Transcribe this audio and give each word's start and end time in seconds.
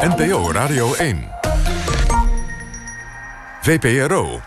NPO 0.00 0.52
Radio 0.52 0.94
1. 0.94 1.28
VPRO. 3.60 4.40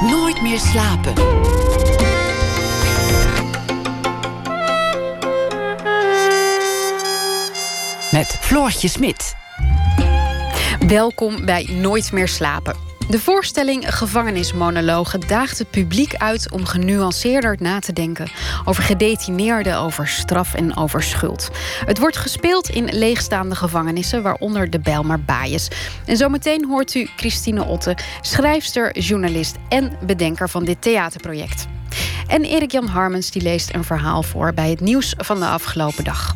Nooit 0.00 0.42
meer 0.42 0.58
slapen. 0.58 1.14
Met 8.10 8.36
Floortje 8.40 8.88
Smit. 8.88 9.34
Welkom 10.86 11.44
bij 11.44 11.68
Nooit 11.70 12.12
meer 12.12 12.28
slapen. 12.28 12.91
De 13.08 13.18
voorstelling 13.18 13.94
Gevangenismonologen 13.96 15.20
daagt 15.20 15.58
het 15.58 15.70
publiek 15.70 16.14
uit 16.14 16.50
om 16.50 16.64
genuanceerder 16.64 17.56
na 17.60 17.78
te 17.78 17.92
denken 17.92 18.28
over 18.64 18.82
gedetineerden, 18.82 19.76
over 19.76 20.08
straf 20.08 20.54
en 20.54 20.76
over 20.76 21.02
schuld. 21.02 21.50
Het 21.84 21.98
wordt 21.98 22.16
gespeeld 22.16 22.68
in 22.68 22.84
leegstaande 22.84 23.54
gevangenissen, 23.54 24.22
waaronder 24.22 24.70
de 24.70 24.80
Bijlmer 24.80 25.24
Baaiers. 25.24 25.68
En 26.04 26.16
zometeen 26.16 26.66
hoort 26.68 26.94
u 26.94 27.08
Christine 27.16 27.64
Otte, 27.64 27.96
schrijfster, 28.20 28.98
journalist 28.98 29.56
en 29.68 29.92
bedenker 30.06 30.48
van 30.48 30.64
dit 30.64 30.82
theaterproject. 30.82 31.66
En 32.26 32.44
Erik-Jan 32.44 32.86
Harmens 32.86 33.30
die 33.30 33.42
leest 33.42 33.74
een 33.74 33.84
verhaal 33.84 34.22
voor 34.22 34.52
bij 34.54 34.70
het 34.70 34.80
nieuws 34.80 35.14
van 35.16 35.40
de 35.40 35.46
afgelopen 35.46 36.04
dag. 36.04 36.34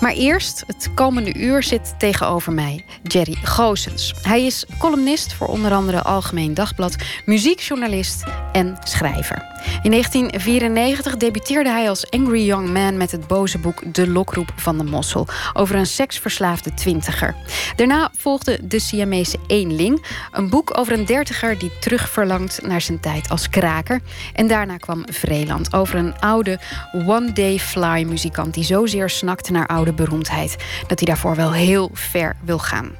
Maar 0.00 0.12
eerst, 0.12 0.64
het 0.66 0.90
komende 0.94 1.34
uur 1.34 1.62
zit 1.62 1.94
tegenover 1.98 2.52
mij 2.52 2.84
Jerry 3.02 3.36
Goosens. 3.42 4.14
Hij 4.22 4.46
is 4.46 4.64
columnist 4.78 5.32
voor 5.32 5.46
onder 5.46 5.72
andere 5.72 6.02
Algemeen 6.02 6.54
Dagblad, 6.54 6.96
muziekjournalist 7.24 8.24
en 8.52 8.78
schrijver. 8.82 9.56
In 9.82 9.90
1994 9.90 11.16
debuteerde 11.16 11.70
hij 11.70 11.88
als 11.88 12.10
Angry 12.10 12.44
Young 12.44 12.72
Man 12.72 12.96
met 12.96 13.10
het 13.10 13.26
boze 13.26 13.58
boek 13.58 13.94
De 13.94 14.08
Lokroep 14.08 14.52
van 14.56 14.78
de 14.78 14.84
Mossel 14.84 15.26
over 15.52 15.76
een 15.76 15.86
seksverslaafde 15.86 16.74
twintiger. 16.74 17.34
Daarna 17.76 18.10
volgde 18.16 18.58
De 18.62 18.78
Siamese 18.78 19.38
Eenling, 19.46 20.04
een 20.32 20.50
boek 20.50 20.78
over 20.78 20.92
een 20.92 21.04
dertiger 21.04 21.58
die 21.58 21.78
terugverlangt 21.80 22.60
naar 22.66 22.80
zijn 22.80 23.00
tijd 23.00 23.28
als 23.28 23.48
kraker. 23.48 24.00
En 24.34 24.46
daarna 24.46 24.76
kwam 24.76 25.04
Vreeland 25.18 25.72
over 25.72 25.98
een 25.98 26.18
oude 26.20 26.58
one-day 27.06 27.58
fly 27.58 28.04
muzikant 28.08 28.54
die 28.54 28.64
zozeer 28.64 29.10
snakt 29.10 29.50
naar 29.50 29.66
oude 29.66 29.92
beroemdheid 29.92 30.56
dat 30.86 30.98
hij 30.98 31.08
daarvoor 31.08 31.36
wel 31.36 31.52
heel 31.52 31.90
ver 31.92 32.36
wil 32.44 32.58
gaan. 32.58 32.90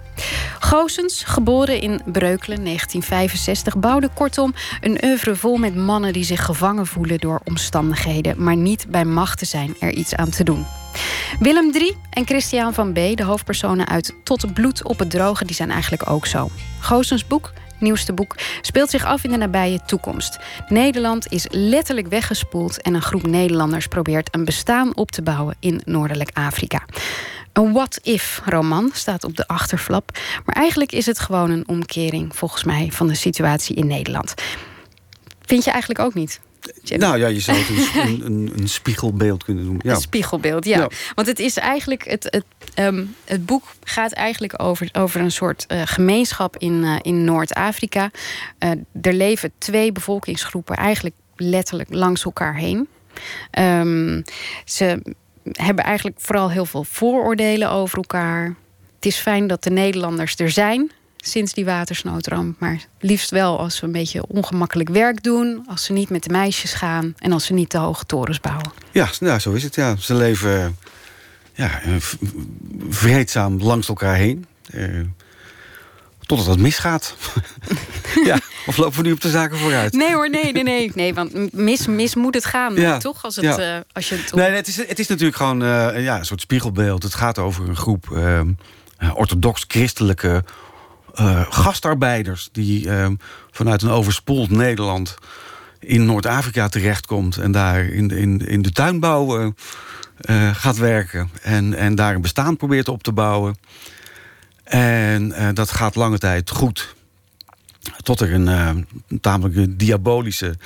Goosens, 0.59 1.23
geboren 1.25 1.81
in 1.81 2.01
Breukelen 2.05 2.65
1965, 2.65 3.79
bouwde 3.79 4.09
kortom 4.15 4.55
een 4.81 5.01
oeuvre 5.05 5.37
vol 5.37 5.57
met 5.57 5.75
mannen 5.75 6.13
die 6.13 6.25
zich 6.25 6.45
gevangen 6.45 6.87
voelen 6.87 7.19
door 7.19 7.41
omstandigheden, 7.45 8.43
maar 8.43 8.57
niet 8.57 8.87
bij 8.89 9.05
macht 9.05 9.39
te 9.39 9.45
zijn 9.45 9.75
er 9.81 9.93
iets 9.93 10.15
aan 10.15 10.31
te 10.31 10.45
doen. 10.45 10.67
Willem 11.39 11.75
III 11.75 11.97
en 12.11 12.27
Christian 12.27 12.75
van 12.75 12.93
B., 12.93 12.95
de 12.95 13.23
hoofdpersonen 13.23 13.89
uit 13.89 14.15
Tot 14.23 14.55
bloed 14.55 14.85
op 14.85 14.99
het 14.99 15.11
droge, 15.11 15.45
die 15.45 15.55
zijn 15.55 15.71
eigenlijk 15.71 16.11
ook 16.11 16.27
zo. 16.27 16.51
Goosens 16.81 17.27
boek 17.27 17.53
nieuwste 17.81 18.13
boek, 18.13 18.35
speelt 18.61 18.91
zich 18.91 19.05
af 19.05 19.25
in 19.25 19.31
de 19.31 19.37
nabije 19.37 19.81
toekomst. 19.87 20.39
Nederland 20.69 21.33
is 21.33 21.47
letterlijk 21.51 22.09
weggespoeld 22.09 22.83
en 22.83 22.95
een 22.95 23.03
groep 23.03 23.27
Nederlanders 23.27 23.87
probeert 23.87 24.35
een 24.35 24.45
bestaan 24.45 24.97
op 24.97 25.11
te 25.11 25.23
bouwen 25.23 25.57
in 25.61 25.81
Noordelijk 25.85 26.31
Afrika. 26.33 26.85
Een 27.53 27.73
what-if-roman 27.73 28.91
staat 28.95 29.25
op 29.25 29.37
de 29.37 29.47
achterflap. 29.47 30.19
Maar 30.45 30.57
eigenlijk 30.57 30.93
is 30.93 31.07
het 31.07 31.19
gewoon 31.19 31.51
een 31.51 31.69
omkering, 31.69 32.37
volgens 32.37 32.65
mij, 32.65 32.89
van 32.93 33.07
de 33.09 33.15
situatie 33.15 33.77
in 33.77 33.87
Nederland. 33.87 34.35
Vind 35.41 35.65
je 35.65 35.71
eigenlijk 35.71 36.01
ook 36.01 36.15
niet? 36.15 36.41
Nou 36.83 37.19
ja, 37.19 37.27
je 37.27 37.41
zou 37.41 37.59
het 37.59 37.69
een, 37.95 38.27
een, 38.27 38.53
een 38.57 38.69
spiegelbeeld 38.69 39.45
kunnen 39.45 39.65
noemen. 39.65 39.83
Ja. 39.85 39.95
Een 39.95 40.01
spiegelbeeld, 40.01 40.65
ja. 40.65 40.89
Want 41.15 41.27
het 41.27 41.39
is 41.39 41.57
eigenlijk. 41.57 42.05
Het, 42.05 42.25
het, 42.25 42.45
ehm, 42.75 43.05
het 43.25 43.47
boek 43.47 43.75
gaat 43.85 44.13
eigenlijk 44.13 44.63
over, 44.63 44.89
over 44.93 45.21
een 45.21 45.33
soort 45.33 45.65
uh, 45.69 45.83
gemeenschap 45.85 46.57
in, 46.57 46.73
uh, 46.73 46.97
in 47.03 47.25
Noord-Afrika. 47.25 48.11
Uh, 48.59 48.71
er 49.03 49.13
leven 49.13 49.53
twee 49.59 49.93
bevolkingsgroepen 49.93 50.77
eigenlijk 50.77 51.15
letterlijk 51.37 51.89
langs 51.93 52.25
elkaar 52.25 52.57
heen. 52.57 52.89
Um, 53.59 54.23
ze 54.65 55.03
hebben 55.53 55.85
eigenlijk 55.85 56.21
vooral 56.21 56.51
heel 56.51 56.67
veel 56.67 56.85
vooroordelen 56.85 57.71
over 57.71 57.97
elkaar. 57.97 58.55
Het 58.95 59.07
is 59.07 59.17
fijn 59.17 59.47
dat 59.47 59.63
de 59.63 59.71
Nederlanders 59.71 60.37
er 60.37 60.51
zijn 60.51 60.91
sinds 61.29 61.53
die 61.53 61.65
watersnoodramp. 61.65 62.61
Maar 62.61 62.87
liefst 63.01 63.31
wel 63.31 63.59
als 63.59 63.81
we 63.81 63.87
een 63.87 63.93
beetje 63.93 64.27
ongemakkelijk 64.27 64.89
werk 64.89 65.23
doen. 65.23 65.65
Als 65.69 65.85
ze 65.85 65.93
niet 65.93 66.11
met 66.11 66.23
de 66.23 66.31
meisjes 66.31 66.73
gaan. 66.73 67.15
En 67.19 67.33
als 67.33 67.45
ze 67.45 67.53
niet 67.53 67.69
te 67.69 67.79
hoge 67.79 68.07
torens 68.07 68.41
bouwen. 68.41 68.73
Ja, 68.93 69.09
nou, 69.21 69.39
zo 69.39 69.53
is 69.53 69.63
het. 69.63 69.75
Ja. 69.75 69.97
Ze 69.97 70.15
leven 70.15 70.77
ja, 71.59 71.81
vreedzaam 72.89 73.63
langs 73.63 73.89
elkaar 73.89 74.15
heen. 74.15 74.47
Uh, 74.75 75.05
totdat 76.21 76.47
het 76.47 76.59
misgaat. 76.59 77.17
ja, 78.25 78.39
of 78.67 78.77
lopen 78.77 78.97
we 78.97 79.03
nu 79.03 79.13
op 79.13 79.21
de 79.21 79.31
zaken 79.31 79.59
vooruit? 79.59 79.93
Nee 79.93 80.15
hoor, 80.15 80.31
nee, 80.31 80.53
nee, 80.53 80.63
nee. 80.63 80.91
nee 80.95 81.15
want 81.15 81.53
mis, 81.53 81.87
mis 81.87 82.15
moet 82.15 82.35
het 82.35 82.45
gaan, 82.45 82.75
ja. 82.75 82.99
toch? 82.99 83.25
Als 83.25 83.37
het, 83.37 83.45
ja. 83.45 83.77
uh, 83.77 83.81
als 83.93 84.09
je 84.09 84.15
het, 84.15 84.35
nee, 84.35 84.51
het, 84.51 84.67
is, 84.67 84.77
het 84.77 84.99
is 84.99 85.07
natuurlijk 85.07 85.37
gewoon 85.37 85.63
uh, 85.63 86.03
ja, 86.03 86.19
een 86.19 86.27
soort 86.27 86.41
spiegelbeeld. 86.41 87.03
Het 87.03 87.15
gaat 87.15 87.39
over 87.39 87.69
een 87.69 87.77
groep 87.77 88.07
uh, 91.21 91.27
orthodox-christelijke 91.27 91.47
gastarbeiders... 91.51 92.49
die 92.53 92.89
vanuit 93.51 93.83
een 93.83 93.91
overspoeld 93.91 94.51
Nederland 94.51 95.15
in 95.81 96.05
Noord-Afrika 96.05 96.69
terechtkomt... 96.69 97.37
en 97.37 97.53
daar 97.53 97.85
in, 97.85 98.11
in, 98.11 98.47
in 98.47 98.63
de 98.63 98.73
tuinbouw 98.73 99.55
gaat 100.53 100.77
werken. 100.77 101.31
En, 101.43 101.75
en 101.75 101.95
daar 101.95 102.15
een 102.15 102.21
bestaan 102.21 102.57
probeert 102.57 102.89
op 102.89 103.03
te 103.03 103.13
bouwen... 103.13 103.57
En 104.65 105.35
dat 105.55 105.71
gaat 105.71 105.95
lange 105.95 106.19
tijd 106.19 106.51
goed. 106.51 106.95
Tot 108.03 108.21
er 108.21 108.33
een 108.33 108.87
tamelijk 109.21 109.79
diabolische 109.79 110.57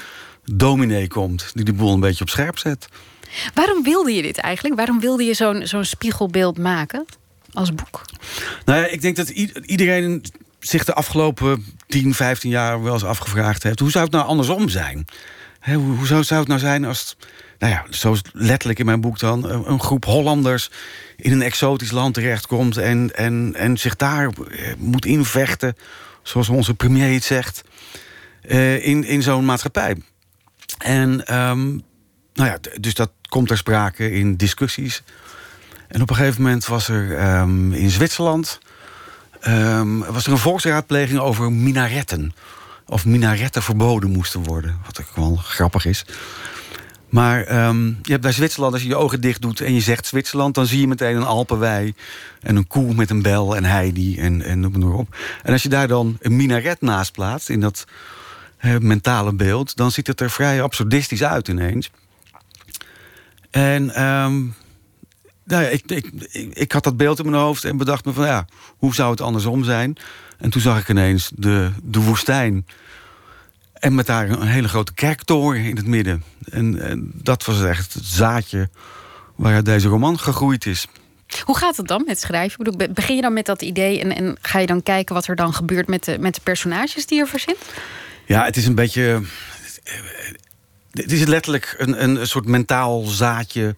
dominee 0.44 1.08
komt... 1.08 1.50
die 1.54 1.64
de 1.64 1.72
boel 1.72 1.92
een 1.92 2.00
beetje 2.00 2.24
op 2.24 2.30
scherp 2.30 2.58
zet. 2.58 2.88
Waarom 3.54 3.82
wilde 3.82 4.12
je 4.12 4.22
dit 4.22 4.38
eigenlijk? 4.38 4.76
Waarom 4.76 5.00
wilde 5.00 5.24
je 5.24 5.34
zo'n 5.34 5.66
zo'n 5.66 5.84
spiegelbeeld 5.84 6.58
maken 6.58 7.04
als 7.52 7.74
boek? 7.74 8.02
Nou 8.64 8.80
ja, 8.80 8.86
ik 8.86 9.00
denk 9.00 9.16
dat 9.16 9.28
iedereen 9.28 10.24
zich 10.66 10.84
de 10.84 10.94
afgelopen 10.94 11.64
10, 11.86 12.14
15 12.14 12.50
jaar 12.50 12.82
wel 12.82 12.92
eens 12.92 13.04
afgevraagd 13.04 13.62
heeft... 13.62 13.78
hoe 13.78 13.90
zou 13.90 14.04
het 14.04 14.12
nou 14.12 14.26
andersom 14.26 14.68
zijn? 14.68 15.04
hoe, 15.64 16.06
zou, 16.06 16.24
zou, 16.24 16.40
het 16.40 16.48
nou 16.48 16.60
zijn 16.60 16.84
als... 16.84 17.16
Nou 17.58 17.72
ja, 17.72 17.84
zoals 17.90 18.20
letterlijk 18.32 18.78
in 18.78 18.86
mijn 18.86 19.00
boek 19.00 19.18
dan... 19.18 19.50
een 19.68 19.80
groep 19.80 20.04
Hollanders 20.04 20.70
in 21.16 21.32
een 21.32 21.42
exotisch 21.42 21.90
land 21.90 22.14
terechtkomt... 22.14 22.76
en, 22.76 23.14
en, 23.14 23.54
en 23.56 23.78
zich 23.78 23.96
daar 23.96 24.26
eh, 24.26 24.74
moet 24.78 25.06
invechten, 25.06 25.76
zoals 26.22 26.48
onze 26.48 26.74
premier 26.74 27.12
het 27.12 27.24
zegt... 27.24 27.62
Uh, 28.48 28.86
in, 28.86 29.04
in 29.04 29.22
zo'n 29.22 29.44
maatschappij. 29.44 29.96
En 30.78 31.10
um, 31.38 31.82
nou 32.34 32.50
ja, 32.50 32.58
dus 32.80 32.94
dat 32.94 33.10
komt 33.28 33.48
ter 33.48 33.56
sprake 33.56 34.10
in 34.10 34.36
discussies. 34.36 35.02
En 35.88 36.02
op 36.02 36.10
een 36.10 36.16
gegeven 36.16 36.42
moment 36.42 36.66
was 36.66 36.88
er 36.88 37.38
um, 37.38 37.72
in 37.72 37.90
Zwitserland... 37.90 38.60
Um, 39.48 40.04
was 40.04 40.26
er 40.26 40.32
een 40.32 40.38
volksraadpleging 40.38 41.18
over 41.18 41.52
minaretten. 41.52 42.34
Of 42.86 43.04
minaretten 43.04 43.62
verboden 43.62 44.10
moesten 44.10 44.42
worden. 44.42 44.78
Wat 44.86 45.00
ook 45.00 45.16
wel 45.16 45.36
grappig 45.36 45.86
is. 45.86 46.04
Maar 47.08 47.66
um, 47.66 47.98
je 48.02 48.10
hebt 48.10 48.22
bij 48.22 48.32
Zwitserland, 48.32 48.72
als 48.72 48.82
je 48.82 48.88
je 48.88 48.96
ogen 48.96 49.20
dicht 49.20 49.42
doet 49.42 49.60
en 49.60 49.74
je 49.74 49.80
zegt 49.80 50.06
Zwitserland, 50.06 50.54
dan 50.54 50.66
zie 50.66 50.80
je 50.80 50.86
meteen 50.86 51.16
een 51.16 51.24
Alpenwei 51.24 51.94
en 52.40 52.56
een 52.56 52.66
koe 52.66 52.94
met 52.94 53.10
een 53.10 53.22
bel 53.22 53.56
en 53.56 53.64
heidi 53.64 54.18
en, 54.18 54.42
en 54.42 54.60
noem 54.60 54.78
maar 54.78 54.92
op. 54.92 55.16
En 55.42 55.52
als 55.52 55.62
je 55.62 55.68
daar 55.68 55.88
dan 55.88 56.16
een 56.20 56.36
minaret 56.36 56.80
naast 56.80 57.12
plaatst 57.12 57.48
in 57.48 57.60
dat 57.60 57.84
mentale 58.78 59.32
beeld, 59.32 59.76
dan 59.76 59.90
ziet 59.90 60.06
het 60.06 60.20
er 60.20 60.30
vrij 60.30 60.62
absurdistisch 60.62 61.24
uit 61.24 61.48
ineens. 61.48 61.90
En 63.50 64.02
um, 64.04 64.54
nou 65.44 65.62
ja, 65.62 65.68
ik, 65.68 65.82
ik, 65.86 66.10
ik, 66.30 66.54
ik, 66.54 66.72
had 66.72 66.84
dat 66.84 66.96
beeld 66.96 67.18
in 67.18 67.30
mijn 67.30 67.42
hoofd 67.42 67.64
en 67.64 67.76
bedacht 67.76 68.04
me 68.04 68.12
van 68.12 68.26
ja, 68.26 68.46
hoe 68.76 68.94
zou 68.94 69.10
het 69.10 69.20
andersom 69.20 69.64
zijn? 69.64 69.96
En 70.38 70.50
toen 70.50 70.60
zag 70.60 70.80
ik 70.80 70.88
ineens 70.88 71.30
de, 71.34 71.70
de 71.82 72.00
woestijn 72.00 72.66
en 73.72 73.94
met 73.94 74.06
daar 74.06 74.30
een 74.30 74.46
hele 74.46 74.68
grote 74.68 74.94
kerktoren 74.94 75.60
in 75.60 75.76
het 75.76 75.86
midden. 75.86 76.24
En, 76.50 76.82
en 76.82 77.10
dat 77.14 77.44
was 77.44 77.62
echt 77.62 77.94
het 77.94 78.04
zaadje 78.04 78.68
waaruit 79.36 79.64
deze 79.64 79.88
roman 79.88 80.18
gegroeid 80.18 80.66
is. 80.66 80.86
Hoe 81.44 81.56
gaat 81.56 81.76
het 81.76 81.86
dan 81.86 82.04
met 82.06 82.20
schrijven? 82.20 82.92
Begin 82.94 83.16
je 83.16 83.22
dan 83.22 83.32
met 83.32 83.46
dat 83.46 83.62
idee 83.62 84.00
en, 84.00 84.16
en, 84.16 84.36
ga 84.40 84.58
je 84.58 84.66
dan 84.66 84.82
kijken 84.82 85.14
wat 85.14 85.26
er 85.26 85.36
dan 85.36 85.54
gebeurt 85.54 85.88
met 85.88 86.04
de, 86.04 86.18
met 86.18 86.34
de 86.34 86.40
personages 86.40 87.06
die 87.06 87.18
je 87.18 87.26
verzint? 87.26 87.58
Ja, 88.26 88.44
het 88.44 88.56
is 88.56 88.66
een 88.66 88.74
beetje. 88.74 89.22
Het 90.90 91.12
is 91.12 91.24
letterlijk 91.24 91.74
een, 91.78 92.02
een 92.02 92.26
soort 92.26 92.46
mentaal 92.46 93.02
zaadje. 93.02 93.76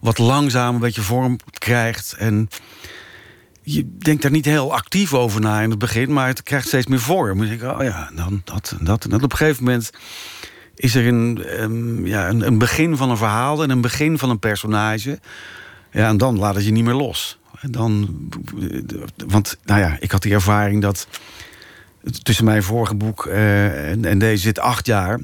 Wat 0.00 0.18
langzaam 0.18 0.74
een 0.74 0.80
beetje 0.80 1.02
vorm 1.02 1.38
krijgt. 1.58 2.14
En 2.18 2.48
je 3.62 3.96
denkt 3.98 4.22
daar 4.22 4.30
niet 4.30 4.44
heel 4.44 4.74
actief 4.74 5.14
over 5.14 5.40
na 5.40 5.60
in 5.60 5.70
het 5.70 5.78
begin, 5.78 6.12
maar 6.12 6.26
het 6.26 6.42
krijgt 6.42 6.66
steeds 6.66 6.86
meer 6.86 7.00
vorm. 7.00 7.38
Dan 7.38 7.46
denk 7.46 7.62
ik, 7.62 7.70
oh 7.70 7.82
ja, 7.82 8.10
dan 8.14 8.40
dat 8.44 8.74
en 8.78 8.84
dat. 8.84 9.04
En. 9.04 9.14
Op 9.14 9.22
een 9.22 9.36
gegeven 9.36 9.64
moment 9.64 9.90
is 10.74 10.94
er 10.94 11.06
een, 11.06 11.44
um, 11.62 12.06
ja, 12.06 12.28
een, 12.28 12.58
begin 12.58 12.96
van 12.96 13.10
een 13.10 13.16
verhaal 13.16 13.62
en 13.62 13.70
een 13.70 13.80
begin 13.80 14.18
van 14.18 14.30
een 14.30 14.38
personage. 14.38 15.18
Ja, 15.92 16.08
en 16.08 16.16
dan 16.16 16.38
laat 16.38 16.54
het 16.54 16.64
je 16.64 16.70
niet 16.70 16.84
meer 16.84 16.94
los. 16.94 17.38
Dan, 17.60 18.18
want 19.26 19.56
nou 19.64 19.80
ja, 19.80 19.96
ik 20.00 20.10
had 20.10 20.22
die 20.22 20.32
ervaring 20.32 20.82
dat 20.82 21.06
tussen 22.22 22.44
mijn 22.44 22.62
vorige 22.62 22.94
boek 22.94 23.26
eh, 23.26 23.90
en, 23.90 24.04
en 24.04 24.18
deze 24.18 24.42
zit 24.42 24.58
acht 24.58 24.86
jaar. 24.86 25.20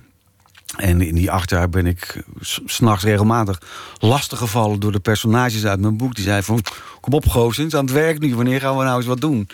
En 0.77 1.01
in 1.01 1.15
die 1.15 1.31
acht 1.31 1.51
jaar 1.51 1.69
ben 1.69 1.87
ik 1.87 2.25
s'nachts 2.65 3.05
regelmatig 3.05 3.61
lastiggevallen 3.99 4.81
door 4.81 4.93
de 4.93 5.01
personages 5.01 5.65
uit 5.65 5.81
mijn 5.81 5.97
boek. 5.97 6.15
Die 6.15 6.25
zeiden 6.25 6.45
van, 6.45 6.63
kom 7.01 7.13
op 7.13 7.29
Goosens, 7.29 7.75
aan 7.75 7.85
het 7.85 7.95
werk 7.95 8.19
nu, 8.19 8.35
wanneer 8.35 8.61
gaan 8.61 8.77
we 8.77 8.85
nou 8.85 8.97
eens 8.97 9.07
wat 9.07 9.21
doen? 9.21 9.49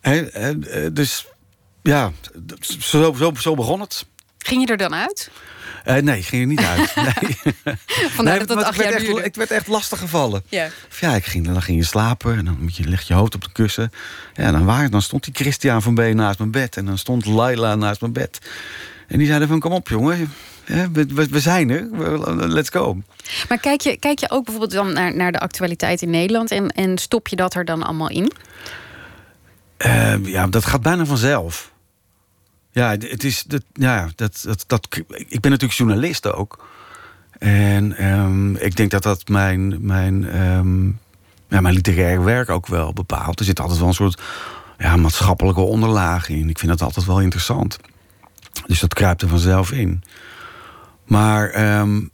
He, 0.00 0.28
dus 0.92 1.26
ja, 1.82 2.12
zo, 2.60 3.14
zo, 3.16 3.32
zo 3.38 3.54
begon 3.54 3.80
het. 3.80 4.06
Ging 4.38 4.60
je 4.60 4.66
er 4.66 4.76
dan 4.76 4.94
uit? 4.94 5.30
Uh, 5.86 5.94
nee, 5.94 6.22
ging 6.22 6.42
er 6.42 6.48
niet 6.48 6.60
uit. 6.60 6.94
Nee. 7.64 7.70
Vandaar 8.10 8.36
nee, 8.36 8.46
dat 8.46 8.56
het 8.56 8.66
acht 8.66 8.82
jaar 8.82 8.92
echt, 8.92 9.24
Ik 9.24 9.34
werd 9.34 9.50
echt 9.50 9.66
lastig 9.66 9.98
gevallen. 9.98 10.42
Ja. 10.48 10.68
ja, 11.00 11.14
ik 11.14 11.24
ging, 11.24 11.46
dan 11.46 11.62
ging 11.62 11.78
je 11.78 11.84
slapen 11.84 12.36
en 12.36 12.44
dan 12.44 12.56
moet 12.60 12.76
je, 12.76 12.88
leg 12.88 13.02
je 13.02 13.14
hoofd 13.14 13.34
op 13.34 13.44
de 13.44 13.52
kussen. 13.52 13.92
Ja, 14.34 14.50
dan, 14.50 14.64
waar, 14.64 14.90
dan 14.90 15.02
stond 15.02 15.24
die 15.24 15.34
Christian 15.34 15.82
van 15.82 15.94
B 15.94 16.00
naast 16.00 16.38
mijn 16.38 16.50
bed. 16.50 16.76
En 16.76 16.84
dan 16.84 16.98
stond 16.98 17.26
Laila 17.26 17.74
naast 17.74 18.00
mijn 18.00 18.12
bed. 18.12 18.38
En 19.10 19.18
die 19.18 19.26
zeiden 19.26 19.48
van, 19.48 19.60
kom 19.60 19.72
op 19.72 19.88
jongen, 19.88 20.32
we, 20.64 20.90
we, 20.92 21.28
we, 21.28 21.40
zijn 21.40 21.70
er, 21.70 21.88
let's 22.48 22.68
go. 22.68 23.02
Maar 23.48 23.58
kijk 23.58 23.80
je, 23.80 23.96
kijk 23.96 24.18
je 24.18 24.30
ook 24.30 24.44
bijvoorbeeld 24.44 24.72
dan 24.72 24.92
naar, 24.92 25.16
naar 25.16 25.32
de 25.32 25.40
actualiteit 25.40 26.02
in 26.02 26.10
Nederland... 26.10 26.50
En, 26.50 26.68
en 26.68 26.98
stop 26.98 27.28
je 27.28 27.36
dat 27.36 27.54
er 27.54 27.64
dan 27.64 27.82
allemaal 27.82 28.10
in? 28.10 28.32
Uh, 29.86 30.26
ja, 30.26 30.46
dat 30.46 30.64
gaat 30.64 30.82
bijna 30.82 31.04
vanzelf. 31.04 31.72
Ja, 32.72 32.90
het 32.90 33.24
is. 33.24 33.42
Dat, 33.42 33.62
ja, 33.72 34.08
dat, 34.14 34.42
dat, 34.42 34.64
dat, 34.66 34.88
ik 35.08 35.40
ben 35.40 35.50
natuurlijk 35.50 35.78
journalist 35.78 36.32
ook. 36.32 36.66
En 37.38 38.10
um, 38.10 38.56
ik 38.56 38.76
denk 38.76 38.90
dat 38.90 39.02
dat 39.02 39.28
mijn, 39.28 39.86
mijn, 39.86 40.40
um, 40.42 40.98
ja, 41.48 41.60
mijn 41.60 41.74
literair 41.74 42.24
werk 42.24 42.50
ook 42.50 42.66
wel 42.66 42.92
bepaalt. 42.92 43.38
Er 43.38 43.44
zit 43.44 43.60
altijd 43.60 43.78
wel 43.78 43.88
een 43.88 43.94
soort 43.94 44.20
ja, 44.78 44.96
maatschappelijke 44.96 45.60
onderlaag 45.60 46.28
in. 46.28 46.48
Ik 46.48 46.58
vind 46.58 46.70
dat 46.70 46.82
altijd 46.82 47.06
wel 47.06 47.20
interessant. 47.20 47.78
Dus 48.66 48.80
dat 48.80 48.94
kruipt 48.94 49.22
er 49.22 49.28
vanzelf 49.28 49.72
in. 49.72 50.02
Maar 51.04 51.78
um, 51.80 52.10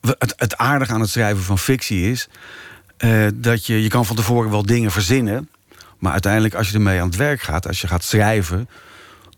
het, 0.00 0.34
het 0.36 0.56
aardige 0.56 0.92
aan 0.92 1.00
het 1.00 1.10
schrijven 1.10 1.42
van 1.42 1.58
fictie 1.58 2.10
is... 2.10 2.28
Uh, 3.04 3.26
dat 3.34 3.66
je, 3.66 3.82
je 3.82 3.88
kan 3.88 4.06
van 4.06 4.16
tevoren 4.16 4.50
wel 4.50 4.66
dingen 4.66 4.90
verzinnen... 4.90 5.48
maar 5.98 6.12
uiteindelijk 6.12 6.54
als 6.54 6.68
je 6.68 6.74
ermee 6.74 7.00
aan 7.00 7.06
het 7.06 7.16
werk 7.16 7.40
gaat, 7.40 7.66
als 7.66 7.80
je 7.80 7.86
gaat 7.86 8.04
schrijven 8.04 8.68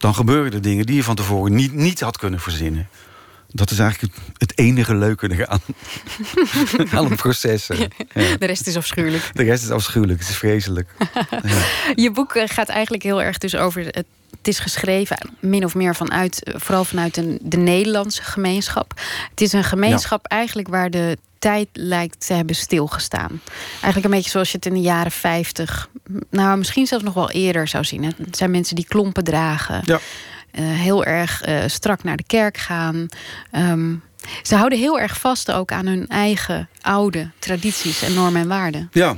dan 0.03 0.15
gebeuren 0.15 0.53
er 0.53 0.61
dingen 0.61 0.87
die 0.87 0.97
je 0.97 1.03
van 1.03 1.15
tevoren 1.15 1.55
niet, 1.55 1.73
niet 1.73 2.01
had 2.01 2.19
kunnen 2.19 2.41
verzinnen. 2.41 2.89
Dat 3.49 3.71
is 3.71 3.79
eigenlijk 3.79 4.15
het 4.37 4.59
enige 4.59 4.95
leuke 4.95 5.31
eraan. 5.33 5.61
aan 6.99 7.05
het 7.05 7.17
proces. 7.17 7.67
Ja. 7.67 7.87
De 8.15 8.47
rest 8.47 8.67
is 8.67 8.77
afschuwelijk. 8.77 9.31
De 9.33 9.43
rest 9.43 9.63
is 9.63 9.71
afschuwelijk, 9.71 10.21
het 10.21 10.29
is 10.29 10.37
vreselijk. 10.37 10.89
ja. 11.43 11.65
Je 11.95 12.11
boek 12.11 12.35
eh, 12.35 12.49
gaat 12.49 12.69
eigenlijk 12.69 13.03
heel 13.03 13.23
erg 13.23 13.39
dus 13.39 13.57
over... 13.57 13.83
Het, 13.83 14.07
het 14.43 14.51
is 14.51 14.59
geschreven 14.59 15.31
min 15.41 15.65
of 15.65 15.75
meer 15.75 15.95
vanuit, 15.95 16.43
eh, 16.43 16.55
vooral 16.57 16.85
vanuit 16.85 17.15
de, 17.15 17.39
de 17.43 17.57
Nederlandse 17.57 18.23
gemeenschap. 18.23 19.01
Het 19.31 19.41
is 19.41 19.53
een 19.53 19.65
gemeenschap 19.65 20.27
eigenlijk 20.27 20.69
waar 20.69 20.91
de 20.91 21.19
tijd 21.39 21.69
lijkt 21.73 22.27
te 22.27 22.35
hebben 22.35 22.57
stilgestaan. 22.57 23.41
Eigenlijk 23.73 24.05
een 24.05 24.11
beetje 24.11 24.31
zoals 24.31 24.51
je 24.51 24.57
het 24.57 24.67
in 24.67 24.75
de 24.75 24.81
jaren 24.81 25.13
50, 25.13 25.89
nou 26.31 26.59
misschien 26.59 26.87
zelfs 26.87 27.05
nog 27.05 27.15
wel 27.15 27.31
eerder 27.31 27.69
zou 27.69 27.85
zien. 27.85 28.05
Het 28.05 28.37
zijn 28.37 28.51
mensen 28.51 28.77
die 28.77 28.87
klompen 28.87 29.25
dragen, 29.25 29.81
ja. 29.85 29.95
uh, 29.95 30.01
heel 30.81 31.05
erg 31.05 31.47
uh, 31.49 31.63
strak 31.67 32.05
naar 32.05 32.17
de 32.17 32.27
kerk 32.27 32.57
gaan. 32.57 33.09
Um, 33.53 34.03
ze 34.43 34.55
houden 34.55 34.79
heel 34.79 35.01
erg 35.01 35.21
vast 35.21 35.53
ook 35.53 35.73
aan 35.73 35.87
hun 35.87 36.09
eigen 36.09 36.69
oude 36.81 37.31
tradities 37.39 38.03
en 38.03 38.15
normen 38.15 38.41
en 38.41 38.49
waarden. 38.49 38.89
Ja, 38.93 39.17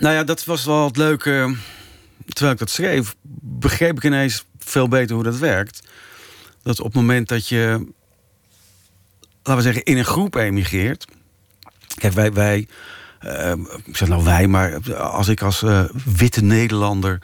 nou 0.00 0.14
ja, 0.14 0.24
dat 0.24 0.44
was 0.44 0.64
wel 0.64 0.84
het 0.84 0.96
leuke. 0.96 1.56
Terwijl 2.28 2.52
ik 2.52 2.58
dat 2.58 2.70
schreef, 2.70 3.14
begreep 3.40 3.96
ik 3.96 4.04
ineens 4.04 4.44
veel 4.58 4.88
beter 4.88 5.14
hoe 5.14 5.24
dat 5.24 5.38
werkt. 5.38 5.82
Dat 6.62 6.78
op 6.78 6.84
het 6.84 6.94
moment 6.94 7.28
dat 7.28 7.48
je 7.48 7.86
laten 9.42 9.56
we 9.56 9.62
zeggen, 9.62 9.82
in 9.82 9.98
een 9.98 10.04
groep 10.04 10.34
emigreert. 10.34 11.06
Kijk, 11.94 12.12
wij, 12.12 12.32
wij 12.32 12.68
uh, 13.22 13.52
ik 13.84 13.96
zeg 13.96 14.08
nou 14.08 14.24
wij, 14.24 14.46
maar 14.46 14.94
als 14.96 15.28
ik 15.28 15.42
als 15.42 15.62
uh, 15.62 15.84
witte 16.16 16.42
Nederlander 16.42 17.18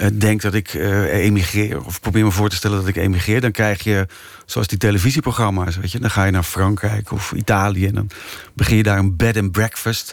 uh, 0.00 0.06
denk 0.12 0.42
dat 0.42 0.54
ik 0.54 0.74
emigreer, 0.74 1.84
of 1.84 2.00
probeer 2.00 2.24
me 2.24 2.30
voor 2.30 2.48
te 2.48 2.56
stellen 2.56 2.78
dat 2.78 2.88
ik 2.88 2.96
emigreer, 2.96 3.40
dan 3.40 3.50
krijg 3.50 3.82
je, 3.82 4.06
zoals 4.46 4.66
die 4.66 4.78
televisieprogramma's, 4.78 5.76
weet 5.76 5.92
je, 5.92 5.98
dan 5.98 6.10
ga 6.10 6.24
je 6.24 6.30
naar 6.30 6.42
Frankrijk 6.42 7.12
of 7.12 7.32
Italië 7.32 7.86
en 7.86 7.94
dan 7.94 8.10
begin 8.52 8.76
je 8.76 8.82
daar 8.82 8.98
een 8.98 9.16
bed 9.16 9.36
and 9.36 9.52
breakfast. 9.52 10.12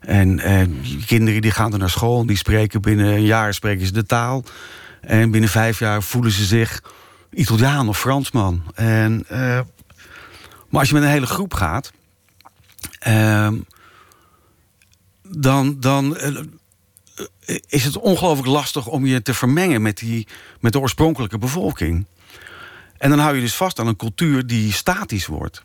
En 0.00 0.40
kinderen 1.06 1.42
die 1.42 1.50
gaan 1.50 1.72
er 1.72 1.78
naar 1.78 1.90
school 1.90 2.26
die 2.26 2.36
spreken 2.36 2.80
binnen 2.80 3.06
een 3.06 3.24
jaar 3.24 3.54
spreken 3.54 3.86
ze 3.86 3.92
de 3.92 4.06
taal. 4.06 4.44
En 5.00 5.30
binnen 5.30 5.50
vijf 5.50 5.78
jaar 5.78 6.02
voelen 6.02 6.32
ze 6.32 6.44
zich 6.44 6.82
Italiaan 7.30 7.88
of 7.88 7.98
Fransman. 7.98 8.62
En 8.74 9.26
maar 10.68 10.80
als 10.80 10.88
je 10.88 10.94
met 10.94 11.02
een 11.02 11.16
hele 11.16 11.26
groep 11.26 11.54
gaat, 11.54 11.92
uh, 13.08 13.48
dan, 15.22 15.80
dan 15.80 16.16
uh, 16.20 17.56
is 17.68 17.84
het 17.84 17.96
ongelooflijk 17.96 18.48
lastig 18.48 18.86
om 18.86 19.06
je 19.06 19.22
te 19.22 19.34
vermengen 19.34 19.82
met, 19.82 19.98
die, 19.98 20.26
met 20.60 20.72
de 20.72 20.80
oorspronkelijke 20.80 21.38
bevolking. 21.38 22.06
En 22.98 23.10
dan 23.10 23.18
hou 23.18 23.34
je 23.34 23.40
dus 23.40 23.54
vast 23.54 23.78
aan 23.78 23.86
een 23.86 23.96
cultuur 23.96 24.46
die 24.46 24.72
statisch 24.72 25.26
wordt. 25.26 25.62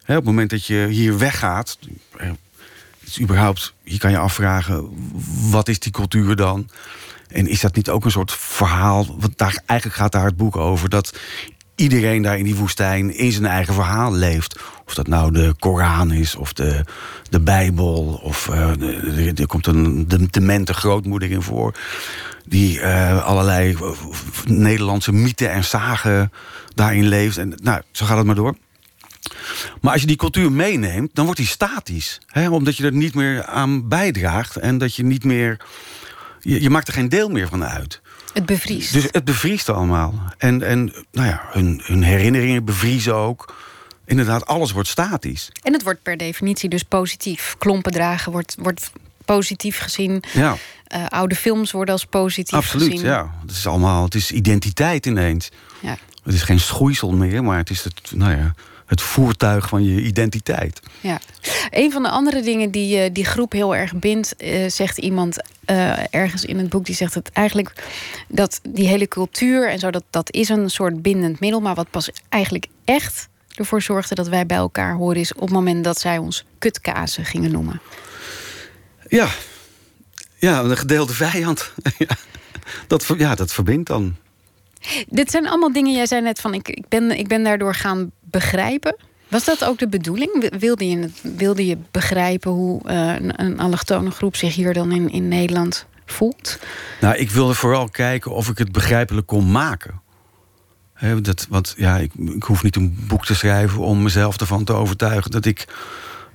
op 0.00 0.06
het 0.06 0.24
moment 0.24 0.50
dat 0.50 0.66
je 0.66 0.86
hier 0.86 1.18
weggaat, 1.18 1.78
eh, 3.08 3.14
is 3.14 3.20
überhaupt, 3.20 3.74
je 3.82 3.98
kan 3.98 4.10
je 4.10 4.18
afvragen, 4.18 4.88
wat 5.50 5.68
is 5.68 5.78
die 5.78 5.92
cultuur 5.92 6.36
dan? 6.36 6.68
En 7.28 7.46
is 7.46 7.60
dat 7.60 7.74
niet 7.74 7.90
ook 7.90 8.04
een 8.04 8.10
soort 8.10 8.32
verhaal? 8.32 9.16
Want 9.18 9.38
daar, 9.38 9.62
eigenlijk 9.66 10.00
gaat 10.00 10.12
daar 10.12 10.24
het 10.24 10.36
boek 10.36 10.56
over. 10.56 10.88
Dat 10.88 11.18
iedereen 11.74 12.22
daar 12.22 12.38
in 12.38 12.44
die 12.44 12.54
woestijn 12.54 13.16
in 13.16 13.32
zijn 13.32 13.46
eigen 13.46 13.74
verhaal 13.74 14.12
leeft. 14.12 14.58
Of 14.86 14.94
dat 14.94 15.06
nou 15.06 15.32
de 15.32 15.54
Koran 15.58 16.12
is, 16.12 16.34
of 16.36 16.52
de, 16.52 16.84
de 17.30 17.40
Bijbel, 17.40 18.20
of 18.22 18.48
uh, 18.48 19.38
er 19.38 19.46
komt 19.46 19.66
een 19.66 20.08
de 20.08 20.26
demente 20.30 20.74
grootmoeder 20.74 21.30
in 21.30 21.42
voor. 21.42 21.74
Die 22.46 22.78
uh, 22.78 23.24
allerlei 23.24 23.72
eh, 23.74 23.90
Nederlandse 24.44 25.12
mythen 25.12 25.50
en 25.50 25.64
zagen 25.64 26.32
daarin 26.74 27.08
leeft. 27.08 27.36
En 27.36 27.54
nou, 27.62 27.82
zo 27.92 28.06
gaat 28.06 28.16
het 28.16 28.26
maar 28.26 28.34
door. 28.34 28.56
Maar 29.80 29.92
als 29.92 30.00
je 30.00 30.06
die 30.06 30.16
cultuur 30.16 30.52
meeneemt, 30.52 31.14
dan 31.14 31.24
wordt 31.24 31.40
die 31.40 31.48
statisch. 31.48 32.20
Hè? 32.26 32.48
Omdat 32.50 32.76
je 32.76 32.84
er 32.84 32.92
niet 32.92 33.14
meer 33.14 33.44
aan 33.44 33.88
bijdraagt 33.88 34.56
en 34.56 34.78
dat 34.78 34.94
je 34.94 35.04
niet 35.04 35.24
meer. 35.24 35.60
Je, 36.40 36.62
je 36.62 36.70
maakt 36.70 36.88
er 36.88 36.94
geen 36.94 37.08
deel 37.08 37.28
meer 37.28 37.48
van 37.48 37.64
uit. 37.64 38.00
Het 38.32 38.46
bevriest. 38.46 38.92
Dus 38.92 39.06
het 39.10 39.24
bevriest 39.24 39.68
allemaal. 39.68 40.22
En, 40.38 40.62
en 40.62 40.92
nou 41.12 41.28
ja, 41.28 41.40
hun, 41.50 41.80
hun 41.84 42.02
herinneringen 42.02 42.64
bevriezen 42.64 43.14
ook. 43.14 43.54
Inderdaad, 44.04 44.46
alles 44.46 44.72
wordt 44.72 44.88
statisch. 44.88 45.50
En 45.62 45.72
het 45.72 45.82
wordt 45.82 46.02
per 46.02 46.16
definitie 46.16 46.68
dus 46.68 46.82
positief. 46.82 47.54
Klompen 47.58 47.92
dragen 47.92 48.32
wordt, 48.32 48.56
wordt 48.58 48.90
positief 49.24 49.78
gezien. 49.78 50.22
Ja. 50.32 50.56
Uh, 50.94 51.06
oude 51.06 51.34
films 51.34 51.70
worden 51.70 51.94
als 51.94 52.04
positief 52.04 52.54
Absoluut, 52.54 52.90
gezien. 52.90 53.06
ja. 53.06 53.34
Het 53.40 53.50
is 53.50 53.66
allemaal, 53.66 54.04
het 54.04 54.14
is 54.14 54.32
identiteit 54.32 55.06
ineens. 55.06 55.48
Ja. 55.80 55.96
Het 56.22 56.34
is 56.34 56.42
geen 56.42 56.60
schoeisel 56.60 57.10
meer, 57.10 57.44
maar 57.44 57.56
het 57.56 57.70
is 57.70 57.84
het, 57.84 58.00
nou 58.14 58.36
ja, 58.36 58.54
het 58.88 59.00
voertuig 59.00 59.68
van 59.68 59.84
je 59.84 60.02
identiteit. 60.02 60.80
Ja. 61.00 61.20
Een 61.70 61.92
van 61.92 62.02
de 62.02 62.08
andere 62.08 62.42
dingen 62.42 62.70
die 62.70 63.04
uh, 63.04 63.10
die 63.12 63.24
groep 63.24 63.52
heel 63.52 63.76
erg 63.76 63.94
bindt, 63.94 64.34
uh, 64.38 64.68
zegt 64.68 64.98
iemand 64.98 65.36
uh, 65.66 66.14
ergens 66.14 66.44
in 66.44 66.58
het 66.58 66.68
boek, 66.68 66.84
die 66.84 66.94
zegt 66.94 67.14
het 67.14 67.30
eigenlijk 67.32 67.72
dat 68.28 68.60
die 68.68 68.86
hele 68.86 69.08
cultuur 69.08 69.68
en 69.70 69.78
zo, 69.78 69.90
dat, 69.90 70.04
dat 70.10 70.32
is 70.32 70.48
een 70.48 70.70
soort 70.70 71.02
bindend 71.02 71.40
middel. 71.40 71.60
Maar 71.60 71.74
wat 71.74 71.90
pas 71.90 72.10
eigenlijk 72.28 72.66
echt 72.84 73.28
ervoor 73.54 73.82
zorgde 73.82 74.14
dat 74.14 74.28
wij 74.28 74.46
bij 74.46 74.56
elkaar 74.56 74.94
horen, 74.94 75.20
is 75.20 75.34
op 75.34 75.40
het 75.40 75.50
moment 75.50 75.84
dat 75.84 76.00
zij 76.00 76.18
ons 76.18 76.44
kutkazen 76.58 77.24
gingen 77.24 77.50
noemen. 77.50 77.80
Ja, 79.08 79.28
ja 80.36 80.60
een 80.60 80.76
gedeelde 80.76 81.14
vijand. 81.14 81.72
dat, 82.86 83.14
ja, 83.16 83.34
dat 83.34 83.52
verbindt 83.52 83.88
dan. 83.88 84.16
Dit 85.08 85.30
zijn 85.30 85.48
allemaal 85.48 85.72
dingen, 85.72 85.92
jij 85.92 86.06
zei 86.06 86.22
net 86.22 86.40
van 86.40 86.54
ik, 86.54 86.68
ik, 86.68 86.88
ben, 86.88 87.18
ik 87.18 87.28
ben 87.28 87.44
daardoor 87.44 87.74
gaan 87.74 88.10
begrijpen. 88.20 88.96
Was 89.28 89.44
dat 89.44 89.64
ook 89.64 89.78
de 89.78 89.88
bedoeling? 89.88 90.58
Wilde 90.58 90.88
je, 90.88 91.10
wilde 91.22 91.66
je 91.66 91.78
begrijpen 91.90 92.50
hoe 92.50 92.80
uh, 92.86 93.14
een, 93.18 93.60
allochtone 93.60 94.10
groep 94.10 94.36
zich 94.36 94.54
hier 94.54 94.74
dan 94.74 94.92
in, 94.92 95.10
in 95.10 95.28
Nederland 95.28 95.86
voelt? 96.06 96.58
Nou, 97.00 97.16
ik 97.16 97.30
wilde 97.30 97.54
vooral 97.54 97.88
kijken 97.88 98.30
of 98.30 98.48
ik 98.48 98.58
het 98.58 98.72
begrijpelijk 98.72 99.26
kon 99.26 99.50
maken. 99.50 100.00
Dat, 101.22 101.46
want 101.48 101.74
ja, 101.76 101.96
ik, 101.96 102.12
ik, 102.34 102.42
hoef 102.42 102.62
niet 102.62 102.76
een 102.76 102.98
boek 103.08 103.24
te 103.24 103.34
schrijven 103.34 103.80
om 103.80 104.02
mezelf 104.02 104.40
ervan 104.40 104.64
te 104.64 104.72
overtuigen 104.72 105.30
dat 105.30 105.44
ik 105.44 105.66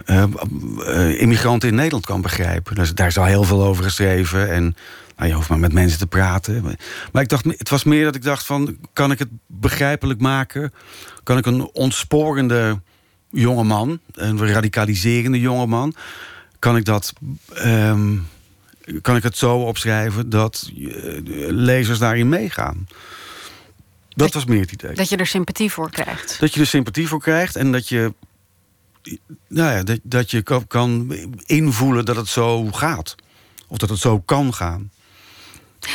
uh, 0.06 1.22
immigranten 1.22 1.70
in 1.70 1.76
Nederland 1.76 2.06
kan 2.06 2.22
begrijpen. 2.22 2.76
Dus 2.76 2.94
daar 2.94 3.08
is 3.08 3.18
al 3.18 3.26
heel 3.26 3.44
veel 3.44 3.64
over 3.64 3.84
geschreven. 3.84 4.52
En 4.52 4.76
nou, 5.15 5.29
je 5.29 5.36
hoeft 5.36 5.50
maar 5.50 5.60
met 5.60 5.74
mensen 5.74 6.00
te 6.00 6.08
praten. 6.08 6.63
Maar 7.12 7.22
ik 7.22 7.29
dacht, 7.29 7.46
het 7.46 7.70
was 7.70 7.84
meer 7.84 8.03
dat 8.03 8.15
ik 8.15 8.24
dacht 8.24 8.46
van... 8.46 8.77
kan 8.93 9.12
ik 9.12 9.20
het 9.20 9.29
begrijpelijk 9.48 10.20
maken? 10.20 10.74
Kan 11.24 11.38
ik 11.38 11.46
een 11.46 11.70
ontsporende 11.74 12.82
jongeman... 13.29 14.00
een 14.13 14.48
radicaliserende 14.48 15.39
jongeman... 15.39 15.96
kan 16.60 16.75
ik 16.75 16.86
dat. 16.86 17.13
ehm, 17.53 18.15
kan 19.01 19.15
ik 19.15 19.24
het 19.24 19.38
zo 19.38 19.58
opschrijven 19.58 20.29
dat 20.29 20.72
eh, 20.75 20.88
lezers 21.50 22.00
daarin 22.00 22.29
meegaan. 22.29 22.88
Dat 24.10 24.34
was 24.34 24.46
meer 24.46 24.62
het 24.62 24.72
idee. 24.72 24.93
Dat 24.93 25.10
je 25.10 25.17
er 25.17 25.27
sympathie 25.27 25.72
voor 25.72 25.91
krijgt. 25.91 26.39
Dat 26.39 26.53
je 26.53 26.60
er 26.60 26.67
sympathie 26.67 27.08
voor 27.08 27.22
krijgt 27.22 27.55
en 27.55 27.72
dat 27.72 27.89
je. 27.89 28.13
Nou 29.48 29.72
ja, 29.72 29.84
dat, 29.84 30.00
dat 30.03 30.32
je 30.32 30.63
kan 30.67 31.15
invoelen 31.46 32.05
dat 32.05 32.15
het 32.15 32.27
zo 32.27 32.72
gaat. 32.72 33.15
Of 33.67 33.77
dat 33.77 33.89
het 33.89 34.00
zo 34.00 34.20
kan 34.20 34.53
gaan. 34.53 34.91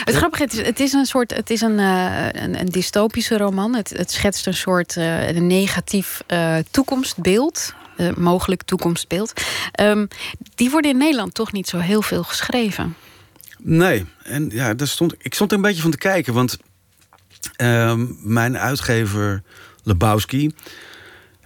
Het 0.04 0.14
grappige 0.14 0.44
is, 0.44 0.66
het 0.66 0.80
is 0.80 0.92
een 0.92 1.06
soort, 1.06 1.34
het 1.34 1.50
is 1.50 1.60
een, 1.60 1.78
eh, 1.78 2.26
een, 2.32 2.60
een 2.60 2.66
dystopische 2.66 3.36
roman. 3.36 3.74
Het, 3.74 3.90
het 3.90 4.10
schetst 4.10 4.46
een 4.46 4.54
soort 4.54 4.96
eh, 4.96 5.28
een 5.28 5.46
negatief 5.46 6.22
eh, 6.26 6.56
toekomstbeeld. 6.70 7.74
mogelijk 8.16 8.62
toekomstbeeld. 8.62 9.32
Ehm, 9.72 10.06
die 10.54 10.70
worden 10.70 10.90
in 10.90 10.96
Nederland 10.96 11.34
toch 11.34 11.52
niet 11.52 11.68
zo 11.68 11.78
heel 11.78 12.02
veel 12.02 12.22
geschreven. 12.22 12.96
Nee, 13.58 14.04
en 14.22 14.50
ja, 14.50 14.74
daar 14.74 14.86
stond, 14.86 15.14
ik 15.18 15.34
stond 15.34 15.50
er 15.50 15.56
een 15.56 15.62
beetje 15.62 15.82
van 15.82 15.90
te 15.90 15.98
kijken. 15.98 16.34
Want 16.34 16.58
ehm, 17.56 18.06
mijn 18.22 18.58
uitgever 18.58 19.42
Lebowski 19.82 20.54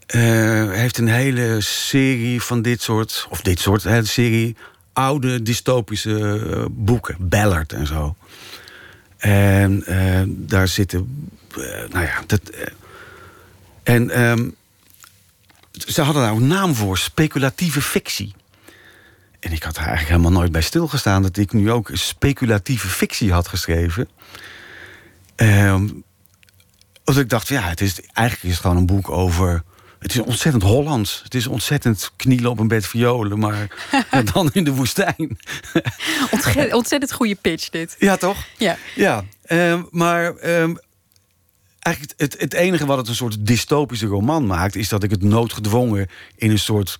heeft 0.06 0.98
een 0.98 1.08
hele 1.08 1.60
serie 1.60 2.42
van 2.42 2.62
dit 2.62 2.82
soort, 2.82 3.26
of 3.30 3.40
dit 3.40 3.60
soort, 3.60 3.82
hele 3.82 4.04
serie 4.04 4.56
oude 4.92 5.42
dystopische 5.42 6.66
boeken, 6.70 7.16
Ballard 7.20 7.72
en 7.72 7.86
zo. 7.86 8.16
En 9.22 9.84
eh, 9.84 10.22
daar 10.26 10.68
zitten, 10.68 11.28
eh, 11.50 11.88
nou 11.90 12.04
ja, 12.04 12.22
dat. 12.26 12.48
eh, 12.48 12.66
en 13.82 14.10
ehm, 14.10 14.48
ze 15.72 16.02
hadden 16.02 16.22
daar 16.22 16.32
een 16.32 16.46
naam 16.46 16.74
voor, 16.74 16.98
speculatieve 16.98 17.82
fictie. 17.82 18.34
En 19.40 19.52
ik 19.52 19.62
had 19.62 19.76
er 19.76 19.82
eigenlijk 19.82 20.08
helemaal 20.08 20.40
nooit 20.40 20.52
bij 20.52 20.62
stilgestaan 20.62 21.22
dat 21.22 21.36
ik 21.36 21.52
nu 21.52 21.70
ook 21.70 21.90
speculatieve 21.92 22.88
fictie 22.88 23.32
had 23.32 23.48
geschreven. 23.48 24.08
Omdat 27.04 27.22
ik 27.22 27.28
dacht, 27.28 27.48
ja, 27.48 27.62
het 27.62 27.80
is, 27.80 28.00
eigenlijk 28.12 28.54
is 28.54 28.60
gewoon 28.60 28.76
een 28.76 28.86
boek 28.86 29.10
over. 29.10 29.62
Het 30.02 30.12
is 30.14 30.18
ontzettend 30.18 30.62
Hollands. 30.62 31.20
Het 31.24 31.34
is 31.34 31.46
ontzettend 31.46 32.10
knielen 32.16 32.50
op 32.50 32.58
een 32.58 32.68
bed 32.68 32.86
violen, 32.86 33.38
maar 33.38 33.86
dan 34.32 34.50
in 34.52 34.64
de 34.64 34.74
woestijn. 34.74 35.38
Ontzettend 36.70 37.12
goede 37.12 37.34
pitch 37.34 37.68
dit. 37.68 37.96
ja, 37.98 38.16
toch? 38.16 38.44
Ja. 38.58 38.76
Ja, 38.94 39.24
ehm, 39.42 39.82
maar 39.90 40.36
ehm, 40.36 40.74
eigenlijk 41.78 42.20
het, 42.20 42.36
het 42.38 42.52
enige 42.52 42.86
wat 42.86 42.96
het 42.96 43.08
een 43.08 43.14
soort 43.14 43.46
dystopische 43.46 44.06
roman 44.06 44.46
maakt, 44.46 44.76
is 44.76 44.88
dat 44.88 45.02
ik 45.02 45.10
het 45.10 45.22
noodgedwongen 45.22 46.08
in 46.36 46.50
een 46.50 46.58
soort 46.58 46.98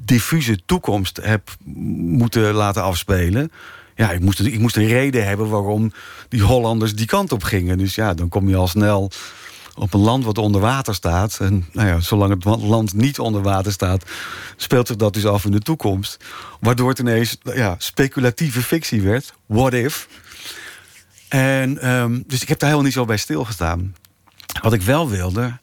diffuse 0.00 0.58
toekomst 0.66 1.20
heb 1.22 1.56
moeten 1.64 2.52
laten 2.52 2.82
afspelen. 2.82 3.52
Ja, 3.94 4.10
ik 4.10 4.20
moest, 4.20 4.40
ik 4.40 4.58
moest 4.58 4.76
een 4.76 4.86
reden 4.86 5.26
hebben 5.26 5.48
waarom 5.48 5.92
die 6.28 6.42
Hollanders 6.42 6.94
die 6.94 7.06
kant 7.06 7.32
op 7.32 7.42
gingen. 7.42 7.78
Dus 7.78 7.94
ja, 7.94 8.14
dan 8.14 8.28
kom 8.28 8.48
je 8.48 8.56
al 8.56 8.68
snel 8.68 9.10
op 9.76 9.94
een 9.94 10.00
land 10.00 10.24
wat 10.24 10.38
onder 10.38 10.60
water 10.60 10.94
staat. 10.94 11.38
En 11.40 11.66
nou 11.72 11.88
ja, 11.88 12.00
zolang 12.00 12.44
het 12.44 12.62
land 12.62 12.94
niet 12.94 13.18
onder 13.18 13.42
water 13.42 13.72
staat, 13.72 14.04
speelt 14.56 14.86
zich 14.86 14.96
dat 14.96 15.14
dus 15.14 15.26
af 15.26 15.44
in 15.44 15.50
de 15.50 15.60
toekomst. 15.60 16.24
Waardoor 16.60 16.88
het 16.88 16.98
ineens 16.98 17.36
ja, 17.42 17.74
speculatieve 17.78 18.62
fictie 18.62 19.02
werd. 19.02 19.34
What 19.46 19.72
if? 19.72 20.08
En, 21.28 21.78
ehm, 21.78 22.22
dus 22.26 22.42
ik 22.42 22.48
heb 22.48 22.58
daar 22.58 22.68
helemaal 22.68 22.88
niet 22.88 22.98
zo 22.98 23.04
bij 23.04 23.16
stilgestaan. 23.16 23.94
Wat 24.62 24.72
ik 24.72 24.82
wel 24.82 25.08
wilde, 25.08 25.58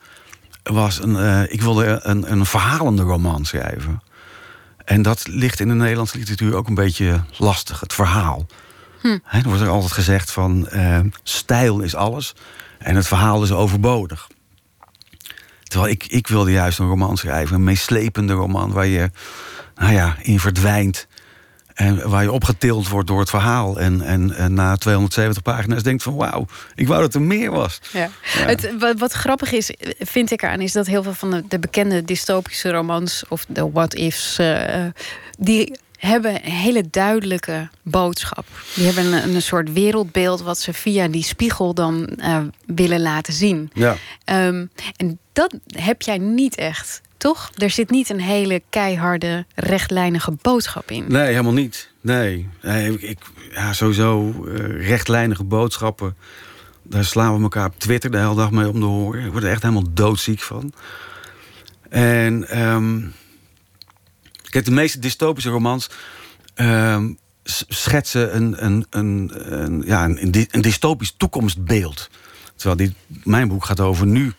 was 0.64 1.02
een, 1.02 1.16
eh, 1.16 1.54
ik 1.54 1.62
wilde 1.62 2.00
een, 2.04 2.32
een 2.32 2.46
verhalende 2.46 3.02
roman 3.02 3.46
schrijven. 3.46 4.02
En 4.86 5.02
dat 5.02 5.28
ligt 5.28 5.60
in 5.60 5.68
de 5.68 5.74
Nederlandse 5.74 6.18
literatuur 6.18 6.56
ook 6.56 6.68
een 6.68 6.76
beetje 6.76 7.24
lastig, 7.38 7.80
het 7.80 7.94
verhaal. 7.94 8.46
Hè, 9.24 9.40
er 9.40 9.44
wordt 9.44 9.62
er 9.62 9.70
altijd 9.70 9.92
gezegd 9.92 10.32
van 10.32 10.68
eh, 10.68 11.00
stijl 11.24 11.80
is 11.80 11.96
alles 11.96 12.34
en 12.84 12.96
het 12.96 13.08
verhaal 13.08 13.44
is 13.44 13.52
overbodig. 13.52 14.28
Terwijl 15.64 15.92
ik, 15.92 16.06
ik 16.08 16.28
wilde 16.28 16.52
juist 16.52 16.80
een 16.80 16.88
roman 16.88 17.18
schrijven, 17.18 17.56
een 17.56 17.64
meeslepende 17.64 18.34
roman 18.34 18.72
waar 18.72 18.86
je 18.86 19.12
nou 19.76 19.94
ja, 19.94 20.16
in 20.22 20.40
verdwijnt. 20.40 21.08
En 21.74 22.10
waar 22.10 22.24
je 22.24 22.32
opgetild 22.32 22.88
wordt 22.88 23.08
door 23.08 23.20
het 23.20 23.30
verhaal. 23.30 23.80
En, 23.80 24.02
en, 24.02 24.36
en 24.36 24.54
na 24.54 24.76
270 24.76 25.44
pagina's 25.44 25.84
denkt 25.84 26.04
van 26.04 26.16
wauw, 26.16 26.46
ik 26.76 26.88
wou 26.88 27.02
dat 27.02 27.14
er 27.14 27.22
meer 27.22 27.52
was. 27.52 27.80
Ja. 27.92 28.10
Het, 28.22 28.78
wat, 28.80 29.00
wat 29.00 29.12
grappig 29.12 29.52
is, 29.52 29.74
vind 30.00 30.32
ik 30.32 30.42
eraan, 30.42 30.62
is 30.62 30.72
dat 30.72 30.88
heel 30.88 31.04
veel 31.04 31.14
van 31.14 31.32
de, 31.32 31.44
de 31.48 31.60
bekende 31.60 32.04
dystopische 32.04 32.72
romans 32.72 33.24
of 33.28 33.46
de 33.48 33.72
what-ifs, 33.72 34.38
eh, 34.38 34.86
die 35.38 35.78
hebben 36.06 36.36
een 36.36 36.52
hele 36.52 36.84
duidelijke 36.90 37.70
boodschap. 37.82 38.46
Die 38.76 38.86
hebben 38.86 39.14
een, 39.14 39.36
een 39.36 39.42
soort 39.42 39.74
wereldbeeld 39.74 40.42
wat 40.42 40.60
ze 40.60 40.74
via 40.74 41.08
die 41.08 41.24
spiegel 41.24 41.74
dan 41.74 42.08
eh, 42.08 42.40
willen 42.66 43.02
laten 43.02 43.34
zien. 43.34 43.70
Ja. 43.74 43.96
Ehm, 44.24 44.66
en 44.96 45.20
dat 45.34 45.56
heb 45.68 46.02
jij 46.02 46.18
niet 46.18 46.56
echt, 46.56 47.02
toch? 47.18 47.52
Er 47.58 47.70
zit 47.70 47.90
niet 47.90 48.10
een 48.10 48.22
hele 48.22 48.62
keiharde, 48.70 49.46
rechtlijnige 49.56 50.32
boodschap 50.42 50.92
in. 50.92 51.06
Nee, 51.08 51.28
helemaal 51.28 51.54
niet. 51.54 51.92
Nee, 52.02 52.50
nee 52.62 53.00
ik, 53.00 53.18
ja, 53.52 53.74
sowieso 53.74 54.34
eh, 54.48 54.88
rechtlijnige 54.88 55.44
boodschappen. 55.44 56.16
Daar 56.82 57.06
slaan 57.06 57.36
we 57.36 57.42
elkaar 57.42 57.66
op 57.66 57.80
Twitter 57.80 58.12
de 58.12 58.18
hele 58.18 58.36
dag 58.36 58.52
mee 58.52 58.70
om 58.70 58.80
de 58.80 58.86
horen. 58.86 59.26
Ik 59.26 59.32
word 59.32 59.44
er 59.44 59.50
echt 59.50 59.62
helemaal 59.62 59.94
doodziek 59.94 60.40
van. 60.40 60.74
En 61.90 62.48
ehm, 62.50 63.00
kijk, 64.54 64.66
de 64.66 64.72
meeste 64.72 65.00
dystopische 65.00 65.50
romans 65.50 65.90
ehm, 66.54 67.12
schetsen 67.68 68.36
een, 68.36 68.66
een, 68.66 68.86
een, 68.90 69.32
een, 69.64 69.84
ja, 69.86 70.04
een, 70.06 70.22
een 70.24 70.32
dy- 70.32 70.48
een 70.52 70.62
dystopisch 70.62 71.14
toekomstbeeld. 71.18 72.10
Terwijl 72.56 72.78
dit, 72.78 72.94
mijn 73.24 73.48
boek 73.48 73.66
gaat 73.66 73.80
over 73.80 74.08
nu. 74.08 74.34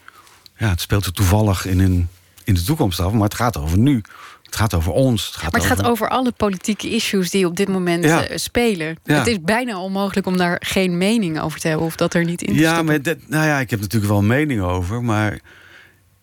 Ja, 0.57 0.69
het 0.69 0.81
speelt 0.81 1.05
er 1.07 1.13
toevallig 1.13 1.67
in, 1.67 1.81
een, 1.81 2.09
in 2.45 2.55
de 2.55 2.63
toekomst 2.63 3.01
af, 3.01 3.13
maar 3.13 3.23
het 3.23 3.35
gaat 3.35 3.57
over 3.57 3.79
nu. 3.79 4.03
Het 4.43 4.57
gaat 4.57 4.75
over 4.75 4.93
ons. 4.93 5.27
Het 5.27 5.35
gaat 5.37 5.53
Maar 5.53 5.61
het 5.61 5.71
gaat 5.71 5.87
over 5.87 6.09
alle 6.09 6.33
politieke 6.33 6.91
issues 6.91 7.31
die 7.31 7.47
op 7.47 7.57
dit 7.57 7.69
moment 7.69 8.05
Ja. 8.05 8.25
eh, 8.25 8.37
spelen. 8.39 8.97
Ja. 9.05 9.19
Het 9.19 9.27
is 9.27 9.41
bijna 9.41 9.79
onmogelijk 9.79 10.27
om 10.27 10.37
daar 10.37 10.57
geen 10.67 10.99
mening 10.99 11.41
over 11.41 11.61
te 11.61 11.69
hebben 11.69 11.87
of 11.87 11.97
dat 11.97 12.15
er 12.15 12.25
niet 12.25 12.43
in 12.43 12.53
te 12.55 12.61
Ja, 12.61 12.83
maar 12.83 13.03
dat, 13.03 13.17
nou 13.27 13.47
ja, 13.47 13.59
ik 13.61 13.71
heb 13.71 13.81
natuurlijk 13.81 14.11
wel 14.13 14.21
een 14.21 14.27
mening 14.27 14.61
over, 14.61 15.03
maar 15.05 15.39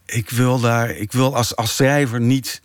ik 0.05 0.29
wil 0.29 0.59
daar, 0.59 0.89
ik 0.89 1.11
wil 1.11 1.35
als, 1.35 1.55
als 1.55 1.75
schrijver 1.75 2.21
niet 2.21 2.61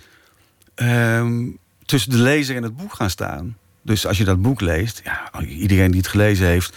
ehm, 0.77 1.45
tussen 1.85 2.11
de 2.11 2.19
lezer 2.19 2.57
en 2.57 2.63
het 2.63 2.77
boek 2.77 2.95
gaan 2.95 3.11
staan. 3.11 3.57
Dus 3.83 4.07
als 4.07 4.19
je 4.19 4.25
dat 4.25 4.43
boek 4.43 4.61
leest, 4.61 5.01
ja, 5.05 5.31
iedereen 5.41 5.91
die 5.91 6.01
het 6.01 6.09
gelezen 6.09 6.47
heeft, 6.47 6.77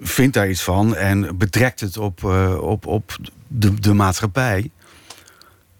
vindt 0.00 0.34
daar 0.34 0.50
iets 0.50 0.62
van 0.62 0.96
en 0.96 1.38
betrekt 1.38 1.80
het 1.80 1.96
op, 1.96 2.24
eh, 2.24 2.58
op, 2.60 2.86
op 2.86 3.16
de, 3.46 3.74
de 3.74 3.94
maatschappij. 3.94 4.70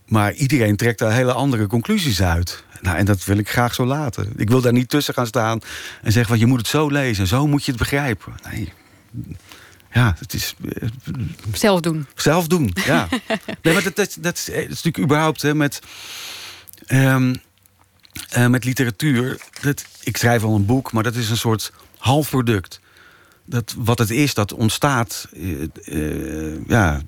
Maar 0.07 0.33
iedereen 0.33 0.77
trekt 0.77 0.99
daar 0.99 1.13
hele 1.13 1.33
andere 1.33 1.67
conclusies 1.67 2.23
uit. 2.23 2.65
Nou, 2.81 2.97
en 2.97 3.05
dat 3.05 3.25
wil 3.25 3.39
ik 3.39 3.49
graag 3.51 3.75
zo 3.75 3.85
laten. 3.87 4.33
Ik 4.37 4.49
wil 4.49 4.61
daar 4.61 4.73
niet 4.73 4.89
tussen 4.89 5.15
gaan 5.15 5.27
staan 5.27 5.61
en 6.03 6.13
zeggen: 6.13 6.31
van, 6.31 6.39
je 6.39 6.47
moet 6.47 6.59
het 6.59 6.67
zo 6.67 6.89
lezen, 6.89 7.27
zo 7.27 7.47
moet 7.47 7.65
je 7.65 7.71
het 7.71 7.81
begrijpen. 7.81 8.33
Nee. 8.51 8.73
Ja, 9.93 10.17
het 10.19 10.35
is 10.35 10.55
eh, 10.75 10.89
Zelf 11.53 11.81
doen. 11.81 12.07
zelf 12.15 12.47
doen. 12.47 12.73
Ja. 12.85 13.09
nee, 13.63 13.75
maar 13.75 13.83
dat, 13.83 13.97
dat, 13.97 14.17
dat, 14.21 14.37
is, 14.37 14.49
eh, 14.51 14.55
dat 14.55 14.65
is 14.65 14.69
natuurlijk 14.69 15.05
überhaupt 15.05 15.43
hè, 15.43 15.55
met, 15.55 15.81
ehm, 16.91 17.35
eh, 18.31 18.47
met 18.47 18.65
literatuur. 18.65 19.41
Dat, 19.61 19.85
ik 20.03 20.17
schrijf 20.17 20.43
al 20.43 20.55
een 20.55 20.67
boek, 20.67 20.93
maar 20.93 21.03
dat 21.03 21.15
is 21.15 21.31
een 21.31 21.37
soort 21.37 21.73
halfproduct. 21.99 22.81
Dat, 23.45 23.75
wat 23.79 23.99
het 23.99 24.11
is, 24.11 24.35
dat 24.35 24.53
ontstaat 24.53 25.29
eh, 25.33 25.63
eh, 25.85 26.67
ja, 26.67 27.01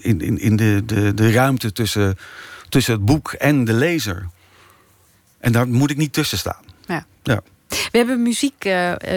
in, 0.00 0.20
in, 0.20 0.38
in 0.38 0.56
de, 0.56 0.82
de, 0.86 1.14
de 1.14 1.32
ruimte 1.32 1.72
tussen, 1.72 2.18
tussen 2.68 2.94
het 2.94 3.04
boek 3.04 3.32
en 3.32 3.64
de 3.64 3.72
lezer. 3.72 4.28
En 5.38 5.52
daar 5.52 5.68
moet 5.68 5.90
ik 5.90 5.96
niet 5.96 6.12
tussen 6.12 6.38
staan. 6.38 6.64
Ja. 6.86 7.06
Ja. 7.22 7.40
We 7.68 7.98
hebben 7.98 8.22
muziek 8.22 8.68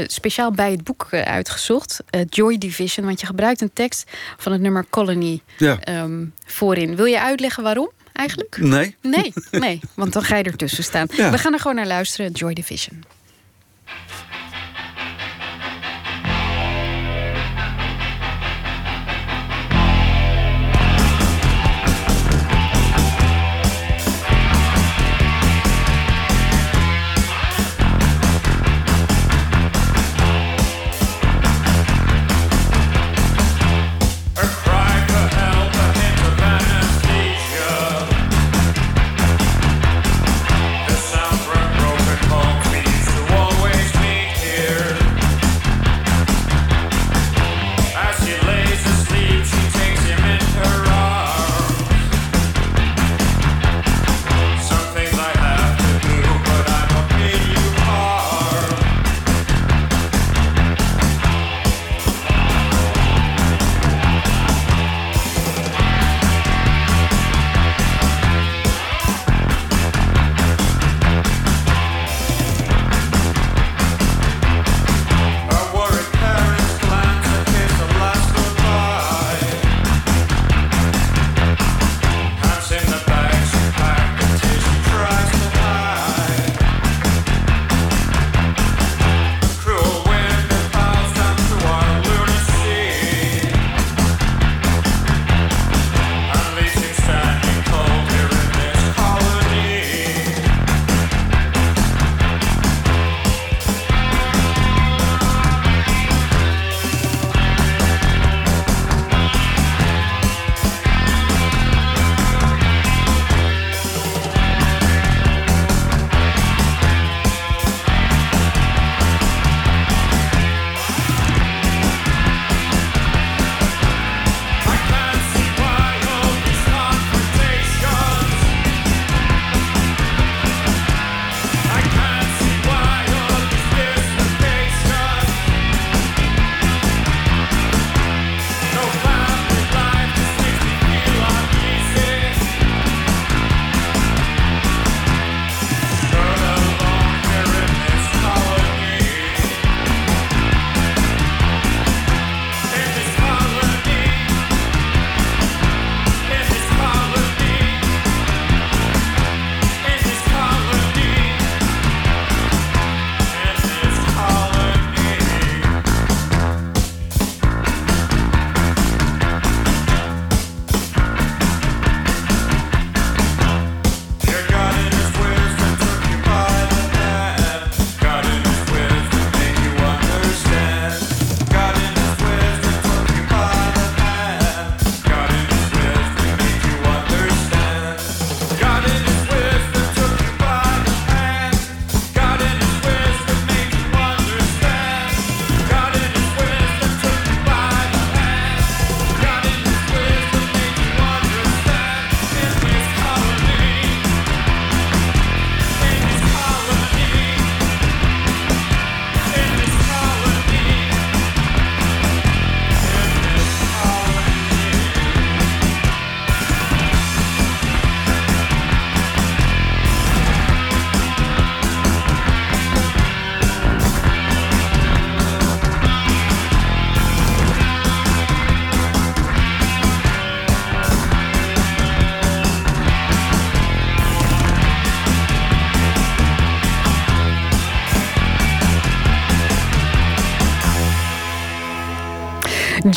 speciaal 0.08 0.52
bij 0.52 0.72
het 0.72 0.84
boek 0.84 1.08
uitgezocht. 1.12 2.04
Joy 2.30 2.58
Division, 2.58 3.06
want 3.06 3.20
je 3.20 3.26
gebruikt 3.26 3.62
een 3.62 3.74
tekst 3.74 4.12
van 4.38 4.52
het 4.52 4.62
nummer 4.62 4.86
Colony 4.90 5.42
Ja. 5.58 5.80
ehm, 5.80 6.26
voorin. 6.46 6.96
Wil 6.96 7.06
je 7.06 7.22
uitleggen 7.22 7.64
waarom 7.64 7.92
eigenlijk? 8.16 8.58
Nee? 8.58 8.96
Nee, 9.02 9.34
nee, 9.52 9.80
want 9.94 10.14
dan 10.14 10.24
ga 10.24 10.36
je 10.38 10.44
ertussen 10.44 10.84
staan. 10.84 11.08
Ja. 11.12 11.32
We 11.32 11.38
gaan 11.38 11.54
er 11.54 11.60
gewoon 11.60 11.76
naar 11.76 11.88
luisteren, 11.88 12.32
Joy 12.32 12.54
Division. 12.54 13.04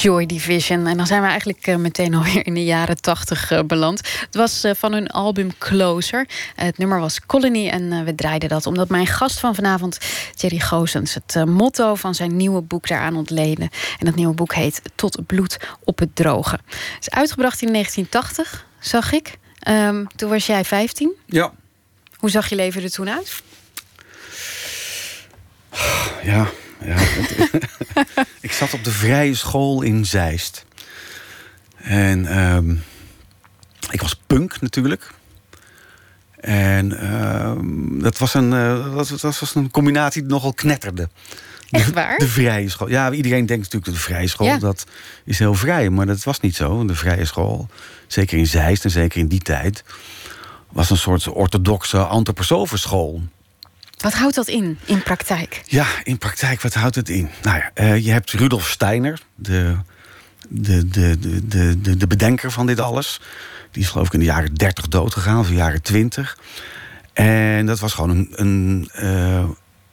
Joy 0.09 0.27
Division. 0.27 0.87
En 0.87 0.97
dan 0.97 1.07
zijn 1.07 1.23
we 1.23 1.29
eigenlijk 1.29 1.67
eh, 1.67 1.77
meteen 1.77 2.15
alweer 2.15 2.47
in 2.47 2.55
de 2.55 2.65
jaren 2.65 3.01
tachtig 3.01 3.51
eh, 3.51 3.61
beland. 3.63 3.99
Het 4.21 4.35
was 4.35 4.65
eh, 4.65 4.75
van 4.75 4.93
hun 4.93 5.09
album 5.09 5.59
Closer. 5.59 6.29
Het 6.55 6.79
nummer 6.79 7.01
was 7.01 7.27
Colony 7.27 7.69
en 7.69 8.05
we 8.05 8.15
draaiden 8.15 8.49
dat 8.49 8.67
omdat 8.67 8.89
mijn 8.89 9.07
gast 9.07 9.41
van 9.41 9.55
vanavond, 9.55 9.99
Jerry 10.35 10.59
Goosens, 10.59 11.15
het 11.15 11.45
motto 11.47 11.95
van 11.95 12.15
zijn 12.15 12.37
nieuwe 12.37 12.61
boek 12.61 12.89
daaraan 12.89 13.17
ontleden. 13.17 13.69
En 13.99 14.07
dat 14.07 14.15
nieuwe 14.15 14.35
boek 14.35 14.55
heet 14.55 14.83
Tot 14.95 15.27
bloed 15.27 15.59
op 15.85 15.99
het 15.99 16.17
droge. 16.17 16.59
Het 16.95 17.01
is 17.01 17.11
uitgebracht 17.11 17.63
in 17.63 17.73
1980, 17.73 18.67
zag 18.81 19.13
ik. 19.13 19.39
Ehm, 19.59 20.05
toen 20.17 20.31
was 20.31 20.47
jij 20.47 20.65
15. 20.65 21.13
Ja, 21.27 21.53
Hoe 22.17 22.31
zag 22.31 22.49
je 22.49 22.57
leven 22.57 22.83
er 22.83 22.91
toen 22.91 23.11
uit? 23.11 23.43
ja. 26.23 26.47
Ja. 26.85 26.97
Ik 28.41 28.53
zat 28.53 28.75
op 28.75 28.85
de 28.85 28.91
vrije 28.91 29.35
school 29.35 29.83
in 29.83 30.07
Zeist. 30.07 30.65
En 31.77 32.27
ehm, 32.27 32.71
ik 33.91 34.01
was 34.01 34.15
punk 34.27 34.61
natuurlijk. 34.61 35.11
En 36.41 36.99
ehm, 37.01 37.99
dat, 37.99 38.19
was 38.19 38.35
een, 38.35 38.53
eh, 38.53 38.85
dat, 38.85 38.93
was- 39.09 39.21
dat 39.21 39.39
was 39.39 39.55
een 39.55 39.71
combinatie 39.71 40.23
die 40.23 40.31
nogal 40.31 40.53
knetterde. 40.53 41.09
Echt 41.71 41.93
waar? 41.93 42.19
De 42.19 42.29
vrije 42.29 42.69
school. 42.69 42.89
Ja, 42.89 43.13
iedereen 43.13 43.47
denkt 43.47 43.63
natuurlijk 43.63 43.85
dat 43.85 43.95
de 43.95 44.01
vrije 44.01 44.27
school 44.29 44.47
Ja. 44.47 44.59
dat 44.59 44.87
is 45.25 45.39
heel 45.39 45.55
vrij. 45.55 45.91
Maar 45.91 46.07
dat 46.07 46.23
was 46.25 46.41
niet 46.41 46.57
zo. 46.57 46.85
De 46.85 46.95
vrije 46.95 47.25
school, 47.25 47.69
zeker 48.07 48.39
in 48.39 48.47
Zeist 48.47 48.85
en 48.85 48.91
zeker 48.91 49.21
in 49.21 49.29
die 49.29 49.41
tijd... 49.41 49.85
was 50.73 50.91
een 50.91 50.97
soort 50.97 51.29
orthodoxe 51.29 51.99
antroposofenschool. 51.99 53.23
Wat 53.99 54.13
houdt 54.15 54.35
dat 54.35 54.49
in, 54.49 54.79
in 54.85 55.03
praktijk? 55.03 55.63
Ja, 55.67 55.87
in 56.03 56.19
praktijk, 56.19 56.61
wat 56.61 56.75
houdt 56.75 56.95
het 56.95 57.09
in? 57.09 57.29
Nou 57.43 57.57
ja, 57.57 57.71
eh, 57.75 58.05
je 58.05 58.11
hebt 58.11 58.31
Rudolf 58.31 58.69
Steiner, 58.69 59.21
de, 59.35 59.77
de, 60.49 60.89
de, 60.89 61.19
de, 61.19 61.47
de, 61.47 61.81
de, 61.81 61.97
de 61.97 62.07
bedenker 62.07 62.51
van 62.51 62.67
dit 62.67 62.81
alles. 62.81 63.21
Die 63.71 63.83
is 63.83 63.89
geloof 63.89 64.07
ik 64.07 64.13
in 64.13 64.19
de 64.19 64.25
jaren 64.25 64.55
30 64.55 64.89
dood 64.89 65.13
gegaan, 65.13 65.39
of 65.39 65.49
de 65.49 65.55
jaren 65.55 65.83
20. 65.83 66.39
En 67.13 67.67
dat 67.67 67.79
was 67.79 67.93
gewoon 67.93 68.11
een, 68.11 68.29
een, 68.31 68.89
eh, 68.93 69.45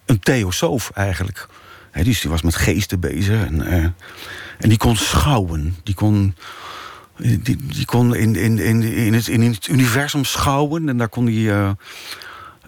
een 0.06 0.20
theosoof 0.20 0.92
eigenlijk. 0.94 1.48
Dus 2.04 2.22
die 2.22 2.32
was 2.32 2.42
met 2.42 2.56
geesten 2.56 3.00
bezig. 3.00 3.46
En, 3.46 3.68
eh, 3.68 3.84
en 4.58 4.70
die 4.70 4.78
kon 4.78 4.96
schouwen. 4.96 5.76
Die 5.84 5.96
kon, 5.96 6.36
die, 7.18 7.58
die 7.66 7.86
kon 7.86 8.16
in, 8.16 8.36
in, 8.36 8.60
in, 8.60 8.82
in, 8.84 9.14
het, 9.14 9.28
in 9.28 9.42
het 9.42 9.68
universum 9.68 10.26
schouwen. 10.26 10.90
En 10.90 10.98
daar 10.98 11.10
kon 11.10 11.26
hij... 11.26 11.76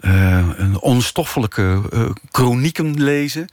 eh, 0.00 0.38
eh, 0.38 0.48
een 0.56 0.80
onstoffelijke 0.80 1.82
eh, 1.92 2.10
chronieken 2.30 3.02
lezen. 3.02 3.48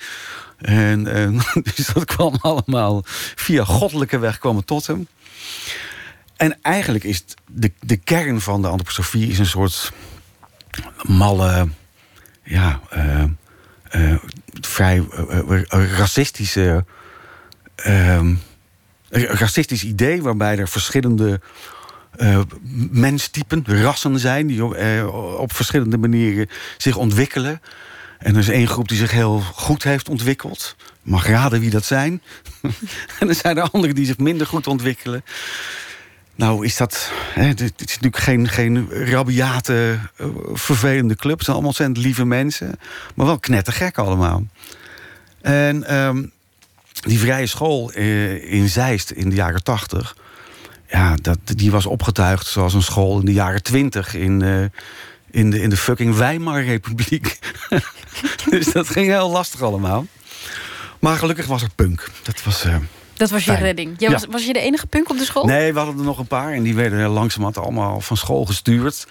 En, 0.58 1.04
dus 1.76 1.88
dat 1.94 2.06
kwam 2.06 2.36
allemaal 2.42 3.02
via 3.36 3.64
goddelijke 3.64 4.18
weg 4.18 4.38
kwam 4.38 4.66
tot 4.66 4.88
hem. 4.88 5.08
En 6.36 6.58
eigenlijk 6.62 7.04
is 7.04 7.24
de, 7.48 7.72
de 7.80 7.98
kern 7.98 8.42
van 8.42 8.62
de 8.62 8.68
antroposofie 8.68 9.30
is 9.30 9.40
een 9.40 9.46
soort 9.46 9.92
malle, 11.02 11.68
ja, 12.44 12.80
eh, 12.90 13.24
eh, 13.96 14.16
vrij 14.62 15.04
eh, 15.30 15.62
eh, 15.68 15.98
racistische, 15.98 16.86
ehm, 17.76 18.36
racistisch 19.10 19.84
idee 19.84 20.22
waarbij 20.22 20.58
er 20.58 20.68
verschillende 20.68 21.42
eh 22.18 22.40
menstypen, 22.92 23.64
rassen 23.82 24.20
zijn 24.20 24.48
die 24.48 24.76
eh, 24.76 25.38
op 25.38 25.54
verschillende 25.54 25.98
manieren 25.98 26.50
zich 26.78 26.96
ontwikkelen. 26.96 27.62
En 28.20 28.34
er 28.34 28.40
is 28.40 28.50
één 28.50 28.68
groep 28.68 28.88
die 28.88 28.98
zich 28.98 29.12
heel 29.12 29.40
goed 29.40 29.84
heeft 29.84 30.10
ontwikkeld. 30.10 30.76
Mag 31.02 31.28
raden 31.28 31.60
wie 31.60 31.70
dat 31.70 31.86
zijn. 31.86 32.22
en 33.20 33.30
er 33.30 33.36
zijn 33.36 33.58
er 33.58 33.70
anderen 33.72 33.96
die 33.96 34.06
zich 34.06 34.18
minder 34.18 34.48
goed 34.48 34.68
ontwikkelen. 34.68 35.24
Nou 36.36 36.66
is 36.66 36.78
dat... 36.78 37.12
Hè, 37.34 37.54
dit 37.54 37.74
is 37.78 38.00
natuurlijk 38.00 38.24
geen, 38.24 38.48
geen 38.48 38.90
rabiate, 38.90 40.00
eh, 40.16 40.28
vervelende 40.54 41.16
club. 41.16 41.36
Het 41.36 41.46
zijn 41.46 41.58
allemaal 41.58 41.90
lieve 41.94 42.26
mensen. 42.26 42.80
Maar 43.16 43.26
wel 43.26 43.40
knettergek 43.40 43.98
allemaal. 43.98 44.44
En 45.42 45.84
ehm, 45.84 46.26
die 47.02 47.20
vrije 47.20 47.48
school 47.48 47.92
in 48.42 48.70
Zeist 48.70 49.12
in 49.12 49.30
de 49.30 49.36
jaren 49.36 49.64
tachtig... 49.64 50.16
Ja, 50.88 51.16
dat, 51.22 51.38
die 51.46 51.72
was 51.72 51.86
opgetuigd 51.86 52.48
zoals 52.48 52.74
een 52.74 52.82
school 52.84 53.20
in 53.20 53.26
de 53.26 53.34
jaren 53.34 53.64
twintig... 53.64 54.14
in, 54.16 54.42
eh, 54.42 54.64
in, 55.32 55.50
de, 55.50 55.62
in 55.62 55.70
de 55.70 55.78
fucking 55.78 56.16
Weimar-republiek. 56.16 57.40
dus 58.50 58.72
dat 58.72 58.90
ging 58.90 59.08
heel 59.08 59.30
lastig 59.30 59.62
allemaal. 59.62 60.06
Maar 61.00 61.18
gelukkig 61.18 61.46
was 61.46 61.62
er 61.62 61.70
punk. 61.76 62.10
Dat 62.24 62.44
was... 62.44 62.64
eh, 62.64 62.76
Dat 63.14 63.30
was 63.30 63.46
je 63.46 63.54
redding. 63.54 63.96
Jij 63.98 64.10
Ja. 64.10 64.16
was, 64.16 64.26
was 64.30 64.46
je 64.46 64.54
de 64.54 64.60
enige 64.60 64.88
punk 64.88 65.10
op 65.10 65.18
de 65.18 65.26
school? 65.26 65.46
Nee, 65.46 65.74
we 65.74 65.78
hadden 65.80 65.98
er 65.98 66.04
nog 66.04 66.18
een 66.20 66.28
paar. 66.28 66.54
En 66.54 66.64
die 66.64 66.76
werden 66.76 67.08
langzamerhand 67.10 67.66
allemaal 67.66 68.02
van 68.02 68.18
school 68.18 68.46
gestuurd. 68.46 69.08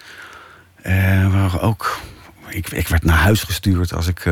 En 0.83 1.31
we 1.31 1.37
waren 1.37 1.61
ook... 1.61 1.99
Ik, 2.49 2.71
ik 2.71 2.89
werd 2.89 3.05
naar 3.05 3.17
huis 3.19 3.43
gestuurd 3.43 3.93
als 3.95 4.07
ik... 4.07 4.25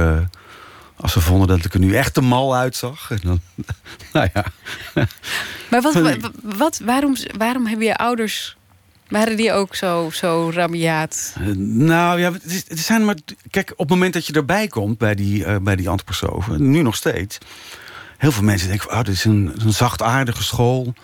als 1.02 1.12
ze 1.12 1.20
vonden 1.20 1.48
dat 1.48 1.64
ik 1.64 1.74
er 1.74 1.80
nu 1.80 1.94
echt 1.94 2.14
te 2.14 2.20
mal 2.20 2.56
uitzag. 2.56 3.10
En 3.10 3.20
dan, 3.22 3.40
nou 4.12 4.28
ja. 4.34 4.44
Maar 5.70 5.82
wat, 5.82 6.16
wat, 6.42 6.80
waarom, 6.84 7.16
waarom 7.36 7.66
hebben 7.66 7.86
je 7.86 7.96
ouders... 7.96 8.56
Waren 9.08 9.36
die 9.36 9.52
ook 9.52 9.74
zo, 9.74 10.10
zo 10.12 10.50
rabiaat? 10.54 11.34
Eh, 11.38 11.46
Nou 11.56 12.20
ja, 12.20 12.32
het, 12.32 12.66
zijn 12.68 13.04
maar. 13.04 13.16
Kijk, 13.50 13.70
op 13.72 13.78
het 13.78 13.88
moment 13.88 14.12
dat 14.12 14.26
je 14.26 14.32
erbij 14.32 14.66
komt 14.68 14.98
bij 14.98 15.14
die, 15.14 15.44
eh 15.44 15.56
bij 15.62 15.76
die 15.76 15.88
antroposofen, 15.88 16.70
nu 16.70 16.82
nog 16.82 16.96
steeds. 16.96 17.38
Heel 18.18 18.32
veel 18.32 18.42
mensen 18.42 18.68
denken: 18.68 18.90
oh, 18.90 18.96
dit 18.96 19.14
is 19.14 19.24
een, 19.24 19.52
een 19.58 19.72
zachtaardige 19.72 20.42
school. 20.42 20.94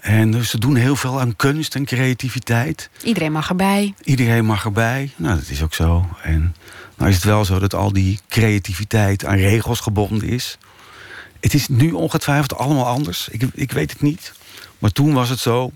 En 0.00 0.30
dus 0.30 0.50
ze 0.50 0.58
doen 0.58 0.74
heel 0.74 0.96
veel 0.96 1.20
aan 1.20 1.36
kunst 1.36 1.74
en 1.74 1.84
creativiteit. 1.84 2.90
Iedereen 3.02 3.32
mag 3.32 3.48
erbij. 3.48 3.94
Iedereen 4.02 4.44
mag 4.44 4.64
erbij. 4.64 5.12
Nou, 5.16 5.38
dat 5.38 5.48
is 5.48 5.62
ook 5.62 5.74
zo. 5.74 6.08
En 6.22 6.54
nou 6.96 7.10
is 7.10 7.14
het 7.14 7.24
wel 7.24 7.44
zo 7.44 7.58
dat 7.58 7.74
al 7.74 7.92
die 7.92 8.20
creativiteit 8.28 9.24
aan 9.24 9.36
regels 9.36 9.80
gebonden 9.80 10.28
is. 10.28 10.58
Het 11.40 11.54
is 11.54 11.68
nu 11.68 11.92
ongetwijfeld 11.92 12.54
allemaal 12.54 12.86
anders. 12.86 13.28
Ik, 13.28 13.42
ik 13.54 13.72
weet 13.72 13.90
het 13.90 14.00
niet. 14.00 14.32
Maar 14.78 14.90
toen 14.90 15.12
was 15.12 15.28
het 15.28 15.38
zo. 15.38 15.72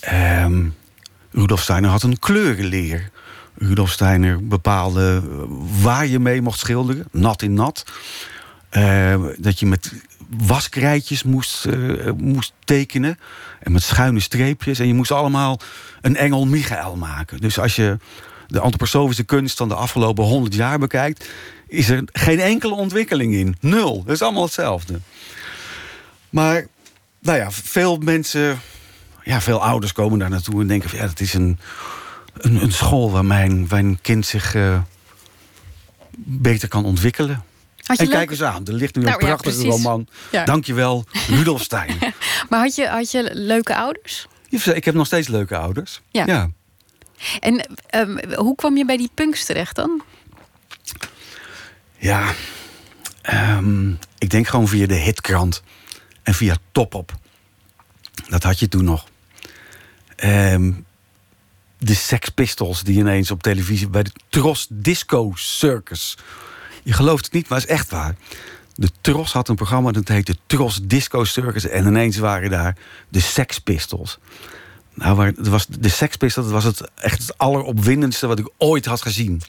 Ehm, 0.00 0.66
Rudolf 1.30 1.60
Steiner 1.62 1.90
had 1.90 2.02
een 2.02 2.18
kleurenleer. 2.18 3.10
Rudolf 3.54 3.90
Steiner 3.90 4.46
bepaalde 4.46 5.22
eh, 5.24 5.38
waar 5.82 6.06
je 6.06 6.18
mee 6.18 6.42
mocht 6.42 6.58
schilderen. 6.58 7.04
Nat 7.12 7.42
in 7.42 7.54
nat. 7.54 7.84
Eh, 8.68 9.24
dat 9.38 9.58
je 9.58 9.66
met 9.66 9.92
waskrijtjes 10.28 11.22
moest, 11.22 11.64
eh, 11.64 12.12
moest 12.16 12.52
tekenen. 12.64 13.18
En 13.60 13.72
met 13.72 13.82
schuine 13.82 14.20
streepjes. 14.20 14.78
En 14.78 14.86
je 14.86 14.94
moest 14.94 15.10
allemaal 15.10 15.60
een 16.00 16.16
engel 16.16 16.46
Michael 16.46 16.96
maken. 16.96 17.40
Dus 17.40 17.58
als 17.58 17.76
je 17.76 17.96
de 18.48 18.60
antroposofische 18.60 19.24
kunst 19.24 19.56
van 19.56 19.68
de 19.68 19.74
afgelopen 19.74 20.24
honderd 20.24 20.54
jaar 20.54 20.78
bekijkt... 20.78 21.28
is 21.66 21.88
er 21.88 22.02
geen 22.12 22.40
enkele 22.40 22.74
ontwikkeling 22.74 23.34
in. 23.34 23.56
Nul. 23.60 24.02
Dat 24.04 24.14
is 24.14 24.22
allemaal 24.22 24.42
hetzelfde. 24.42 25.00
Maar, 26.30 26.66
nou 27.20 27.38
ja, 27.38 27.50
veel 27.50 27.96
mensen... 27.96 28.60
Ja, 29.22 29.40
veel 29.40 29.62
ouders 29.62 29.92
komen 29.92 30.18
daar 30.18 30.30
naartoe 30.30 30.60
en 30.60 30.66
denken... 30.66 30.90
Van, 30.90 30.98
ja, 30.98 31.06
dat 31.06 31.20
is 31.20 31.34
een, 31.34 31.58
een, 32.36 32.62
een 32.62 32.72
school 32.72 33.10
waar 33.10 33.24
mijn, 33.24 33.66
mijn 33.70 33.98
kind 34.00 34.26
zich 34.26 34.54
eh, 34.54 34.80
beter 36.16 36.68
kan 36.68 36.84
ontwikkelen. 36.84 37.42
En 37.96 38.08
kijk 38.08 38.30
eens 38.30 38.42
aan, 38.42 38.66
er 38.66 38.72
ligt 38.72 38.94
nu 38.94 39.02
Nou, 39.02 39.14
een 39.14 39.20
ja, 39.20 39.34
prachtige 39.34 39.62
precies. 39.62 39.82
roman. 39.82 40.06
Ja. 40.30 40.44
Dankjewel, 40.44 41.04
Rudolf 41.28 41.62
Steiner. 41.62 42.12
Maar 42.48 42.60
had 42.60 42.74
je, 42.74 42.86
had 42.86 43.10
je 43.10 43.30
leuke 43.32 43.76
ouders? 43.76 44.26
Ik 44.48 44.84
heb 44.84 44.94
nog 44.94 45.06
steeds 45.06 45.28
leuke 45.28 45.56
ouders. 45.56 46.00
Ja. 46.10 46.26
ja. 46.26 46.50
En 47.40 47.66
ehm, 47.86 48.34
hoe 48.34 48.54
kwam 48.54 48.76
je 48.76 48.84
bij 48.84 48.96
die 48.96 49.10
punks 49.14 49.44
terecht 49.44 49.76
dan? 49.76 50.02
Ja, 51.96 52.34
ehm, 53.22 53.90
ik 54.18 54.30
denk 54.30 54.46
gewoon 54.46 54.68
via 54.68 54.86
de 54.86 54.94
hitkrant 54.94 55.62
en 56.22 56.34
via 56.34 56.56
Topop. 56.72 57.12
Dat 58.28 58.42
had 58.42 58.58
je 58.58 58.68
toen 58.68 58.84
nog. 58.84 59.06
Ehm, 60.16 60.72
de 61.78 61.94
Sex 61.94 62.28
Pistols 62.28 62.82
die 62.82 62.98
ineens 62.98 63.30
op 63.30 63.42
televisie 63.42 63.88
bij 63.88 64.02
de 64.02 64.12
Tros 64.28 64.66
Disco 64.70 65.32
Circus. 65.34 66.16
Je 66.82 66.92
gelooft 66.92 67.24
het 67.24 67.34
niet, 67.34 67.48
maar 67.48 67.60
het 67.60 67.68
is 67.68 67.74
echt 67.74 67.90
waar. 67.90 68.16
De 68.74 68.90
Tros 69.00 69.32
had 69.32 69.48
een 69.48 69.56
programma 69.56 69.90
dat 69.90 70.08
heette 70.08 70.36
Tros 70.46 70.80
Disco 70.82 71.24
Circus. 71.24 71.68
En 71.68 71.86
ineens 71.86 72.16
waren 72.16 72.50
daar 72.50 72.76
de 73.08 73.20
Sex 73.20 73.58
Pistols. 73.58 74.18
Nou, 74.98 75.16
waar, 75.16 75.26
het 75.26 75.48
was, 75.48 75.66
de 75.66 75.88
Sex 75.88 76.16
Pistols 76.16 76.46
dat 76.46 76.54
was 76.54 76.64
het 76.64 76.90
echt 76.94 77.20
het 77.22 77.38
alleropwindendste 77.38 78.26
wat 78.26 78.38
ik 78.38 78.48
ooit 78.58 78.84
had 78.84 79.02
gezien. 79.02 79.42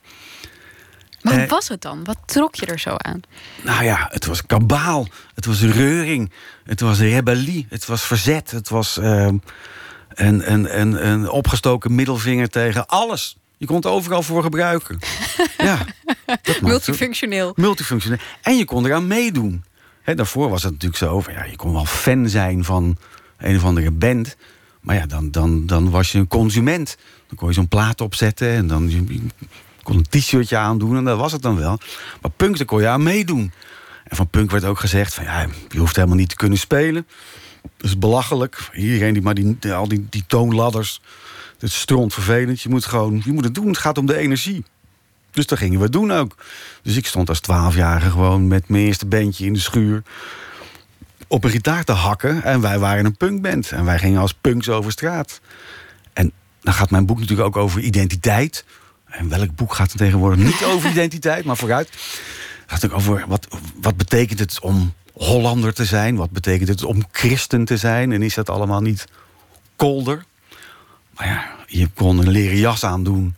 Wat 1.21 1.33
Eh, 1.33 1.49
was 1.49 1.67
het 1.67 1.81
dan? 1.81 2.03
Wat 2.03 2.17
trok 2.25 2.55
je 2.55 2.65
er 2.65 2.79
zo 2.79 2.95
aan? 2.97 3.21
Nou 3.63 3.83
ja, 3.83 4.07
het 4.11 4.25
was 4.25 4.45
kabaal. 4.45 5.07
Het 5.35 5.45
was 5.45 5.61
reuring. 5.61 6.31
Het 6.63 6.79
was 6.79 6.99
rebellie. 6.99 7.65
Het 7.69 7.85
was 7.85 8.01
verzet. 8.03 8.51
Het 8.51 8.69
was 8.69 8.97
ehm, 8.97 9.37
een, 10.09 10.51
een, 10.51 10.79
een, 10.79 11.07
een 11.07 11.29
opgestoken 11.29 11.95
middelvinger 11.95 12.49
tegen 12.49 12.87
alles. 12.87 13.37
Je 13.57 13.65
kon 13.65 13.75
het 13.75 13.85
overal 13.85 14.21
voor 14.23 14.43
gebruiken. 14.43 14.99
ja, 15.57 15.85
Multifunctioneel. 16.61 17.53
multifunctioneel. 17.55 18.19
En 18.41 18.57
je 18.57 18.65
kon 18.65 18.85
eraan 18.85 19.07
meedoen. 19.07 19.63
Daarvoor 20.15 20.49
was 20.49 20.63
het 20.63 20.71
natuurlijk 20.71 20.99
zo 20.99 21.19
van, 21.19 21.33
ja, 21.33 21.43
je 21.43 21.55
kon 21.55 21.73
wel 21.73 21.85
fan 21.85 22.29
zijn 22.29 22.63
van 22.63 22.97
een 23.37 23.55
of 23.55 23.63
andere 23.63 23.91
band. 23.91 24.35
Maar 24.89 24.97
ja, 24.97 25.05
dan, 25.05 25.31
dan, 25.31 25.65
dan 25.65 25.89
was 25.89 26.11
je 26.11 26.17
een 26.17 26.27
consument. 26.27 26.97
Dan 27.27 27.37
kon 27.37 27.47
je 27.47 27.53
zo'n 27.53 27.67
plaat 27.67 28.01
opzetten 28.01 28.49
en 28.49 28.67
dan 28.67 28.89
je, 28.89 29.21
kon 29.83 29.97
een 29.97 30.05
t-shirtje 30.09 30.57
aandoen 30.57 30.97
en 30.97 31.03
dat 31.03 31.17
was 31.17 31.31
het 31.31 31.41
dan 31.41 31.55
wel. 31.55 31.79
Maar 32.21 32.31
punk, 32.31 32.57
daar 32.57 32.65
kon 32.65 32.81
je 32.81 32.87
aan 32.87 33.03
meedoen. 33.03 33.51
En 34.03 34.15
van 34.15 34.27
punk 34.27 34.51
werd 34.51 34.63
ook 34.65 34.79
gezegd 34.79 35.13
van, 35.13 35.23
ja, 35.23 35.47
je 35.69 35.79
hoeft 35.79 35.95
helemaal 35.95 36.17
niet 36.17 36.29
te 36.29 36.35
kunnen 36.35 36.57
spelen. 36.57 37.07
Dat 37.61 37.89
is 37.89 37.97
belachelijk. 37.97 38.69
Iedereen 38.73 39.13
die 39.13 39.21
maar 39.21 39.33
die, 39.33 39.73
al 39.73 39.87
die, 39.87 40.07
die 40.09 40.23
toonladders. 40.27 41.01
Het 41.59 41.71
stront 41.71 42.13
vervelend. 42.13 42.61
Je 42.61 42.69
moet 42.69 42.85
gewoon, 42.85 43.21
je 43.25 43.31
moet 43.31 43.43
het 43.43 43.55
doen. 43.55 43.67
Het 43.67 43.77
gaat 43.77 43.97
om 43.97 44.05
de 44.05 44.17
energie. 44.17 44.63
Dus 45.31 45.47
dat 45.47 45.57
gingen 45.57 45.79
we 45.79 45.89
doen 45.89 46.11
ook. 46.11 46.35
Dus 46.81 46.95
ik 46.95 47.05
stond 47.05 47.29
als 47.29 47.39
twaalfjarige 47.39 48.09
gewoon 48.09 48.47
met 48.47 48.69
mijn 48.69 48.85
eerste 48.85 49.05
bandje 49.05 49.45
in 49.45 49.53
de 49.53 49.59
schuur 49.59 50.03
op 51.29 51.43
een 51.43 51.49
gitaar 51.49 51.83
te 51.83 51.91
hakken. 51.91 52.43
En 52.43 52.61
wij 52.61 52.79
waren 52.79 53.05
een 53.05 53.17
punkband. 53.17 53.71
En 53.71 53.85
wij 53.85 53.99
gingen 53.99 54.21
als 54.21 54.33
punks 54.33 54.69
over 54.69 54.91
straat. 54.91 55.41
En 56.13 56.31
dan 56.61 56.73
gaat 56.73 56.89
mijn 56.89 57.05
boek 57.05 57.19
natuurlijk 57.19 57.47
ook 57.47 57.63
over 57.63 57.81
identiteit. 57.81 58.65
En 59.05 59.29
welk 59.29 59.55
boek 59.55 59.73
gaat 59.73 59.91
er 59.91 59.97
tegenwoordig 59.97 60.45
niet 60.45 60.63
over 60.63 60.89
identiteit, 60.95 61.45
maar 61.45 61.57
vooruit. 61.57 61.89
Het 61.89 62.81
gaat 62.81 62.85
ook 62.85 62.93
over 62.93 63.23
wat, 63.27 63.47
wat 63.81 63.97
betekent 63.97 64.39
het 64.39 64.59
om 64.59 64.93
Hollander 65.13 65.73
te 65.73 65.85
zijn? 65.85 66.15
Wat 66.15 66.31
betekent 66.31 66.69
het 66.69 66.83
om 66.83 67.03
christen 67.11 67.65
te 67.65 67.77
zijn? 67.77 68.11
En 68.11 68.21
is 68.21 68.33
dat 68.33 68.49
allemaal 68.49 68.81
niet 68.81 69.05
kolder? 69.75 70.25
Maar 71.15 71.27
ja, 71.27 71.45
je 71.67 71.87
kon 71.87 72.17
een 72.17 72.29
leren 72.29 72.57
jas 72.57 72.83
aandoen. 72.83 73.35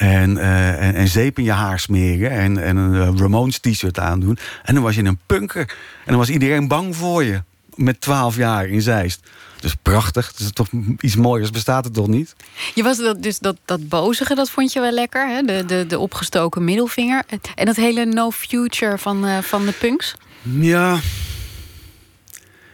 En, 0.00 0.38
eh, 0.38 0.86
en, 0.86 0.94
en 0.94 1.08
zeep 1.08 1.38
in 1.38 1.44
je 1.44 1.52
haar 1.52 1.80
smeren. 1.80 2.30
En, 2.30 2.58
en 2.58 2.76
een 2.76 2.94
eh, 3.14 3.20
Ramones 3.20 3.58
t-shirt 3.58 3.98
aandoen. 3.98 4.38
En 4.62 4.74
dan 4.74 4.82
was 4.82 4.94
je 4.94 5.02
een 5.04 5.18
punker. 5.26 5.60
En 6.00 6.06
dan 6.06 6.16
was 6.16 6.28
iedereen 6.30 6.68
bang 6.68 6.96
voor 6.96 7.24
je. 7.24 7.42
Met 7.74 8.00
12 8.00 8.36
jaar 8.36 8.66
in 8.68 8.82
Zeist. 8.82 9.20
Dus 9.60 9.74
prachtig. 9.82 10.32
Dus 10.32 10.50
toch 10.52 10.68
iets 11.00 11.16
mooiers 11.16 11.50
bestaat 11.50 11.84
het 11.84 11.94
toch 11.94 12.06
niet? 12.06 12.34
Je 12.74 12.82
was 12.82 12.96
dat, 12.98 13.22
dus 13.22 13.38
dat, 13.38 13.56
dat 13.64 13.88
bozige, 13.88 14.34
dat 14.34 14.50
vond 14.50 14.72
je 14.72 14.80
wel 14.80 14.92
lekker. 14.92 15.28
Hè? 15.28 15.42
De, 15.42 15.64
de, 15.66 15.86
de 15.86 15.98
opgestoken 15.98 16.64
middelvinger. 16.64 17.22
En 17.54 17.66
dat 17.66 17.76
hele 17.76 18.04
no 18.04 18.30
future 18.30 18.98
van, 18.98 19.26
eh, 19.26 19.38
van 19.38 19.66
de 19.66 19.72
punks. 19.72 20.14
Ja. 20.42 20.98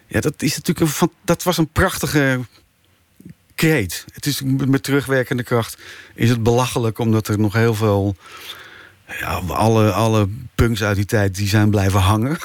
Ja, 0.07 0.21
dat 0.21 0.43
is 0.43 0.57
natuurlijk 0.57 0.81
een, 0.87 0.93
van- 0.93 1.12
dat 1.25 1.43
was 1.43 1.59
een 1.59 1.69
prachtige 1.69 2.41
kreet. 3.57 4.05
Het 4.12 4.27
is 4.27 4.42
met 4.45 4.83
terugwerkende 4.83 5.42
kracht 5.42 5.79
is 6.14 6.29
het 6.29 6.42
belachelijk 6.42 6.99
omdat 6.99 7.29
er 7.29 7.38
nog 7.38 7.53
heel 7.53 7.75
veel 7.75 8.16
ja, 9.21 9.40
alle, 9.49 9.92
alle 9.92 10.29
punks 10.55 10.83
uit 10.83 10.97
die 10.97 11.05
tijd 11.05 11.35
die 11.35 11.49
zijn 11.49 11.71
blijven 11.71 12.01
hangen. 12.01 12.38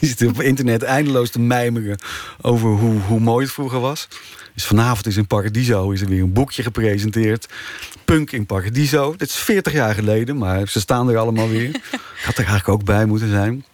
Die 0.00 0.08
zitten 0.08 0.28
op 0.28 0.42
internet 0.42 0.82
eindeloos 0.82 1.30
te 1.30 1.40
mijmeren 1.40 1.98
over 2.40 2.68
hoe, 2.68 3.00
hoe 3.00 3.20
mooi 3.20 3.44
het 3.44 3.54
vroeger 3.54 3.80
was. 3.80 4.08
Dus 4.54 4.64
vanavond 4.64 5.06
is 5.06 5.16
in 5.16 5.26
Paradiso 5.26 5.90
is 5.90 6.00
er 6.00 6.08
weer 6.08 6.22
een 6.22 6.32
boekje 6.32 6.62
gepresenteerd. 6.62 7.48
Punk 8.04 8.32
in 8.32 8.46
Paradiso. 8.46 9.14
Dat 9.16 9.28
is 9.28 9.34
40 9.34 9.72
jaar 9.72 9.94
geleden, 9.94 10.38
maar 10.38 10.68
ze 10.68 10.80
staan 10.80 11.08
er 11.08 11.16
allemaal 11.16 11.48
weer. 11.48 11.70
Had 12.26 12.38
er 12.38 12.44
eigenlijk 12.44 12.68
ook 12.68 12.84
bij 12.84 13.06
moeten 13.06 13.28
zijn. 13.28 13.64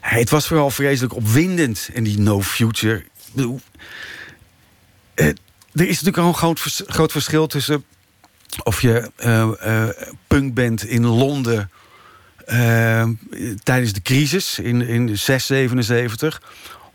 Hey, 0.00 0.20
het 0.20 0.30
was 0.30 0.46
vooral 0.46 0.70
vreselijk 0.70 1.14
opwindend 1.14 1.88
in 1.92 2.04
die 2.04 2.18
no 2.18 2.42
future. 2.42 3.04
Eh, 5.14 5.26
er 5.26 5.88
is 5.88 5.88
natuurlijk 5.88 6.18
al 6.18 6.26
een 6.26 6.34
groot, 6.34 6.60
vers- 6.60 6.82
groot 6.86 7.12
verschil 7.12 7.46
tussen 7.46 7.84
of 8.62 8.80
je 8.82 9.10
eh, 9.16 9.88
punk 10.26 10.54
bent 10.54 10.84
in 10.84 11.06
Londen 11.06 11.70
tijdens 13.62 13.92
de 13.92 14.02
crisis 14.02 14.58
in, 14.58 14.82
in 14.82 15.18
6, 15.18 15.46
77 15.46 16.42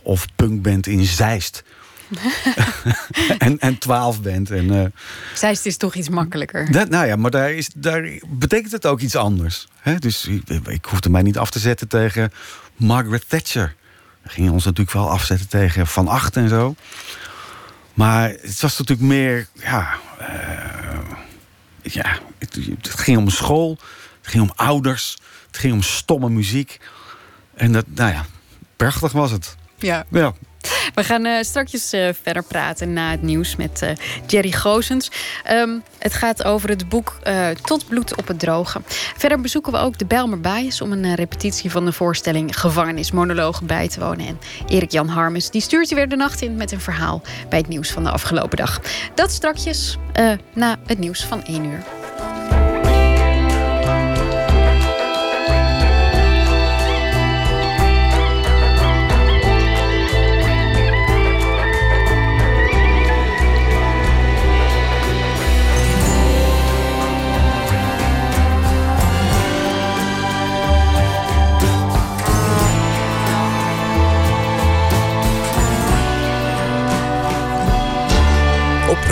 of 0.02 0.26
punk 0.36 0.62
bent 0.62 0.88
in 0.88 1.04
Zeist. 1.06 1.64
en, 3.38 3.60
en 3.60 3.78
12 3.78 4.22
bent. 4.22 4.52
En, 4.52 4.94
Zij 5.34 5.58
is 5.64 5.78
toch 5.78 5.96
iets 5.96 6.10
makkelijker. 6.10 6.72
dat, 6.72 6.90
nou 6.90 7.06
ja, 7.08 7.16
maar 7.16 7.32
daar, 7.32 7.52
is, 7.52 7.70
daar 7.76 8.10
betekent 8.28 8.72
het 8.72 8.86
ook 8.86 9.00
iets 9.00 9.16
anders. 9.16 9.68
Hè? 9.80 9.96
Dus 9.96 10.26
ik, 10.26 10.50
ik 10.68 10.86
hoefde 10.86 11.10
mij 11.10 11.22
niet 11.22 11.38
af 11.38 11.50
te 11.50 11.60
zetten 11.60 11.88
tegen 11.88 12.32
Margaret 12.76 13.30
Thatcher. 13.30 13.76
We 14.22 14.30
gingen 14.30 14.52
ons 14.52 14.66
natuurlijk 14.66 14.98
wel 14.98 15.10
afzetten 15.10 15.48
tegen 15.48 15.88
Van 15.88 16.08
Acht 16.08 16.36
en 16.36 16.50
zo. 16.50 16.76
Maar 17.98 18.30
het 18.30 18.62
was 18.62 18.78
natuurlijk 18.78 19.08
meer... 19.08 19.48
Ja, 19.54 19.98
eh, 20.20 21.00
ja 21.82 22.20
het, 22.38 22.60
het 22.82 22.90
ging 22.90 23.18
om 23.18 23.30
school. 23.30 23.78
Het 24.22 24.32
ging 24.32 24.44
om 24.44 24.52
ouders. 24.56 25.18
Het 25.48 25.58
ging 25.58 25.74
om 25.74 25.82
stomme 25.82 26.30
muziek. 26.30 26.80
En 27.56 27.72
dat, 27.72 27.86
nou 27.88 28.12
ja, 28.12 28.26
prachtig 28.76 29.12
was 29.12 29.32
het. 29.32 29.56
Ja. 29.76 30.06
Ja. 30.10 30.34
We 30.96 31.04
gaan 31.04 31.26
eh 31.26 31.42
straks 31.42 31.94
eh, 31.94 32.10
verder 32.22 32.44
praten 32.44 32.94
na 32.94 33.12
het 33.12 33.22
nieuws 33.22 33.56
met 33.56 33.82
eh, 33.82 33.90
Jerry 34.28 34.52
Gozens. 34.52 35.12
Ehm, 35.44 35.78
het 35.98 36.14
gaat 36.14 36.44
over 36.44 36.70
het 36.70 36.90
boek 36.90 37.16
Tot 37.62 37.88
bloed 37.88 38.16
op 38.16 38.28
het 38.28 38.40
droge. 38.40 38.82
Verder 39.18 39.42
bezoeken 39.42 39.72
we 39.72 39.78
ook 39.78 39.98
de 39.98 40.06
Bijlmer 40.06 40.40
om 40.82 40.92
een 40.92 41.16
repetitie 41.16 41.72
van 41.72 41.86
de 41.86 41.92
voorstelling 41.92 42.60
Gevangenismonologen 42.60 43.66
bij 43.66 43.88
te 43.88 44.00
wonen. 44.00 44.28
En 44.28 44.40
Erik-Jan 44.68 45.08
Harmes 45.08 45.50
die 45.50 45.62
stuurt 45.62 45.90
je 45.90 45.96
weer 45.96 46.10
de 46.10 46.16
nacht 46.16 46.42
in 46.42 46.56
met 46.56 46.72
een 46.72 46.82
verhaal... 46.82 47.22
bij 47.50 47.60
het 47.60 47.68
nieuws 47.68 47.92
van 47.92 48.04
de 48.04 48.10
afgelopen 48.10 48.58
dag. 48.58 48.82
Dat 49.14 49.32
strakjes 49.32 49.98
na 50.54 50.78
het 50.86 51.00
nieuws 51.00 51.26
van 51.26 51.44
1 51.44 51.66
uur. 51.66 51.97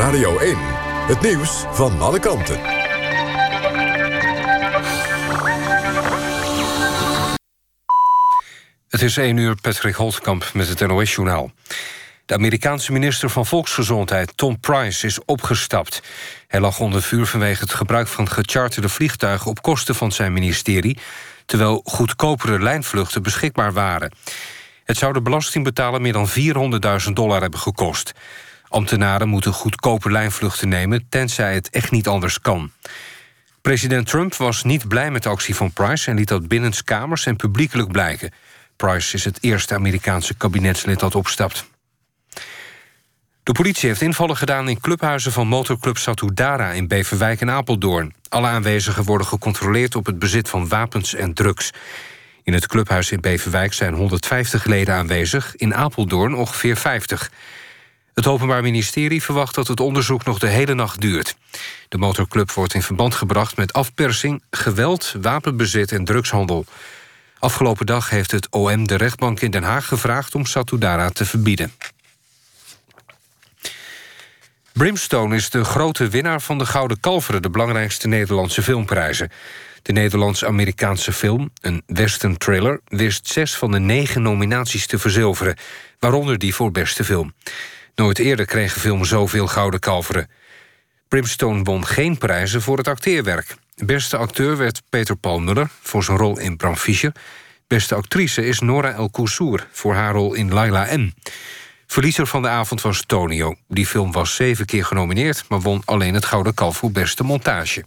Radio 0.06 0.38
1. 0.38 0.58
Het 1.08 1.22
nieuws 1.22 1.64
van 1.72 2.02
alle 2.02 2.20
kanten. 2.20 2.60
Het 8.88 9.02
is 9.02 9.18
1 9.18 9.38
uur, 9.38 9.56
Patrick 9.62 9.96
Holtkamp 9.96 10.50
met 10.54 10.68
het 10.68 10.88
NOS-journaal. 10.88 11.52
De 12.26 12.34
Amerikaanse 12.34 12.92
minister 12.92 13.30
van 13.30 13.46
Volksgezondheid, 13.46 14.38
Tom 14.38 14.60
Price, 14.60 15.06
is 15.06 15.26
opgestapt. 15.26 16.02
Hij 16.48 16.60
lag 16.60 16.80
onder 16.80 17.02
vuur 17.02 17.26
vanwege 17.26 17.62
het 17.62 17.74
gebruik 17.74 18.08
van 18.08 18.30
gecharterde 18.30 18.90
vliegtuigen... 18.90 19.52
op 19.52 19.62
kosten 19.62 19.96
van 19.96 20.12
zijn 20.12 20.34
ministerie, 20.34 20.98
terwijl 21.46 21.82
goedkopere 21.84 22.60
lijnvluchten 22.60 23.24
beschikbaar 23.24 23.74
waren. 23.74 24.12
Het 24.84 24.98
zou 24.98 25.14
de 25.14 25.22
belastingbetaler 25.22 26.02
meer 26.02 26.14
dan 26.14 26.30
400.000 27.08 27.14
dollar 27.14 27.42
hebben 27.42 27.60
gekost. 27.60 28.14
Ambtenaren 28.76 29.28
moeten 29.28 29.54
goedkope 29.54 30.12
lijnvluchten 30.12 30.70
nemen... 30.70 31.06
tenzij 31.10 31.54
het 31.54 31.70
echt 31.70 31.92
niet 31.92 32.08
anders 32.08 32.42
kan. 32.42 32.72
President 33.62 34.08
Trump 34.08 34.36
was 34.36 34.64
niet 34.64 34.88
blij 34.88 35.12
met 35.12 35.24
de 35.24 35.30
actie 35.30 35.56
van 35.56 35.72
Price... 35.72 36.10
en 36.10 36.16
liet 36.16 36.28
dat 36.28 36.48
binnenskamers 36.48 37.26
en 37.26 37.36
publiekelijk 37.36 37.92
blijken. 37.92 38.32
Price 38.76 39.16
is 39.16 39.26
het 39.26 39.38
eerste 39.42 39.74
Amerikaanse 39.74 40.34
kabinetslid 40.34 41.00
dat 41.00 41.16
opstapt. 41.16 41.70
De 43.44 43.52
politie 43.52 43.90
heeft 43.90 44.02
invallen 44.02 44.38
gedaan 44.38 44.70
in 44.70 44.80
clubhuizen 44.80 45.32
van 45.32 45.48
motorclub 45.48 45.98
Satudara 45.98 46.72
in 46.72 46.88
Beverwijk 46.88 47.42
en 47.42 47.50
Apeldoorn. 47.50 48.14
Alle 48.30 48.48
aanwezigen 48.48 49.04
worden 49.04 49.28
gecontroleerd 49.28 49.96
op 49.96 50.06
het 50.06 50.20
bezit 50.20 50.50
van 50.50 50.68
wapens 50.68 51.14
en 51.14 51.34
drugs. 51.34 51.72
In 52.44 52.54
het 52.54 52.68
clubhuis 52.68 53.12
in 53.12 53.22
Beverwijk 53.22 53.74
zijn 53.74 53.94
150 53.94 54.66
leden 54.66 54.96
aanwezig, 54.96 55.56
in 55.56 55.76
Apeldoorn 55.76 56.34
ongeveer 56.34 56.78
50. 56.78 57.32
Het 58.16 58.28
Openbaar 58.28 58.62
Ministerie 58.62 59.24
verwacht 59.24 59.56
dat 59.56 59.68
het 59.68 59.80
onderzoek 59.80 60.26
nog 60.26 60.40
de 60.40 60.48
hele 60.48 60.74
nacht 60.74 61.02
duurt. 61.02 61.36
De 61.90 61.98
motorclub 61.98 62.52
wordt 62.52 62.74
in 62.74 62.82
verband 62.82 63.16
gebracht 63.16 63.58
met 63.58 63.74
afpersing, 63.74 64.44
geweld, 64.50 65.16
wapenbezit 65.22 65.92
en 65.92 66.06
drugshandel. 66.06 66.66
Afgelopen 67.40 67.86
dag 67.86 68.10
heeft 68.10 68.32
het 68.32 68.50
OM 68.50 68.88
de 68.88 68.96
rechtbank 68.96 69.40
in 69.40 69.52
Den 69.52 69.64
Haag 69.64 69.88
gevraagd 69.88 70.36
om 70.36 70.46
Satudara 70.46 71.10
te 71.10 71.26
verbieden. 71.26 71.74
Brimstone 74.74 75.36
is 75.36 75.50
de 75.50 75.64
grote 75.64 76.08
winnaar 76.08 76.42
van 76.42 76.58
de 76.58 76.66
Gouden 76.66 77.00
Kalveren... 77.00 77.42
de 77.42 77.50
belangrijkste 77.50 78.08
Nederlandse 78.08 78.64
filmprijzen. 78.64 79.32
De 79.82 79.92
Nederlands-Amerikaanse 79.92 81.14
film, 81.14 81.52
een 81.62 81.84
western 81.86 82.38
thriller... 82.38 82.82
wist 82.86 83.28
zes 83.28 83.56
van 83.56 83.72
de 83.72 83.80
negen 83.80 84.22
nominaties 84.22 84.88
te 84.88 85.00
verzilveren... 85.00 85.58
waaronder 86.00 86.38
die 86.38 86.56
voor 86.56 86.72
beste 86.72 87.04
film. 87.04 87.34
Nooit 87.96 88.20
eerder 88.20 88.46
kreeg 88.46 88.74
een 88.74 88.82
film 88.82 89.06
zoveel 89.06 89.48
Gouden 89.48 89.80
Kalveren. 89.80 90.30
Brimstone 91.08 91.64
won 91.64 91.86
geen 91.86 92.18
prijzen 92.18 92.62
voor 92.62 92.78
het 92.78 92.88
acteerwerk. 92.88 93.56
Beste 93.76 94.18
acteur 94.18 94.58
werd 94.58 94.82
Peter 94.90 95.16
Paul 95.16 95.40
Muller 95.40 95.70
voor 95.82 96.04
zijn 96.04 96.18
rol 96.18 96.40
in 96.40 96.58
Bram 96.58 96.76
Fischer. 96.76 97.12
Beste 97.68 97.96
actrice 97.96 98.46
is 98.46 98.60
Nora 98.60 98.94
El 98.94 99.10
Koussour 99.10 99.68
voor 99.72 99.94
haar 99.94 100.14
rol 100.14 100.34
in 100.34 100.54
Laila 100.54 100.98
M. 100.98 101.12
Verliezer 101.88 102.28
van 102.28 102.42
de 102.42 102.48
avond 102.48 102.82
was 102.82 103.04
Tonio. 103.06 103.56
Die 103.68 103.86
film 103.86 104.12
was 104.12 104.36
zeven 104.36 104.66
keer 104.66 104.86
genomineerd... 104.86 105.46
maar 105.50 105.62
won 105.62 105.82
alleen 105.86 106.14
het 106.14 106.26
Gouden 106.26 106.54
Kalf 106.54 106.78
voor 106.78 106.92
beste 106.92 107.24
montage. 107.24 107.84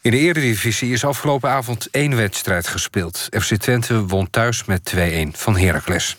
In 0.00 0.10
de 0.10 0.18
Eredivisie 0.18 0.92
is 0.92 1.04
afgelopen 1.04 1.50
avond 1.50 1.88
één 1.90 2.16
wedstrijd 2.16 2.68
gespeeld. 2.68 3.28
FC 3.30 3.54
Twente 3.54 4.06
won 4.06 4.30
thuis 4.30 4.64
met 4.64 4.94
2-1 4.96 5.00
van 5.32 5.56
Heracles. 5.58 6.16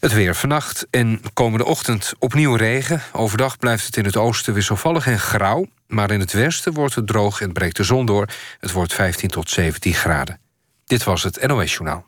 Het 0.00 0.12
weer 0.12 0.34
vannacht 0.34 0.86
en 0.90 1.20
komende 1.32 1.64
ochtend 1.64 2.12
opnieuw 2.18 2.54
regen. 2.54 3.02
Overdag 3.12 3.58
blijft 3.58 3.86
het 3.86 3.96
in 3.96 4.04
het 4.04 4.16
oosten 4.16 4.54
wisselvallig 4.54 5.06
en 5.06 5.18
grauw. 5.18 5.66
Maar 5.86 6.10
in 6.10 6.20
het 6.20 6.32
westen 6.32 6.72
wordt 6.72 6.94
het 6.94 7.06
droog 7.06 7.40
en 7.40 7.52
breekt 7.52 7.76
de 7.76 7.84
zon 7.84 8.06
door. 8.06 8.28
Het 8.60 8.72
wordt 8.72 8.94
15 8.94 9.28
tot 9.28 9.50
17 9.50 9.94
graden. 9.94 10.40
Dit 10.84 11.04
was 11.04 11.22
het 11.22 11.46
NOS 11.46 11.72
Journaal. 11.72 12.04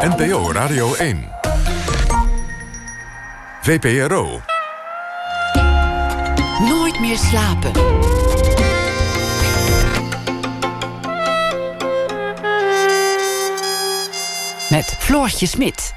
NPO 0.00 0.52
Radio 0.52 0.94
1. 0.94 1.28
VPRO. 3.62 4.40
Nooit 6.60 7.00
meer 7.00 7.16
slapen. 7.16 7.72
Met 14.70 14.96
Floortje 14.98 15.46
Smit. 15.46 15.94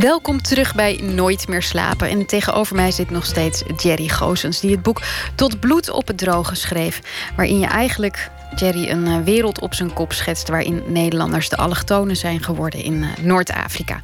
Welkom 0.00 0.42
terug 0.42 0.74
bij 0.74 1.00
Nooit 1.02 1.48
meer 1.48 1.62
slapen. 1.62 2.08
En 2.08 2.26
tegenover 2.26 2.76
mij 2.76 2.90
zit 2.90 3.10
nog 3.10 3.24
steeds 3.24 3.62
Jerry 3.76 4.08
Goosens... 4.08 4.60
die 4.60 4.70
het 4.70 4.82
boek 4.82 5.02
Tot 5.34 5.60
bloed 5.60 5.90
op 5.90 6.06
het 6.06 6.18
droge 6.18 6.54
schreef... 6.54 7.00
waarin 7.36 7.58
je 7.58 7.66
eigenlijk, 7.66 8.30
Jerry, 8.56 8.90
een 8.90 9.06
eh, 9.06 9.20
wereld 9.20 9.60
op 9.60 9.74
zijn 9.74 9.92
kop 9.92 10.12
schetst... 10.12 10.48
waarin 10.48 10.82
Nederlanders 10.86 11.48
de 11.48 11.56
allochtonen 11.56 12.16
zijn 12.16 12.42
geworden 12.42 12.82
in 12.82 13.02
eh, 13.02 13.24
Noord-Afrika. 13.24 14.00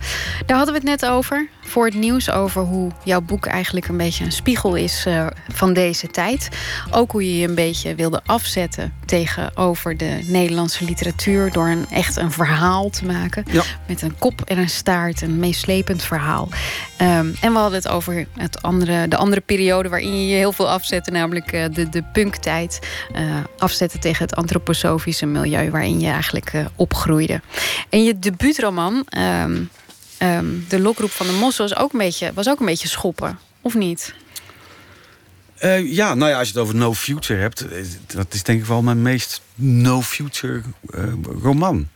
Daar 0.47 0.57
hadden 0.57 0.75
we 0.75 0.81
het 0.81 1.01
net 1.01 1.11
over, 1.11 1.49
voor 1.65 1.85
het 1.85 1.95
nieuws... 1.95 2.31
over 2.31 2.63
hoe 2.63 2.91
jouw 3.05 3.21
boek 3.21 3.47
eigenlijk 3.47 3.89
een 3.89 3.97
beetje 3.97 4.25
een 4.25 4.33
spiegel 4.33 4.75
is 4.75 5.07
eh, 5.07 5.27
van 5.53 5.73
deze 5.73 6.07
tijd. 6.07 6.49
Ook 6.91 7.13
hoe 7.13 7.25
je 7.25 7.39
je 7.39 7.49
een 7.49 7.55
beetje 7.55 7.95
wilde 7.95 8.21
afzetten 8.27 8.93
tegenover 9.07 9.97
de 9.97 10.21
Nederlandse 10.27 10.85
literatuur... 10.85 11.53
door 11.53 11.69
een, 11.69 11.87
echt 11.91 12.17
een 12.17 12.31
verhaal 12.31 12.91
te 12.91 13.05
maken. 13.05 13.45
Ja. 13.51 13.63
Met 13.87 14.03
een 14.03 14.19
kop 14.19 14.41
en 14.41 14.59
een 14.59 14.69
staart, 14.69 15.23
een 15.23 15.39
meeslepend 15.39 16.03
verhaal. 16.03 16.49
Ehm, 16.97 17.29
en 17.41 17.53
we 17.53 17.59
hadden 17.59 17.79
het 17.79 17.89
over 17.89 18.27
het 18.37 18.63
andere, 18.63 19.09
de 19.09 19.17
andere 19.17 19.41
periode 19.41 19.89
waarin 19.89 20.21
je 20.21 20.29
je 20.29 20.37
heel 20.37 20.53
veel 20.53 20.71
afzette, 20.71 21.11
namelijk 21.11 21.53
eh, 21.53 21.65
de, 21.73 21.89
de 21.89 22.03
punktijd. 22.03 22.79
Eh, 23.13 23.23
afzetten 23.59 24.01
tegen 24.01 24.25
het 24.25 24.37
antroposofische 24.37 25.27
milieu 25.27 25.71
waarin 25.71 26.01
je 26.01 26.09
eigenlijk 26.09 26.53
opgroeide. 26.77 27.41
En 27.89 28.05
je 28.05 28.19
debuutroman, 28.19 29.07
ehm, 29.09 29.63
ehm, 30.19 30.47
De 30.69 30.81
Lokroep 30.81 31.11
van 31.11 31.27
de 31.27 31.33
Mos, 31.33 31.57
was 31.57 31.77
ook 31.77 31.93
een 31.93 31.99
beetje, 31.99 32.33
was 32.35 32.49
ook 32.49 32.61
een 32.61 32.67
beetje 32.67 32.89
schoppen, 32.89 33.39
of 33.61 33.75
niet? 33.75 34.15
Eh, 35.65 35.93
ja, 35.93 36.15
nou 36.15 36.31
ja, 36.31 36.39
als 36.39 36.49
je 36.49 36.55
het 36.55 36.63
over 36.63 36.75
No 36.77 36.95
Future 36.95 37.41
hebt... 37.41 37.69
eh, 37.69 37.85
dat 38.07 38.35
is 38.35 38.43
denk 38.43 38.61
ik 38.61 38.67
wel 38.67 38.83
mijn 38.83 39.03
meest 39.03 39.43
No 39.55 40.03
Future 40.03 40.63
eh, 40.91 41.03
roman. 41.43 41.89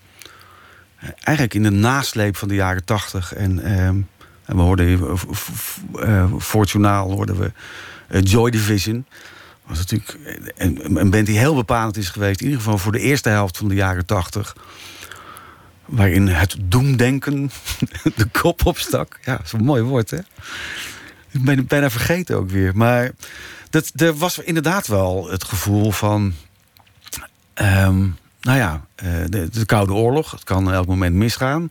Eigenlijk 1.20 1.54
in 1.54 1.62
de 1.62 1.70
nasleep 1.70 2.36
van 2.36 2.48
de 2.48 2.54
jaren 2.54 2.84
tachtig. 2.84 3.34
En, 3.34 3.64
ehm, 3.64 4.00
en 4.44 4.56
we 4.56 4.60
hoorden 4.60 5.18
voor 6.40 6.64
journaal 6.64 7.10
hoorden 7.10 7.38
we 7.38 7.52
Joy 8.20 8.50
Division. 8.50 9.06
was 9.66 9.78
natuurlijk 9.78 10.16
een, 10.56 10.96
een 10.96 11.10
band 11.10 11.26
die 11.26 11.38
heel 11.38 11.54
bepalend 11.54 11.96
is 11.96 12.08
geweest. 12.08 12.40
In 12.40 12.46
ieder 12.46 12.62
geval 12.62 12.78
voor 12.78 12.92
de 12.92 13.00
eerste 13.00 13.28
helft 13.28 13.56
van 13.56 13.68
de 13.68 13.74
jaren 13.74 14.06
tachtig. 14.06 14.56
Waarin 15.88 16.28
het 16.28 16.56
doemdenken 16.60 17.50
de 18.16 18.26
kop 18.32 18.66
opstak. 18.66 19.18
Ja, 19.24 19.36
dat 19.36 19.46
is 19.46 19.52
een 19.52 19.64
mooi 19.64 19.82
woord, 19.82 20.10
hè? 20.10 20.18
Ik 21.30 21.44
ben 21.44 21.56
het 21.56 21.68
bijna 21.68 21.90
vergeten 21.90 22.36
ook 22.36 22.50
weer. 22.50 22.76
Maar 22.76 23.10
dat, 23.70 23.92
er 23.94 24.16
was 24.16 24.38
inderdaad 24.38 24.86
wel 24.86 25.28
het 25.30 25.44
gevoel 25.44 25.90
van... 25.90 26.34
ehm, 27.54 27.98
nou 28.40 28.58
ja, 28.58 28.84
eh, 28.94 29.10
de, 29.26 29.48
de 29.50 29.66
Koude 29.66 29.92
Oorlog. 29.92 30.30
Het 30.30 30.44
kan 30.44 30.72
elk 30.72 30.86
moment 30.86 31.14
misgaan. 31.14 31.66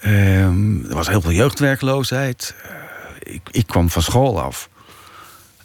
Ehm, 0.00 0.84
er 0.84 0.94
was 0.94 1.08
heel 1.08 1.20
veel 1.20 1.32
jeugdwerkloosheid. 1.32 2.54
Eh, 2.62 3.34
ik, 3.34 3.48
ik 3.50 3.66
kwam 3.66 3.90
van 3.90 4.02
school 4.02 4.40
af. 4.40 4.68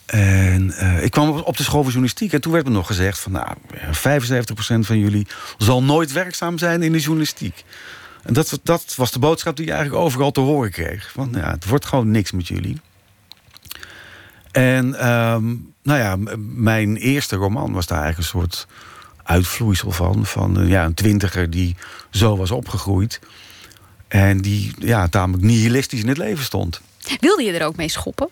En 0.08 0.72
eh, 0.72 1.04
ik 1.04 1.12
kwam 1.12 1.30
op- 1.30 1.58
de 1.58 1.64
school 1.64 1.82
voor 1.82 1.92
journalistiek. 1.92 2.34
En 2.34 2.42
toen 2.42 2.52
werd 2.52 2.66
me 2.66 2.72
nog 2.72 2.88
gezegd 2.88 3.20
van... 3.20 3.32
nou, 3.32 3.56
75% 3.76 4.80
van 4.80 5.00
jullie 5.00 5.28
zal 5.58 5.84
nooit 5.84 6.12
werkzaam 6.12 6.58
zijn 6.58 6.84
in 6.84 6.92
de 6.92 7.00
journalistiek. 7.00 7.64
En 8.24 8.34
dat, 8.34 8.60
dat 8.64 8.94
was 8.96 9.12
de 9.12 9.20
boodschap 9.20 9.56
die 9.56 9.66
je 9.66 9.72
eigenlijk 9.72 10.04
overal 10.04 10.32
te 10.32 10.40
horen 10.40 10.72
kreeg. 10.72 11.12
Van, 11.12 11.30
ja, 11.36 11.52
het 11.52 11.66
wordt 11.66 11.86
gewoon 11.86 12.12
niks 12.12 12.32
met 12.32 12.48
jullie. 12.48 12.82
En 14.52 14.96
ehm, 15.00 15.46
nou 15.84 16.00
ja, 16.00 16.18
mijn 16.56 16.96
eerste 16.96 17.36
roman 17.36 17.74
was 17.74 17.88
daar 17.88 18.02
eigenlijk 18.02 18.34
een 18.34 18.40
soort 18.40 18.68
uitvloeisel 19.24 19.92
van. 19.92 20.26
Van 20.26 20.60
eh, 20.60 20.70
ja, 20.70 20.86
een 20.86 20.94
twintiger 20.94 21.50
die 21.50 21.76
zo 22.12 22.38
was 22.38 22.52
opgegroeid. 22.52 23.20
En 24.08 24.42
die 24.42 24.74
ja, 24.80 25.08
tamelijk 25.08 25.44
nihilistisch 25.44 26.02
in 26.02 26.08
het 26.08 26.18
leven 26.18 26.44
stond. 26.44 26.82
Wilde 27.20 27.44
je 27.44 27.52
er 27.52 27.66
ook 27.66 27.76
mee 27.76 27.90
schoppen? 27.90 28.30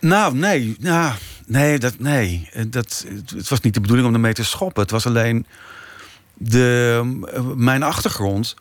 Nou, 0.00 0.34
nee. 0.36 0.76
Ja, 0.78 1.16
nee, 1.46 1.78
dat, 1.78 1.98
nee. 1.98 2.48
Eh, 2.52 2.64
Dat, 2.68 3.04
het 3.36 3.48
was 3.48 3.60
niet 3.60 3.74
de 3.74 3.80
bedoeling 3.80 4.08
om 4.08 4.14
ermee 4.14 4.32
te 4.32 4.44
schoppen. 4.44 4.82
Het 4.82 4.90
was 4.90 5.06
alleen 5.06 5.46
de, 6.34 7.00
eh, 7.34 7.40
mijn 7.54 7.82
achtergrond 7.82 8.54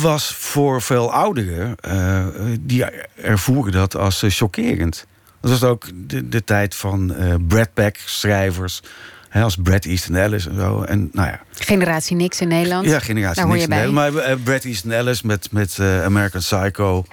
was 0.00 0.34
voor 0.34 0.82
veel 0.82 1.12
ouderen, 1.12 1.76
eh, 1.80 2.26
die 2.60 2.84
ervoeren 3.14 3.72
dat 3.72 3.96
als 3.96 4.24
chockerend. 4.26 5.06
Dat 5.40 5.50
was 5.50 5.62
ook 5.62 5.86
de, 5.94 6.28
de 6.28 6.44
tijd 6.44 6.74
van 6.74 7.14
eh 7.14 7.34
Brad 7.48 7.74
Pack 7.74 7.96
schrijvers, 7.96 8.82
hè, 9.28 9.42
als 9.42 9.56
Brad 9.56 9.84
Easton 9.84 10.14
Ellis 10.14 10.46
en 10.46 10.54
zo. 10.54 10.82
En 10.82 11.08
nou 11.12 11.28
ja, 11.28 11.40
Generatie 11.52 12.16
niks 12.16 12.40
in 12.40 12.48
Nederland. 12.48 12.86
ja, 12.86 12.98
generatie 12.98 13.36
Daar 13.36 13.50
hoor 13.50 13.60
je 13.60 13.66
niks. 13.66 13.90
Maar 13.90 14.38
Bret 14.38 14.64
Easton 14.64 14.90
Ellis 14.90 15.22
met, 15.22 15.52
met 15.52 15.78
American 15.80 16.40
Psycho... 16.40 17.04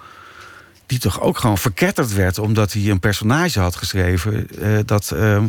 die 0.85 0.99
toch 0.99 1.21
ook 1.21 1.37
gewoon 1.37 1.57
verketterd 1.57 2.13
werd... 2.13 2.37
omdat 2.37 2.73
hij 2.73 2.89
een 2.89 2.99
personage 2.99 3.59
had 3.59 3.75
geschreven... 3.75 4.47
eh, 4.59 4.77
dat, 4.85 5.11
eh, 5.11 5.43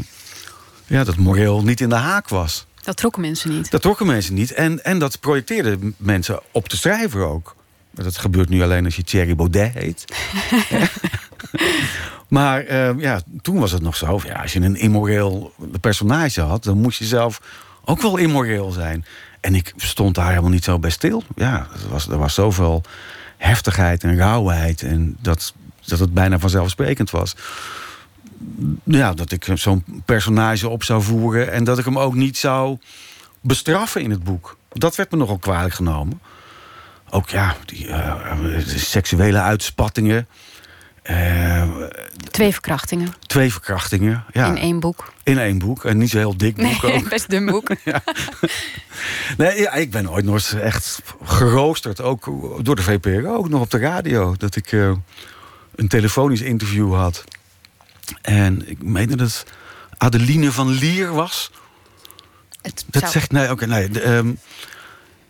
ja, 0.87 1.05
dat 1.05 1.17
moreel 1.17 1.63
niet 1.63 1.81
in 1.81 1.89
de 1.89 1.95
haak 1.95 2.29
was. 2.29 2.67
Dat 2.83 2.97
trokken 2.97 3.21
mensen 3.21 3.51
niet. 3.51 3.71
Dat 3.71 3.83
trokken 3.83 4.07
mensen 4.07 4.35
niet. 4.35 4.53
En, 4.53 4.85
en 4.85 4.99
dat 4.99 5.21
projecteerde 5.21 5.79
mensen 5.97 6.41
op 6.53 6.69
de 6.69 6.77
schrijver 6.77 7.25
ook. 7.25 7.55
Dat 7.91 8.19
gebeurt 8.19 8.49
nu 8.49 8.63
alleen 8.63 8.85
als 8.85 8.97
je 8.97 9.05
Thierry 9.05 9.37
Baudet 9.37 9.73
heet. 9.75 10.05
maar 12.29 12.65
eh, 12.65 12.99
ja, 12.99 13.23
toen 13.43 13.59
was 13.59 13.73
het 13.73 13.83
nog 13.83 13.97
zo. 13.97 14.21
Ja, 14.25 14.35
als 14.35 14.53
je 14.53 14.61
een 14.61 14.77
immoreel 14.77 15.53
personage 15.81 16.41
had... 16.41 16.65
dan 16.65 16.81
moest 16.81 16.99
je 16.99 17.05
zelf 17.05 17.41
ook 17.85 18.03
wel 18.03 18.17
immoreel 18.17 18.71
zijn. 18.71 19.05
En 19.41 19.55
ik 19.55 19.73
stond 19.77 20.15
daar 20.15 20.29
helemaal 20.29 20.51
niet 20.51 20.65
zo 20.65 20.79
bij 20.79 20.91
stil. 20.91 21.23
Ja, 21.37 21.67
er 21.85 21.89
was, 21.89 22.09
er 22.09 22.19
was 22.19 22.35
zoveel 22.35 22.83
heftigheid 23.37 24.03
en 24.03 24.17
rauwheid... 24.17 24.83
en 24.83 25.17
dat, 25.21 25.55
dat 25.85 25.99
het 25.99 26.15
bijna 26.15 26.39
vanzelfsprekend 26.39 27.11
was. 27.11 27.37
Ja, 28.85 29.13
dat 29.15 29.33
ik 29.33 29.47
zo'n 29.55 29.85
personage 30.05 30.69
op 30.69 30.83
zou 30.83 31.03
voeren... 31.03 31.53
en 31.53 31.65
dat 31.65 31.79
ik 31.79 31.85
hem 31.85 31.99
ook 31.99 32.15
niet 32.15 32.37
zou 32.37 32.79
bestraffen 33.41 34.03
in 34.03 34.11
het 34.11 34.25
boek. 34.25 34.57
Dat 34.69 34.97
werd 34.97 35.11
me 35.11 35.17
nogal 35.17 35.39
kwalijk 35.39 35.75
genomen. 35.75 36.21
Ook 37.11 37.29
ja, 37.29 37.57
die 37.65 37.89
eh, 37.89 38.59
seksuele 38.67 39.41
uitspattingen. 39.41 40.27
Eh, 41.05 41.63
Twee 42.31 42.53
verkrachtingen 42.53 43.15
twee 43.27 43.53
verkrachtingen. 43.53 44.25
Ja, 44.33 44.47
in 44.49 44.57
één 44.57 44.81
boek. 44.81 45.13
in 45.23 45.39
één 45.39 45.59
boek. 45.59 45.85
En 45.85 45.99
niet 45.99 46.11
zo 46.11 46.19
heel 46.19 46.37
dik 46.37 46.57
boek 46.57 46.83
Nee, 46.83 46.95
ook. 46.95 47.09
best 47.17 47.31
dun 47.31 47.47
boek. 47.47 47.69
Nee, 49.37 49.61
ja, 49.61 49.73
ik 49.73 49.91
ben 49.91 50.11
ooit 50.11 50.25
nog 50.25 50.35
eens 50.35 50.53
echt 50.53 51.03
geroosterd. 51.25 52.01
Ook 52.01 52.25
door 52.65 52.77
de 52.77 52.83
VPRO, 52.83 53.35
ook 53.37 53.49
nog 53.49 53.61
op 53.61 53.71
de 53.71 53.79
radio. 53.79 54.35
Dat 54.39 54.57
ik 54.57 54.73
eh, 54.73 54.93
een 55.75 55.89
telefonisch 55.89 56.41
interview 56.41 56.95
had. 56.95 57.25
En 58.23 58.69
ik 58.71 58.83
meende 58.83 59.17
dat 59.17 59.45
Adeline 59.97 60.53
van 60.53 60.69
Lier 60.69 61.13
was. 61.13 61.51
Het 62.63 62.85
Dat 62.87 63.01
zou- 63.03 63.13
zegt 63.13 63.33
nee, 63.33 63.51
oké, 63.51 63.67
nee. 63.67 63.89
de, 63.89 64.01
ehm, 64.01 64.33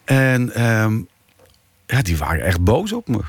en 0.04 0.54
ehm, 0.54 1.00
ja, 1.86 2.02
die 2.02 2.16
waren 2.16 2.44
echt 2.44 2.60
boos 2.60 2.92
op 2.92 3.08
me. 3.08 3.20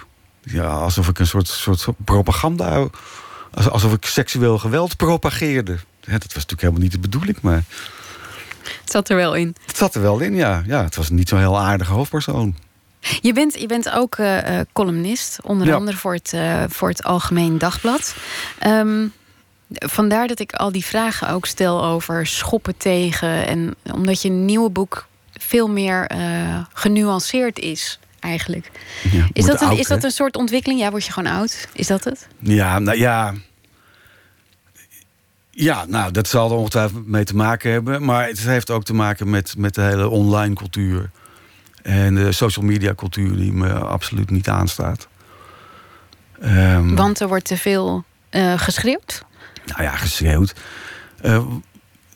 Ja, 0.46 0.68
alsof 0.68 1.08
ik 1.08 1.20
een 1.20 1.28
soort, 1.28 1.48
soort 1.48 1.86
propaganda, 2.06 2.88
als- 3.54 3.70
alsof 3.70 3.94
ik 3.94 4.06
seksueel 4.06 4.58
geweld 4.58 4.98
propageerde. 4.98 5.72
Ja, 6.02 6.12
dat 6.12 6.24
was 6.24 6.34
natuurlijk 6.34 6.62
helemaal 6.62 6.82
niet 6.82 6.92
de 6.92 7.00
bedoeling, 7.00 7.38
maar 7.42 7.64
Het 8.82 8.92
zat 8.92 9.10
er 9.10 9.16
wel 9.16 9.34
in. 9.36 9.56
het 9.66 9.78
zat 9.78 9.96
er 9.96 10.02
wel 10.02 10.20
in, 10.20 10.36
ja. 10.36 10.64
ja 10.66 10.84
het 10.84 10.96
was 10.96 11.10
niet 11.10 11.30
zo'n 11.30 11.40
heel 11.40 11.60
aardige 11.60 11.92
hoofdpersoon. 11.94 12.56
Je 13.22 13.34
bent, 13.34 13.60
je 13.60 13.66
bent 13.68 13.90
ook 13.92 14.16
eh, 14.16 14.60
eh, 14.60 14.66
columnist, 14.74 15.40
onder 15.44 15.68
Ja. 15.68 15.76
andere 15.76 15.98
voor 15.98 16.14
het, 16.14 16.34
eh, 16.34 16.64
voor 16.68 16.90
het 16.90 17.04
Algemeen 17.04 17.58
Dagblad. 17.58 18.16
Ehm, 18.60 19.06
Vandaar 19.70 20.28
dat 20.28 20.40
ik 20.40 20.54
al 20.54 20.72
die 20.72 20.86
vragen 20.86 21.30
ook 21.30 21.46
stel 21.46 21.84
over 21.86 22.28
schoppen 22.28 22.78
tegen. 22.78 23.48
En 23.48 23.76
omdat 23.94 24.22
je 24.22 24.30
nieuwe 24.30 24.70
boek 24.70 25.06
veel 25.34 25.70
meer 25.70 26.12
uh, 26.16 26.58
genuanceerd 26.74 27.60
is, 27.60 28.00
eigenlijk. 28.26 28.72
Ja, 29.12 29.28
is, 29.34 29.46
dat 29.46 29.62
een, 29.62 29.68
oud, 29.68 29.78
is 29.78 29.88
dat 29.88 30.04
een 30.04 30.12
soort 30.12 30.36
ontwikkeling? 30.36 30.80
Ja, 30.80 30.90
word 30.90 31.06
je 31.06 31.12
gewoon 31.12 31.34
oud? 31.34 31.68
Is 31.74 31.88
dat 31.88 32.04
het? 32.04 32.28
Ja, 32.40 32.80
nou 32.80 32.98
ja. 32.98 33.34
Ja, 35.50 35.86
nou, 35.86 36.12
dat 36.12 36.28
zal 36.28 36.52
er 36.52 36.58
ongetwijfeld 36.58 37.08
mee 37.08 37.24
te 37.24 37.36
maken 37.36 37.72
hebben. 37.72 38.06
Maar 38.06 38.28
het 38.28 38.40
heeft 38.40 38.70
ook 38.70 38.84
te 38.84 38.94
maken 38.94 39.30
met, 39.30 39.54
met 39.58 39.76
de 39.76 39.82
hele 39.82 40.10
online 40.10 40.56
cultuur. 40.56 41.10
En 41.82 42.16
de 42.16 42.32
social 42.32 42.66
media 42.66 42.96
cultuur 42.96 43.36
die 43.36 43.52
me 43.52 43.74
absoluut 43.74 44.30
niet 44.30 44.50
aanstaat. 44.50 45.08
Ehm, 46.42 46.96
Want 46.96 47.20
er 47.20 47.28
wordt 47.28 47.46
te 47.46 47.58
veel 47.58 48.04
eh, 48.30 48.54
geschreeuwd. 48.60 49.26
Nou 49.66 49.84
ja, 49.84 49.96
geschreeuwd. 49.96 50.56
Eh, 51.22 51.46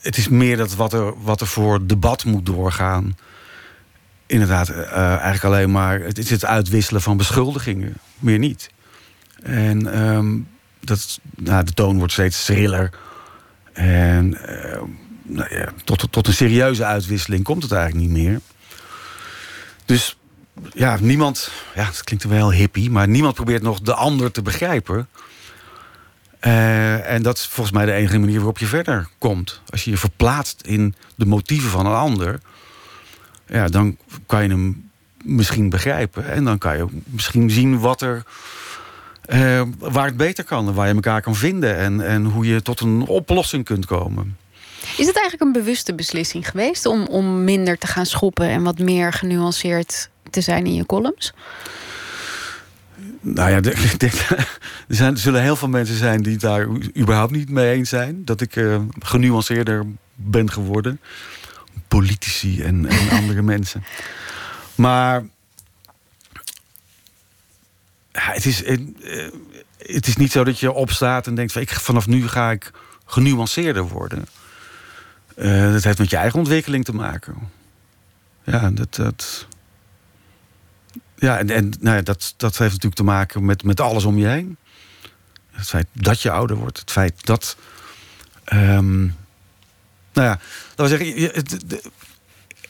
het 0.02 0.18
is 0.18 0.28
meer 0.28 0.58
dat 0.58 0.76
wat 0.76 0.94
er, 0.94 1.22
wat 1.22 1.42
er 1.42 1.48
voor 1.48 1.88
debat 1.88 2.26
moet 2.26 2.46
doorgaan. 2.46 3.18
Inderdaad, 4.30 4.70
eh, 4.70 4.98
eigenlijk 4.98 5.44
alleen 5.44 5.72
maar. 5.72 6.00
Het 6.00 6.18
is 6.18 6.30
het 6.30 6.46
uitwisselen 6.46 7.02
van 7.02 7.18
beschuldigingen. 7.18 7.94
Meer 8.20 8.40
niet. 8.40 8.70
En 9.44 9.94
ehm, 9.94 10.38
dat, 10.80 11.20
nou, 11.36 11.64
de 11.64 11.74
toon 11.74 11.98
wordt 11.98 12.14
steeds 12.14 12.46
schriller. 12.46 12.90
En 13.74 14.48
eh, 14.48 14.82
nou 15.24 15.56
ja, 15.56 15.74
tot, 15.84 16.12
tot 16.12 16.28
een 16.28 16.34
serieuze 16.34 16.86
uitwisseling 16.86 17.44
komt 17.44 17.64
het 17.64 17.72
eigenlijk 17.72 18.08
niet 18.08 18.18
meer. 18.18 18.40
Dus 19.86 20.18
ja, 20.74 20.98
niemand. 21.02 21.52
Ja, 21.76 21.86
het 21.86 22.04
klinkt 22.04 22.24
wel 22.24 22.52
hippie, 22.52 22.90
maar 22.90 23.08
niemand 23.08 23.36
probeert 23.36 23.62
nog 23.62 23.80
de 23.80 23.94
ander 23.94 24.32
te 24.32 24.42
begrijpen. 24.42 25.08
Eh, 26.40 27.12
en 27.12 27.22
dat 27.22 27.38
is 27.38 27.46
volgens 27.46 27.76
mij 27.76 27.86
de 27.86 27.92
enige 27.92 28.18
manier 28.18 28.38
waarop 28.38 28.58
je 28.58 28.66
verder 28.66 29.08
komt. 29.18 29.62
Als 29.70 29.84
je 29.84 29.90
je 29.90 29.98
verplaatst 29.98 30.62
in 30.62 30.96
de 31.16 31.26
motieven 31.26 31.70
van 31.70 31.86
een 31.86 31.96
ander, 31.96 32.40
ja, 33.50 33.68
dan 33.68 33.98
kan 34.26 34.44
je 34.44 34.50
hem 34.50 34.90
misschien 35.24 35.70
begrijpen. 35.70 36.30
En 36.32 36.44
dan 36.44 36.58
kan 36.58 36.78
je 36.78 36.86
misschien 37.06 37.50
zien 37.50 37.80
wat 37.80 38.02
er. 38.02 38.24
eh, 39.26 39.62
waar 39.80 40.06
het 40.06 40.18
beter 40.18 40.44
kan 40.44 40.68
en 40.68 40.74
waar 40.74 40.88
je 40.88 40.94
elkaar 40.94 41.22
kan 41.22 41.36
vinden. 41.36 41.76
En, 41.78 42.02
en 42.08 42.26
hoe 42.26 42.46
je 42.48 42.62
tot 42.62 42.80
een 42.80 43.02
oplossing 43.02 43.66
kunt 43.66 43.86
komen. 43.86 44.38
Is 44.98 45.08
het 45.08 45.16
eigenlijk 45.18 45.42
een 45.42 45.52
bewuste 45.64 45.96
beslissing 45.96 46.50
geweest 46.50 46.86
om, 46.86 47.06
om 47.06 47.44
minder 47.44 47.78
te 47.78 47.88
gaan 47.88 48.06
schoppen 48.06 48.48
en 48.50 48.64
wat 48.64 48.80
meer 48.80 49.14
genuanceerd 49.14 50.10
te 50.30 50.42
zijn 50.42 50.66
in 50.66 50.74
je 50.74 50.86
columns? 50.86 51.34
Nou 53.22 53.50
ja, 53.50 53.60
de- 53.60 53.72
ik 53.72 54.00
denk, 54.00 54.14
er, 54.30 54.48
zijn, 54.88 55.14
er 55.14 55.20
zullen 55.20 55.42
heel 55.42 55.56
veel 55.56 55.68
mensen 55.68 55.96
zijn 55.98 56.22
die 56.24 56.32
het 56.32 56.42
daar 56.42 56.68
überhaupt 56.98 57.32
niet 57.32 57.50
mee 57.50 57.72
eens 57.74 57.90
zijn. 57.90 58.26
Dat 58.26 58.42
ik 58.42 58.56
eh, 58.56 58.78
genuanceerder 59.00 59.86
ben 60.16 60.52
geworden. 60.52 61.00
Politici 61.90 62.62
en, 62.62 62.86
en 62.86 63.10
andere 63.20 63.42
mensen. 63.42 63.84
Maar 64.76 65.24
ja, 68.12 68.32
het, 68.32 68.46
is, 68.46 68.64
eh, 68.64 68.74
eh, 69.02 69.34
het 69.78 70.08
is 70.08 70.16
niet 70.16 70.32
zo 70.32 70.44
dat 70.44 70.60
je 70.60 70.72
opstaat 70.72 71.28
en 71.28 71.36
denkt... 71.36 71.52
Van, 71.52 71.62
ik, 71.62 71.70
vanaf 71.70 72.08
nu 72.08 72.28
ga 72.28 72.52
ik 72.52 72.72
genuanceerder 73.06 73.88
worden. 73.88 74.26
Eh, 75.36 75.72
dat 75.72 75.84
heeft 75.84 75.98
met 75.98 76.10
je 76.10 76.18
eigen 76.18 76.40
ontwikkeling 76.40 76.86
te 76.86 76.94
maken. 76.94 77.36
Ja, 78.44 78.72
dat... 78.72 78.96
dat 78.96 79.48
ja, 81.16 81.38
en, 81.38 81.50
en 81.50 81.74
nou 81.80 81.96
ja, 81.96 82.02
dat, 82.02 82.34
dat 82.38 82.58
heeft 82.58 82.72
natuurlijk 82.72 82.96
te 82.96 83.04
maken 83.04 83.46
met, 83.46 83.64
met 83.64 83.80
alles 83.80 84.04
om 84.04 84.18
je 84.18 84.28
heen. 84.28 84.58
Het 85.52 85.68
feit 85.68 85.88
dat 85.94 86.22
je 86.22 86.32
ouder 86.32 86.56
wordt. 86.56 86.80
Het 86.80 86.92
feit 86.92 87.26
dat. 87.26 87.58
ehm, 88.44 89.08
nou 90.20 90.32
ja, 90.32 90.40
laten 90.76 90.98
we 90.98 91.06
zeggen. 91.06 91.34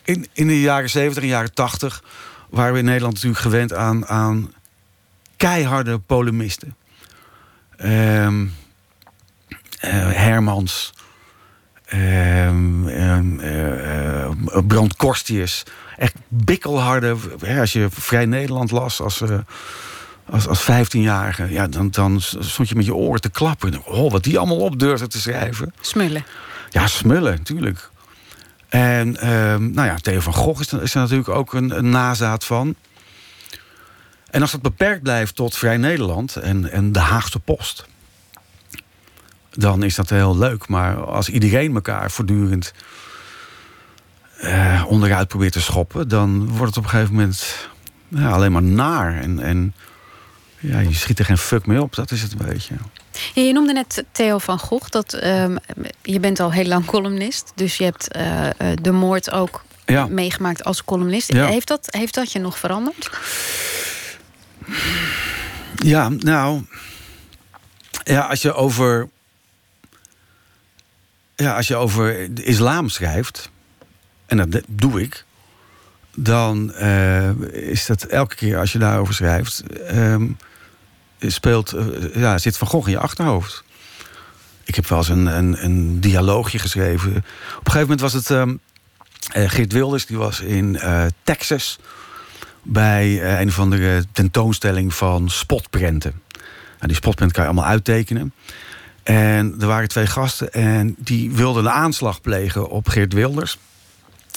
In, 0.03 0.27
in 0.33 0.47
de 0.47 0.61
jaren 0.61 0.89
70 0.89 1.23
en 1.23 1.29
jaren 1.29 1.53
80 1.53 2.03
waren 2.49 2.73
we 2.73 2.79
in 2.79 2.85
Nederland 2.85 3.13
natuurlijk 3.13 3.41
gewend 3.41 3.73
aan, 3.73 4.07
aan 4.07 4.53
keiharde 5.37 5.99
polemisten. 5.99 6.75
Ehm, 7.77 8.45
eh, 9.79 10.11
Hermans. 10.11 10.93
eh, 11.85 13.17
eh, 14.25 14.29
Brand 14.67 14.95
Korstius. 14.95 15.63
Echt 15.97 16.15
bikkelharde. 16.27 17.15
hè, 17.39 17.59
Als 17.59 17.73
je 17.73 17.87
Vrij 17.91 18.25
Nederland 18.25 18.71
las 18.71 19.01
als, 19.01 19.21
eh, 19.21 19.37
als, 20.29 20.47
als 20.47 20.61
15-jarige, 20.61 21.49
ja, 21.51 21.67
dan, 21.67 21.89
dan 21.89 22.21
stond 22.21 22.69
je 22.69 22.75
met 22.75 22.85
je 22.85 22.95
oren 22.95 23.21
te 23.21 23.29
klappen. 23.29 23.85
Oh, 23.85 24.11
wat 24.11 24.23
die 24.23 24.37
allemaal 24.37 24.57
op 24.57 24.79
durfde 24.79 25.07
te 25.07 25.19
schrijven. 25.21 25.73
Smullen. 25.81 26.23
Ja, 26.69 26.87
smullen, 26.87 27.37
natuurlijk. 27.37 27.89
En 28.69 29.17
ehm, 29.17 29.71
nou 29.71 29.87
ja, 29.87 29.95
Theo 29.95 30.19
van 30.19 30.33
Gogh 30.33 30.61
is 30.61 30.73
is 30.73 30.93
er 30.93 31.01
natuurlijk 31.01 31.29
ook 31.29 31.53
een, 31.53 31.77
een 31.77 31.89
nazaat 31.89 32.45
van. 32.45 32.75
En 34.31 34.41
als 34.41 34.51
dat 34.51 34.61
beperkt 34.61 35.03
blijft 35.03 35.35
tot 35.35 35.57
Vrij 35.57 35.77
Nederland 35.77 36.35
en, 36.35 36.71
en 36.71 36.91
de 36.91 36.99
Haagse 36.99 37.39
Post... 37.39 37.85
dan 39.49 39.83
is 39.83 39.95
dat 39.95 40.09
heel 40.09 40.37
leuk. 40.37 40.67
Maar 40.67 41.05
als 41.05 41.29
iedereen 41.29 41.73
elkaar 41.73 42.11
voortdurend 42.11 42.73
eh, 44.37 44.85
onderuit 44.87 45.27
probeert 45.27 45.53
te 45.53 45.61
schoppen... 45.61 46.07
dan 46.07 46.47
wordt 46.47 46.75
het 46.75 46.77
op 46.77 46.83
een 46.83 46.89
gegeven 46.89 47.13
moment 47.13 47.67
ja, 48.07 48.29
alleen 48.29 48.51
maar 48.51 48.63
naar. 48.63 49.21
En, 49.21 49.39
en 49.39 49.73
ja, 50.59 50.79
je 50.79 50.93
schiet 50.93 51.19
er 51.19 51.25
geen 51.25 51.37
fuck 51.37 51.65
mee 51.65 51.81
op, 51.81 51.95
dat 51.95 52.11
is 52.11 52.21
het 52.21 52.31
een 52.31 52.45
beetje. 52.45 52.75
Ja, 53.33 53.41
je 53.41 53.53
noemde 53.53 53.73
net 53.73 54.03
Theo 54.11 54.37
van 54.37 54.59
Gogh. 54.59 54.89
Dat, 54.89 55.13
ehm, 55.13 55.55
je 56.01 56.19
bent 56.19 56.39
al 56.39 56.51
heel 56.51 56.65
lang 56.65 56.85
columnist. 56.85 57.51
Dus 57.55 57.77
je 57.77 57.83
hebt 57.83 58.11
eh, 58.11 58.47
eh, 58.49 58.77
de 58.81 58.91
moord 58.91 59.31
ook 59.31 59.63
Ja. 59.85 60.07
meegemaakt 60.07 60.63
als 60.63 60.83
columnist. 60.85 61.33
Ja. 61.33 61.45
Heeft, 61.47 61.67
dat, 61.67 61.87
heeft 61.89 62.13
dat 62.13 62.31
je 62.31 62.39
nog 62.39 62.59
veranderd? 62.59 63.09
Ja, 65.75 66.09
nou. 66.09 66.65
Ja, 68.03 68.21
als 68.21 68.41
je 68.41 68.53
over. 68.53 69.09
Ja, 71.35 71.55
als 71.55 71.67
je 71.67 71.75
over 71.75 72.33
de 72.33 72.43
islam 72.43 72.89
schrijft. 72.89 73.49
En 74.25 74.37
dat 74.49 74.61
doe 74.67 75.01
ik. 75.01 75.25
Dan 76.15 76.73
eh, 76.73 77.29
is 77.51 77.85
dat 77.85 78.03
elke 78.03 78.35
keer 78.35 78.57
als 78.57 78.71
je 78.71 78.79
daarover 78.79 79.13
schrijft. 79.13 79.63
ehm, 79.87 80.27
speelt. 81.19 81.71
eh, 81.73 82.15
ja, 82.15 82.37
zit 82.37 82.57
Van 82.57 82.67
Gogh 82.67 82.87
in 82.87 82.93
je 82.93 82.99
achterhoofd. 82.99 83.63
Ik 84.63 84.75
heb 84.75 84.87
wel 84.87 84.97
eens 84.97 85.09
een, 85.09 85.25
een, 85.25 85.63
een 85.63 85.99
dialoogje 85.99 86.59
geschreven. 86.59 87.09
Op 87.09 87.15
een 87.65 87.71
gegeven 87.71 87.81
moment 87.81 88.01
was 88.01 88.13
het. 88.13 88.29
ehm, 88.31 88.55
eh, 89.31 89.49
Geert 89.49 89.71
Wilders, 89.73 90.05
die 90.05 90.17
was 90.17 90.39
in 90.39 90.77
eh, 90.79 91.05
Texas 91.23 91.79
bij 92.63 93.39
een 93.41 93.51
van 93.51 93.69
de 93.69 94.05
tentoonstelling 94.11 94.93
van 94.93 95.29
spotprenten. 95.29 96.21
Nou, 96.75 96.87
die 96.87 96.95
spotprent 96.95 97.31
kan 97.31 97.43
je 97.43 97.49
allemaal 97.49 97.69
uittekenen. 97.69 98.33
En 99.03 99.55
er 99.59 99.67
waren 99.67 99.87
twee 99.87 100.07
gasten 100.07 100.53
en 100.53 100.95
die 100.97 101.31
wilden 101.31 101.65
een 101.65 101.71
aanslag 101.71 102.21
plegen 102.21 102.69
op 102.69 102.87
Geert 102.87 103.13
Wilders. 103.13 103.57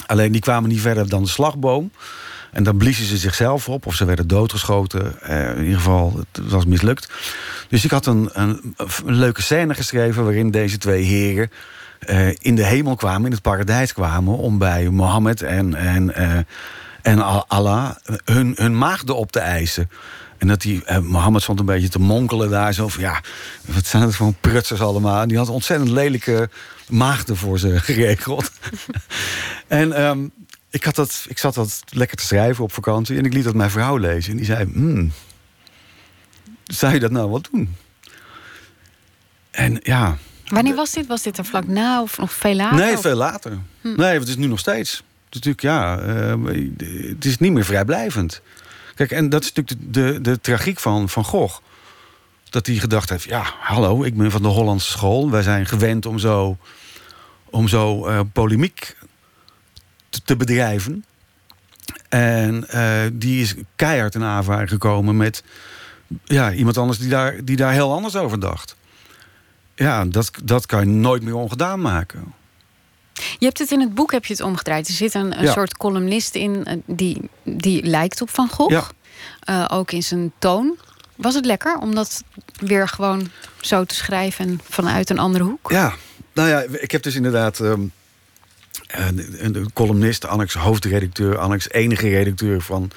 Alleen 0.05 0.31
die 0.31 0.41
kwamen 0.41 0.69
niet 0.69 0.81
verder 0.81 1.09
dan 1.09 1.23
de 1.23 1.29
slagboom. 1.29 1.91
En 2.53 2.63
dan 2.63 2.77
bliezen 2.77 3.05
ze 3.05 3.17
zichzelf 3.17 3.69
op 3.69 3.85
of 3.85 3.95
ze 3.95 4.05
werden 4.05 4.27
doodgeschoten. 4.27 5.21
Eh, 5.21 5.49
in 5.49 5.63
ieder 5.63 5.77
geval, 5.77 6.19
het 6.31 6.49
was 6.49 6.65
mislukt. 6.65 7.09
Dus 7.69 7.83
ik 7.83 7.91
had 7.91 8.05
een, 8.05 8.29
een, 8.33 8.75
leuke 9.05 9.41
scène 9.41 9.73
geschreven... 9.73 10.23
waarin 10.23 10.51
deze 10.51 10.77
twee 10.77 11.03
heren 11.03 11.51
eh, 11.99 12.27
in 12.37 12.55
de 12.55 12.65
hemel 12.65 12.95
kwamen, 12.95 13.25
in 13.25 13.31
het 13.31 13.41
paradijs 13.41 13.93
kwamen... 13.93 14.37
om 14.37 14.57
bij 14.57 14.89
Mohammed 14.89 15.41
en, 15.41 15.75
en, 15.75 16.15
eh, 16.15 16.37
en 17.01 17.21
Al- 17.21 17.45
Allah 17.47 17.95
hun, 18.25 18.53
hun 18.55 18.77
maagden 18.77 19.15
op 19.15 19.31
te 19.31 19.39
eisen. 19.39 19.89
En 20.37 20.47
dat 20.47 20.61
die, 20.61 20.83
Mohammed 21.01 21.41
stond 21.41 21.59
een 21.59 21.65
beetje 21.65 21.89
te 21.89 21.99
monkelen 21.99 22.49
daar. 22.49 22.73
Zo 22.73 22.87
van, 22.87 23.01
ja, 23.01 23.21
wat 23.65 23.85
zijn 23.85 24.03
het 24.03 24.15
voor 24.15 24.33
prutsers 24.41 24.81
allemaal. 24.81 25.27
Die 25.27 25.37
had 25.37 25.49
ontzettend 25.49 25.89
lelijke 25.89 26.49
maagden 26.89 27.37
voor 27.37 27.59
ze 27.59 27.79
geregeld. 27.89 28.51
en 29.67 29.93
ehm, 29.93 30.27
ik, 30.73 30.83
had 30.83 30.95
dat, 30.95 31.25
ik 31.27 31.37
zat 31.37 31.53
dat 31.53 31.83
lekker 31.89 32.17
te 32.17 32.25
schrijven 32.25 32.63
op 32.63 32.73
vakantie. 32.73 33.17
En 33.17 33.25
ik 33.25 33.33
liet 33.33 33.43
dat 33.43 33.53
mijn 33.53 33.69
vrouw 33.69 33.97
lezen. 33.97 34.31
En 34.31 34.37
die 34.37 34.45
zei, 34.45 34.71
hmm, 34.73 35.11
zou 36.63 36.93
je 36.93 36.99
dat 36.99 37.11
nou 37.11 37.29
wel 37.29 37.41
doen? 37.51 37.75
En 39.51 39.79
ja, 39.83 40.17
Wanneer 40.47 40.75
was 40.75 40.91
dit? 40.91 41.07
Was 41.07 41.21
dit 41.21 41.37
er 41.37 41.45
vlak 41.45 41.67
na 41.67 42.01
of 42.01 42.17
nog 42.17 42.33
veel 42.33 42.55
later? 42.55 42.77
Nee, 42.77 42.97
veel 42.97 43.15
later. 43.15 43.57
Nee, 43.81 44.19
het 44.19 44.27
is 44.27 44.35
nu 44.37 44.47
nog 44.47 44.59
steeds. 44.59 44.91
Het 45.25 45.45
is 45.45 45.51
natuurlijk, 45.51 45.61
ja, 45.61 45.99
eh, 45.99 47.09
het 47.09 47.25
is 47.25 47.37
niet 47.37 47.51
meer 47.51 47.65
vrijblijvend. 47.65 48.41
Kijk, 48.95 49.11
en 49.11 49.29
dat 49.29 49.43
is 49.43 49.53
natuurlijk 49.53 49.93
de, 49.93 50.11
de, 50.11 50.21
de 50.21 50.41
tragiek 50.41 50.79
van 50.79 51.09
Van 51.09 51.23
Gogh. 51.23 51.59
Dat 52.49 52.65
hij 52.65 52.75
gedacht 52.75 53.09
heeft, 53.09 53.23
ja, 53.23 53.43
hallo, 53.59 54.03
ik 54.03 54.17
ben 54.17 54.31
van 54.31 54.41
de 54.41 54.47
Hollandse 54.47 54.91
school. 54.91 55.29
Wij 55.29 55.41
zijn 55.41 55.65
gewend 55.65 56.05
om 56.05 56.19
zo, 56.19 56.57
om 57.45 57.67
zo 57.67 58.05
eh, 58.05 58.19
polemiek 58.33 58.95
te, 60.25 60.35
bedrijven. 60.35 61.05
En 62.09 62.69
eh, 62.69 63.01
die 63.13 63.41
is 63.41 63.55
keihard 63.75 64.15
in 64.15 64.23
aanvaring 64.23 64.69
gekomen 64.69 65.17
met 65.17 65.43
ja, 66.23 66.51
iemand 66.53 66.77
anders 66.77 66.97
die 66.99 67.09
daar, 67.09 67.43
die 67.43 67.55
daar 67.55 67.71
heel 67.73 67.91
anders 67.93 68.15
over 68.15 68.39
dacht. 68.39 68.75
ja, 69.75 70.05
dat, 70.05 70.31
dat 70.43 70.65
kan 70.65 70.79
je 70.79 70.85
nooit 70.85 71.23
meer 71.23 71.35
ongedaan 71.35 71.81
maken. 71.81 72.33
Je 73.13 73.45
hebt 73.45 73.59
het 73.59 73.71
in 73.71 73.79
het 73.79 73.93
boek 73.93 74.11
heb 74.11 74.25
je 74.25 74.33
het 74.33 74.41
omgedraaid. 74.41 74.87
Er 74.87 74.93
zit 74.93 75.13
een, 75.13 75.37
een 75.37 75.43
Ja. 75.43 75.51
soort 75.51 75.77
columnist 75.77 76.35
in 76.35 76.65
eh, 76.65 76.77
die, 76.85 77.29
die 77.43 77.83
lijkt 77.85 78.21
op 78.21 78.29
Van 78.29 78.49
Gogh. 78.49 78.71
Ja. 78.71 78.83
Eh, 79.39 79.77
ook 79.77 79.91
in 79.91 80.03
zijn 80.03 80.31
toon. 80.39 80.77
Was 81.15 81.33
het 81.35 81.45
lekker 81.45 81.77
om 81.77 81.95
dat 81.95 82.23
weer 82.55 82.87
gewoon 82.87 83.29
zo 83.61 83.83
te 83.83 83.95
schrijven 83.95 84.45
en 84.47 84.59
vanuit 84.69 85.09
een 85.09 85.19
andere 85.19 85.43
hoek? 85.43 85.71
Ja, 85.71 85.93
nou 86.33 86.49
ja, 86.49 86.63
ik 86.71 86.91
heb 86.91 87.03
dus 87.03 87.15
inderdaad 87.15 87.59
ehm, 87.59 87.81
een, 88.87 89.55
een 89.55 89.73
columnist, 89.73 90.25
Annex 90.25 90.53
hoofdredacteur, 90.53 91.37
Annex 91.37 91.69
enige 91.69 92.09
redacteur 92.09 92.61
van 92.61 92.91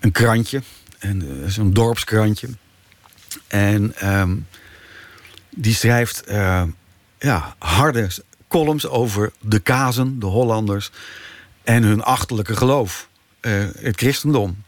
een 0.00 0.12
krantje, 0.12 0.62
en, 0.98 1.22
eh, 1.22 1.50
zo'n 1.50 1.72
dorpskrantje. 1.72 2.48
En 3.46 3.92
ehm, 3.96 4.36
die 5.50 5.74
schrijft 5.74 6.24
eh, 6.24 6.62
ja, 7.18 7.54
harde 7.58 8.08
columns 8.48 8.86
over 8.86 9.32
de 9.40 9.58
kazen, 9.58 10.18
de 10.18 10.26
Hollanders, 10.26 10.90
en 11.64 11.82
hun 11.82 12.02
achterlijke 12.02 12.56
geloof, 12.56 13.08
eh, 13.40 13.52
het 13.78 13.96
christendom. 13.96 14.64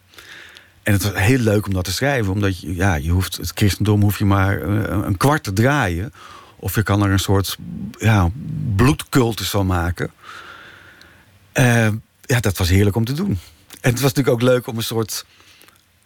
En 0.82 0.92
het 0.92 1.02
was 1.02 1.12
heel 1.14 1.38
leuk 1.38 1.66
om 1.66 1.72
dat 1.72 1.84
te 1.84 1.92
schrijven, 1.92 2.32
omdat 2.32 2.60
je, 2.60 2.74
ja, 2.74 2.94
je 2.94 3.10
hoeft, 3.10 3.36
het 3.36 3.50
christendom 3.54 4.02
hoef 4.02 4.18
je 4.18 4.24
maar 4.24 4.60
eh, 4.62 4.98
een 5.04 5.16
kwart 5.16 5.42
te 5.42 5.52
draaien. 5.52 6.12
Of 6.60 6.74
je 6.74 6.82
kan 6.82 7.02
er 7.02 7.10
een 7.10 7.18
soort 7.18 7.56
ja, 7.98 8.30
bloedcultus 8.76 9.50
van 9.50 9.66
maken. 9.66 10.10
Eh, 11.52 11.88
ja, 12.22 12.40
dat 12.40 12.56
was 12.58 12.68
heerlijk 12.68 12.96
om 12.96 13.04
te 13.04 13.12
doen. 13.12 13.38
En 13.80 13.90
het 13.90 14.00
was 14.00 14.12
natuurlijk 14.12 14.28
ook 14.28 14.42
leuk 14.50 14.66
om 14.66 14.76
een 14.76 14.82
soort. 14.82 15.24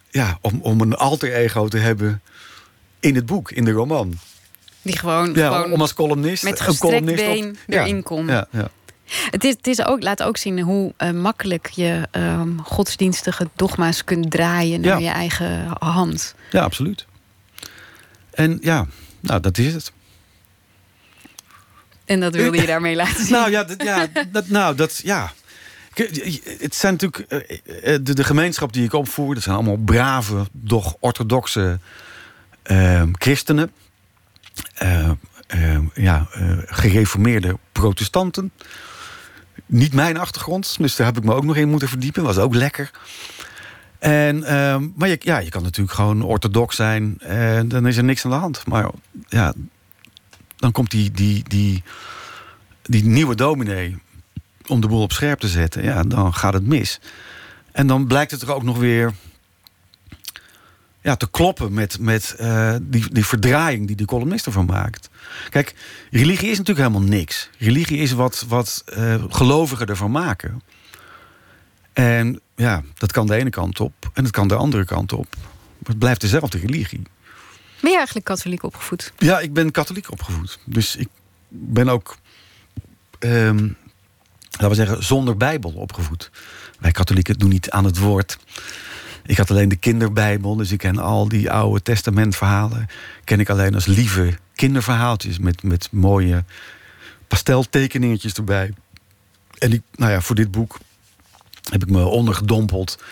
Ja, 0.09 0.37
om, 0.41 0.59
om 0.61 0.81
een 0.81 0.93
alter 0.95 1.33
ego 1.33 1.67
te 1.67 1.77
hebben 1.77 2.21
in 2.99 3.15
het 3.15 3.25
boek, 3.25 3.51
in 3.51 3.65
de 3.65 3.71
roman. 3.71 4.17
Die 4.81 4.97
gewoon, 4.97 5.33
Ja, 5.33 5.47
gewoon 5.55 5.71
om 5.71 5.81
als 5.81 5.93
columnist. 5.93 6.43
met 6.43 6.61
gestrekt 6.61 6.79
columnist 6.93 7.23
op- 7.27 7.33
been 7.33 7.57
ja, 7.67 7.81
erin 7.81 8.03
kon. 8.03 8.27
Ja, 8.27 8.47
ja. 8.51 8.69
Het, 9.31 9.43
is, 9.43 9.53
het 9.53 9.67
is 9.67 9.85
ook, 9.85 10.03
laat 10.03 10.23
ook 10.23 10.37
zien 10.37 10.59
hoe 10.61 10.93
eh, 10.97 11.11
makkelijk 11.11 11.67
je 11.69 12.07
ehm, 12.11 12.57
godsdienstige 12.57 13.49
dogma's 13.55 14.03
kunt 14.03 14.31
draaien 14.31 14.81
naar 14.81 15.01
Ja. 15.01 15.09
je 15.09 15.15
eigen 15.15 15.65
hand. 15.79 16.35
ja, 16.51 16.61
absoluut. 16.63 17.05
En 18.31 18.57
ja, 18.61 18.87
nou, 19.19 19.39
dat 19.41 19.57
is 19.57 19.73
het. 19.73 19.91
En 22.05 22.19
dat 22.19 22.35
wilde 22.35 22.57
je 22.57 22.65
daarmee 22.73 22.95
laten 22.95 23.23
zien. 23.23 23.33
Nou 23.33 23.51
ja, 23.51 23.63
dat, 23.63 23.83
ja, 23.83 24.07
dat, 24.31 24.47
nou, 24.47 24.75
dat, 24.75 25.01
ja. 25.03 25.33
Het 26.59 26.75
zijn 26.75 26.97
natuurlijk 26.99 27.31
eh, 27.31 27.93
eh, 27.93 27.99
de, 28.03 28.13
de 28.15 28.23
gemeenschap 28.23 28.73
die 28.73 28.83
ik 28.83 28.93
opvoer. 28.93 29.33
Dat 29.33 29.43
zijn 29.43 29.55
allemaal 29.55 29.77
brave, 29.77 30.47
doch 30.51 30.95
orthodoxe 30.99 31.79
eh, 32.63 33.03
christenen. 33.11 33.71
Eh, 34.73 35.09
eh, 35.47 35.79
ja, 35.93 36.27
eh, 36.31 36.57
gereformeerde 36.65 37.57
protestanten. 37.71 38.51
Niet 39.65 39.93
mijn 39.93 40.17
achtergrond, 40.17 40.77
dus 40.77 40.95
daar 40.95 41.07
heb 41.07 41.17
ik 41.17 41.23
me 41.23 41.33
ook 41.33 41.43
nog 41.43 41.55
in 41.55 41.69
moeten 41.69 41.87
verdiepen. 41.87 42.23
Was 42.23 42.37
ook 42.37 42.55
lekker. 42.55 42.91
En, 43.99 44.43
ehm, 44.43 44.87
maar 44.95 45.09
je, 45.09 45.17
ja, 45.19 45.37
je 45.37 45.49
kan 45.49 45.63
natuurlijk 45.63 45.95
gewoon 45.95 46.21
orthodox 46.21 46.75
zijn. 46.75 47.19
En 47.19 47.67
dan 47.67 47.87
is 47.87 47.97
er 47.97 48.03
niks 48.03 48.25
aan 48.25 48.31
de 48.31 48.37
hand. 48.37 48.67
Maar 48.67 48.89
ja, 49.27 49.53
dan 50.63 50.71
komt 50.71 50.91
die, 50.91 51.11
die, 51.11 51.43
die, 51.47 51.83
die 52.81 53.03
nieuwe 53.03 53.35
dominee 53.35 53.97
om 54.67 54.81
de 54.81 54.87
boel 54.87 55.01
op 55.01 55.11
scherp 55.11 55.39
te 55.39 55.47
zetten, 55.47 55.83
ja, 55.83 56.03
dan 56.03 56.33
gaat 56.33 56.53
het 56.53 56.65
mis. 56.65 56.99
En 57.71 57.87
dan 57.87 58.07
blijkt 58.07 58.31
het 58.31 58.41
er 58.41 58.53
ook 58.53 58.63
nog 58.63 58.77
weer 58.77 59.13
ja, 61.01 61.15
te 61.15 61.29
kloppen 61.29 61.73
met, 61.73 61.99
met 61.99 62.35
eh, 62.37 62.75
die, 62.81 63.13
die 63.13 63.25
verdraaiing 63.25 63.87
die 63.87 63.95
de 63.95 64.05
columnist 64.05 64.45
ervan 64.45 64.65
maakt. 64.65 65.09
Kijk, 65.49 65.75
religie 66.11 66.49
is 66.49 66.57
natuurlijk 66.57 66.87
helemaal 66.87 67.09
niks. 67.09 67.49
Religie 67.57 67.97
is 67.97 68.11
wat, 68.11 68.45
wat 68.47 68.83
eh, 68.85 69.23
gelovigen 69.29 69.87
ervan 69.87 70.11
maken. 70.11 70.61
En 71.93 72.39
ja, 72.55 72.83
dat 72.93 73.11
kan 73.11 73.27
de 73.27 73.35
ene 73.35 73.49
kant 73.49 73.79
op 73.79 74.11
en 74.13 74.23
het 74.23 74.31
kan 74.31 74.47
de 74.47 74.55
andere 74.55 74.85
kant 74.85 75.13
op. 75.13 75.27
Maar 75.35 75.89
het 75.89 75.99
blijft 75.99 76.21
dezelfde 76.21 76.57
religie. 76.57 77.01
Ben 77.83 77.91
je 77.91 77.97
eigenlijk 77.97 78.27
katholiek 78.27 78.63
opgevoed? 78.63 79.13
Ja, 79.17 79.39
ik 79.39 79.53
ben 79.53 79.71
katholiek 79.71 80.11
opgevoed. 80.11 80.59
Dus 80.65 80.95
ik 80.95 81.07
ben 81.47 81.89
ook, 81.89 82.17
ehm, 83.19 83.69
laten 84.51 84.69
we 84.69 84.75
zeggen, 84.75 85.03
zonder 85.03 85.37
Bijbel 85.37 85.71
opgevoed. 85.71 86.31
Wij 86.79 86.91
katholieken 86.91 87.37
doen 87.37 87.49
niet 87.49 87.69
aan 87.69 87.85
het 87.85 87.97
woord. 87.97 88.37
Ik 89.25 89.37
had 89.37 89.49
alleen 89.49 89.69
de 89.69 89.75
kinderbijbel, 89.75 90.55
dus 90.55 90.71
ik 90.71 90.77
ken 90.77 90.97
al 90.97 91.27
die 91.27 91.51
oude 91.51 91.81
testamentverhalen. 91.81 92.87
Ken 93.23 93.39
ik 93.39 93.49
alleen 93.49 93.73
als 93.73 93.85
lieve 93.85 94.37
kinderverhaaltjes 94.55 95.39
met, 95.39 95.63
met 95.63 95.87
mooie 95.91 96.43
pasteltekeningetjes 97.27 98.33
erbij. 98.33 98.73
En 99.57 99.73
ik, 99.73 99.81
nou 99.95 100.11
ja, 100.11 100.21
voor 100.21 100.35
dit 100.35 100.51
boek 100.51 100.77
heb 101.69 101.83
ik 101.83 101.89
me 101.89 102.05
ondergedompeld 102.05 103.03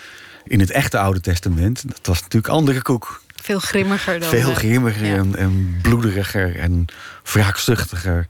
in 0.44 0.60
het 0.60 0.70
echte 0.70 0.98
Oude 0.98 1.20
Testament. 1.20 1.88
Dat 1.88 2.06
was 2.06 2.20
natuurlijk 2.20 2.52
andere 2.52 2.82
koek. 2.82 3.22
Veel 3.60 3.70
grimmiger 3.70 4.20
dan... 4.20 4.28
Veel 4.28 4.50
eh, 4.50 4.56
grimmiger 4.56 5.06
ja. 5.06 5.16
en, 5.16 5.36
en 5.36 5.78
bloederiger 5.82 6.56
en 6.56 6.84
wraakzuchtiger. 7.24 8.26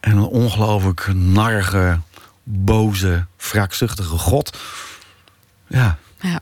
En 0.00 0.16
een 0.16 0.22
ongelooflijk 0.22 1.06
narige, 1.14 1.98
boze, 2.42 3.26
wraakzuchtige 3.36 4.18
god. 4.18 4.58
Ja, 5.66 5.98
Ja. 6.20 6.40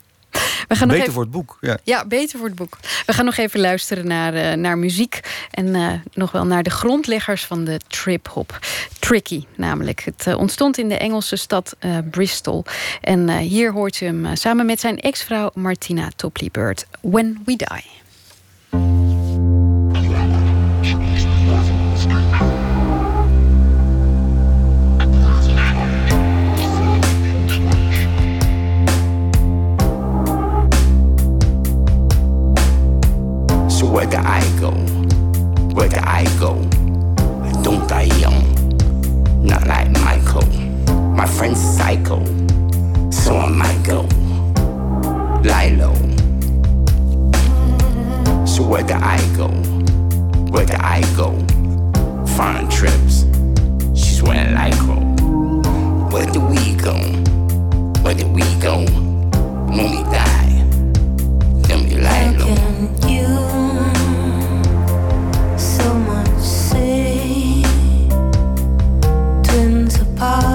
We 0.69 0.77
gaan 0.77 0.87
nog 0.89 0.97
beter 0.97 1.01
even... 1.01 1.13
voor 1.13 1.23
het 1.23 1.31
boek. 1.31 1.59
Ja. 1.61 1.79
Ja, 1.85 2.07
beter 2.07 2.39
voor 2.39 2.47
het 2.47 2.57
boek. 2.57 2.79
We 3.07 3.13
gaan 3.13 3.25
nog 3.25 3.37
even 3.37 3.61
luisteren 3.61 4.07
naar, 4.07 4.35
eh, 4.35 4.57
naar 4.57 4.79
muziek. 4.79 5.21
En 5.51 5.75
eh, 5.75 5.93
nog 6.13 6.33
wel 6.33 6.47
naar 6.47 6.63
de 6.63 6.71
grondleggers 6.71 7.45
van 7.45 7.65
de 7.65 7.81
trip-hop. 7.87 8.59
Tricky 8.99 9.45
namelijk. 9.57 10.01
Het 10.05 10.27
eh, 10.27 10.39
ontstond 10.39 10.79
in 10.79 10.89
de 10.89 10.97
Engelse 10.97 11.37
stad 11.37 11.77
Bristol. 12.11 12.65
En 13.01 13.39
hier 13.39 13.73
hoort 13.73 14.01
u 14.01 14.07
hem 14.07 14.37
samen 14.37 14.67
met 14.67 14.81
zijn 14.81 15.01
ex-vrouw 15.01 15.51
Martina 15.55 16.09
Topley 16.17 16.49
Bird. 16.53 16.87
When 17.01 17.43
We 17.45 17.57
Die. 17.57 18.07
Friend's 41.37 41.61
psycho, 41.61 42.19
so 43.11 43.37
I 43.37 43.49
might 43.49 43.83
go. 43.85 44.03
Lie 45.45 45.77
low. 45.79 45.95
So 48.47 48.63
where 48.65 48.83
do 48.83 48.95
I 48.95 49.19
go? 49.37 49.49
Where 50.51 50.67
do 50.67 50.75
I 50.79 51.03
go? 51.17 51.33
Foreign 52.37 52.69
trips. 52.69 53.25
She's 53.95 54.23
wearing 54.23 54.55
lycra. 54.55 54.99
Where 56.13 56.27
do 56.27 56.41
we 56.41 56.75
go? 56.75 56.95
Where 58.03 58.15
do 58.15 58.27
we 58.29 58.43
go? 58.61 58.85
When 59.69 59.91
we 59.91 60.03
die, 60.05 60.65
then 61.67 61.85
we 61.89 61.97
lie 61.97 62.31
low. 62.39 62.55
So 65.59 65.95
much 65.95 66.39
say 66.41 67.63
twins 69.43 70.01
apart, 70.01 70.48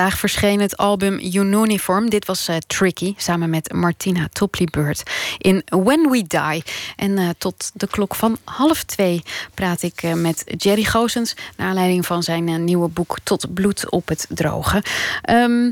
vandaag 0.00 0.18
verscheen 0.18 0.60
het 0.60 0.76
album 0.76 1.18
Ununiform. 1.18 2.10
Dit 2.10 2.26
was 2.26 2.48
eh, 2.48 2.56
Tricky, 2.66 3.14
samen 3.16 3.50
met 3.50 3.72
Martina 3.72 4.28
Topley-Bird 4.32 5.02
in 5.38 5.62
When 5.66 6.10
We 6.10 6.26
Die. 6.26 6.62
En 6.96 7.18
eh, 7.18 7.28
tot 7.38 7.70
de 7.74 7.86
klok 7.86 8.14
van 8.14 8.38
half 8.44 8.82
twee 8.82 9.22
praat 9.54 9.82
ik 9.82 10.02
eh, 10.02 10.12
met 10.12 10.44
Jerry 10.56 10.84
Goosens... 10.84 11.34
naar 11.56 11.68
aanleiding 11.68 12.06
van 12.06 12.22
zijn 12.22 12.64
nieuwe 12.64 12.88
boek 12.88 13.16
Tot 13.22 13.54
bloed 13.54 13.90
op 13.90 14.08
het 14.08 14.26
droge. 14.28 14.82
Ehm, 15.22 15.70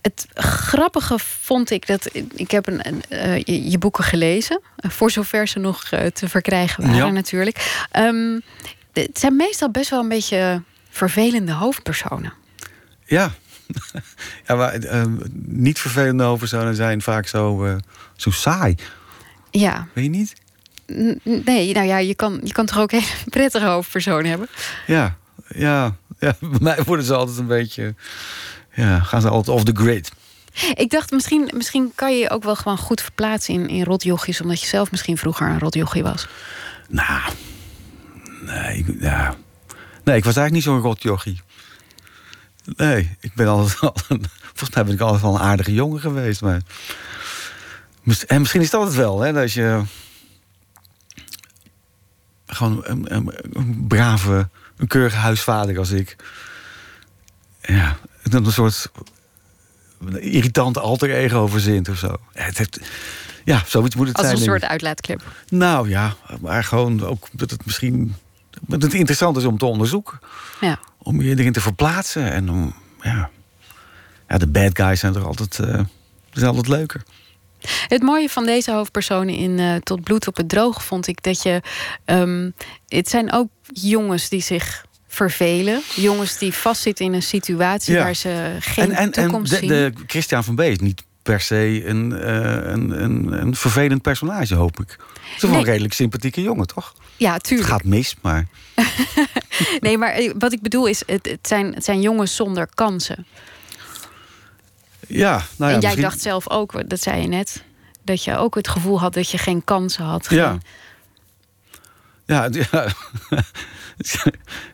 het 0.00 0.26
grappige 0.34 1.18
vond 1.18 1.70
ik 1.70 1.86
dat... 1.86 2.10
Ik 2.34 2.50
heb 2.50 2.66
een, 2.66 2.80
een, 2.86 3.02
je, 3.44 3.70
je 3.70 3.78
boeken 3.78 4.04
gelezen, 4.04 4.60
voor 4.76 5.10
zover 5.10 5.48
ze 5.48 5.58
nog 5.58 5.88
te 6.12 6.28
verkrijgen 6.28 6.82
waren 6.82 7.06
Ja. 7.06 7.10
natuurlijk. 7.10 7.86
Ehm, 7.90 8.40
het 8.92 9.18
zijn 9.18 9.36
meestal 9.36 9.70
best 9.70 9.90
wel 9.90 10.00
een 10.00 10.08
beetje 10.08 10.62
vervelende 10.90 11.52
hoofdpersonen. 11.52 12.32
Ja. 13.04 13.34
ja 14.46 14.54
maar, 14.54 14.72
eh, 14.72 15.04
niet 15.42 15.78
vervelende 15.78 16.24
hoofdpersonen 16.24 16.74
zijn 16.74 17.02
vaak 17.02 17.26
zo, 17.26 17.64
eh, 17.64 17.76
zo 18.16 18.30
saai. 18.30 18.74
Ja, 19.50 19.86
Weet 19.92 20.04
je 20.04 20.10
niet? 20.10 20.34
Nee, 21.44 21.74
nou 21.74 21.86
ja, 21.86 21.98
je 21.98 22.14
kan, 22.14 22.40
je 22.42 22.52
kan 22.52 22.66
toch 22.66 22.78
ook 22.78 22.90
hele 22.90 23.04
prettige 23.30 23.66
hoofdpersonen 23.66 24.30
hebben. 24.30 24.48
Ja, 24.86 25.16
ja, 25.48 25.96
ja. 26.18 26.36
Bij 26.50 26.58
mij 26.60 26.82
worden 26.84 27.04
ze 27.04 27.14
altijd 27.14 27.38
een 27.38 27.46
beetje... 27.46 27.94
Ja, 28.74 29.00
gaan 29.00 29.20
ze 29.20 29.28
altijd 29.28 29.56
off 29.56 29.64
the 29.64 29.72
grid. 29.74 30.12
Ik 30.74 30.90
dacht, 30.90 31.10
misschien, 31.10 31.50
misschien 31.54 31.92
kan 31.94 32.12
je 32.12 32.18
je 32.18 32.30
ook 32.30 32.44
wel 32.44 32.56
gewoon 32.56 32.78
goed 32.78 33.00
verplaatsen 33.00 33.54
in, 33.54 33.68
in 33.68 33.84
rotjochies... 33.84 34.40
omdat 34.40 34.60
je 34.60 34.66
zelf 34.66 34.90
misschien 34.90 35.18
vroeger 35.18 35.48
een 35.48 35.58
rotjochie 35.58 36.02
was. 36.02 36.26
Nou, 36.88 37.32
nee, 38.40 38.84
ja. 39.00 39.34
nee, 40.04 40.16
ik 40.16 40.24
was 40.24 40.36
eigenlijk 40.36 40.52
niet 40.52 40.62
zo'n 40.62 40.80
rotjochie. 40.80 41.40
Nee, 42.76 43.16
ik 43.20 43.34
ben 43.34 43.46
altijd 43.46 43.80
al 43.80 43.94
een, 44.08 44.24
volgens 44.42 44.74
mij 44.74 44.84
ben 44.84 44.94
ik 44.94 45.00
altijd 45.00 45.22
wel 45.22 45.34
een 45.34 45.40
aardige 45.40 45.74
jongen 45.74 46.00
geweest. 46.00 46.40
Maar, 46.40 46.60
en 48.26 48.40
misschien 48.40 48.60
is 48.60 48.70
dat 48.70 48.84
het 48.84 48.94
wel, 48.94 49.20
hè, 49.20 49.32
dat 49.32 49.52
je 49.52 49.82
gewoon 52.46 52.80
een, 52.84 53.14
een, 53.14 53.32
een 53.52 53.84
brave, 53.88 54.48
een 54.76 54.86
keurige 54.86 55.16
huisvader 55.16 55.78
als 55.78 55.90
ik. 55.90 56.16
Ja, 57.60 57.96
een 58.22 58.52
soort 58.52 58.90
irritante 60.14 60.80
alter 60.80 61.10
ego 61.10 61.46
verzint 61.46 61.88
of 61.88 61.98
zo. 61.98 62.16
Het 62.32 62.58
heeft, 62.58 62.80
ja 63.44 63.62
zoiets 63.66 63.94
moet 63.94 64.08
het 64.08 64.16
Als 64.16 64.26
zijn. 64.26 64.38
een 64.38 64.44
denk 64.44 64.58
soort 64.58 64.70
uitlaatklep. 64.70 65.22
Nou 65.48 65.88
ja, 65.88 66.16
maar 66.40 66.64
gewoon 66.64 67.04
ook 67.04 67.28
dat 67.32 67.50
het 67.50 67.64
misschien 67.66 68.14
dat 68.60 68.82
het 68.82 68.94
interessant 68.94 69.36
is 69.36 69.44
om 69.44 69.58
te 69.58 69.66
onderzoeken. 69.66 70.18
Ja. 70.60 70.78
Om 71.06 71.22
je 71.22 71.30
erin 71.38 71.52
te 71.52 71.60
verplaatsen. 71.60 72.32
En 72.32 72.50
om, 72.50 72.74
ja, 73.02 73.30
ja 74.28 74.38
de 74.38 74.46
bad 74.46 74.70
guys 74.78 75.00
zijn 75.00 75.12
toch 75.12 75.24
altijd, 75.24 75.58
eh, 75.58 75.80
zijn 76.32 76.46
altijd 76.46 76.68
leuker. 76.68 77.02
Het 77.88 78.02
mooie 78.02 78.28
van 78.28 78.46
deze 78.46 78.72
hoofdpersonen 78.72 79.34
in 79.34 79.58
eh, 79.58 79.74
Tot 79.76 80.00
bloed 80.02 80.26
op 80.26 80.36
het 80.36 80.48
droog 80.48 80.84
vond 80.84 81.06
ik 81.06 81.22
dat 81.22 81.42
je... 81.42 81.60
ehm, 82.04 82.50
het 82.88 83.08
zijn 83.08 83.32
ook 83.32 83.48
jongens 83.72 84.28
die 84.28 84.40
zich 84.42 84.84
vervelen. 85.08 85.82
Jongens 85.94 86.38
die 86.38 86.52
vastzitten 86.52 87.04
in 87.04 87.12
een 87.12 87.22
situatie 87.22 87.94
Ja. 87.94 88.02
waar 88.02 88.14
ze 88.14 88.56
geen 88.60 88.84
en 88.84 88.90
en, 88.90 88.96
en 88.96 89.10
toekomst 89.12 89.50
de, 89.52 89.56
zien. 89.58 89.68
de 89.68 89.92
Christian 90.06 90.44
van 90.44 90.54
B 90.54 90.60
is 90.60 90.78
niet 90.78 91.02
per 91.22 91.40
se 91.40 91.82
een, 91.86 92.12
eh, 92.12 92.34
een, 92.72 93.02
een, 93.02 93.32
een 93.40 93.54
vervelend 93.56 94.02
personage, 94.02 94.54
hoop 94.54 94.80
ik. 94.80 94.88
Het 94.88 95.34
is 95.36 95.40
wel 95.40 95.50
Nee. 95.50 95.58
een 95.60 95.64
redelijk 95.66 95.94
sympathieke 95.94 96.42
jongen, 96.42 96.66
toch? 96.66 96.94
Ja, 97.16 97.32
Het 97.32 97.42
tuurlijk. 97.42 97.68
gaat 97.68 97.84
mis, 97.84 98.16
maar... 98.22 98.46
Nee, 99.80 99.98
maar 99.98 100.10
eh, 100.10 100.32
wat 100.38 100.52
ik 100.52 100.62
bedoel 100.62 100.86
is, 100.86 101.02
het, 101.06 101.26
het, 101.26 101.46
zijn, 101.48 101.74
het 101.74 101.84
zijn 101.84 102.00
jongens 102.00 102.36
zonder 102.36 102.68
kansen. 102.74 103.26
Ja, 105.08 105.30
nou 105.30 105.42
ja, 105.56 105.64
en 105.64 105.70
jij 105.70 105.80
misschien- 105.80 106.00
dacht 106.02 106.20
zelf 106.20 106.50
ook, 106.50 106.88
dat 106.90 107.00
zei 107.02 107.20
je 107.22 107.28
net... 107.28 107.62
dat 108.04 108.24
je 108.24 108.36
ook 108.36 108.54
het 108.54 108.68
gevoel 108.68 109.00
had 109.00 109.14
dat 109.14 109.30
je 109.30 109.38
geen 109.38 109.64
kansen 109.64 110.04
had. 110.04 110.26
Ja. 110.30 110.48
Geen- 110.50 110.62
Ja, 112.26 112.42
het- 112.42 112.54
ja. 112.70 112.86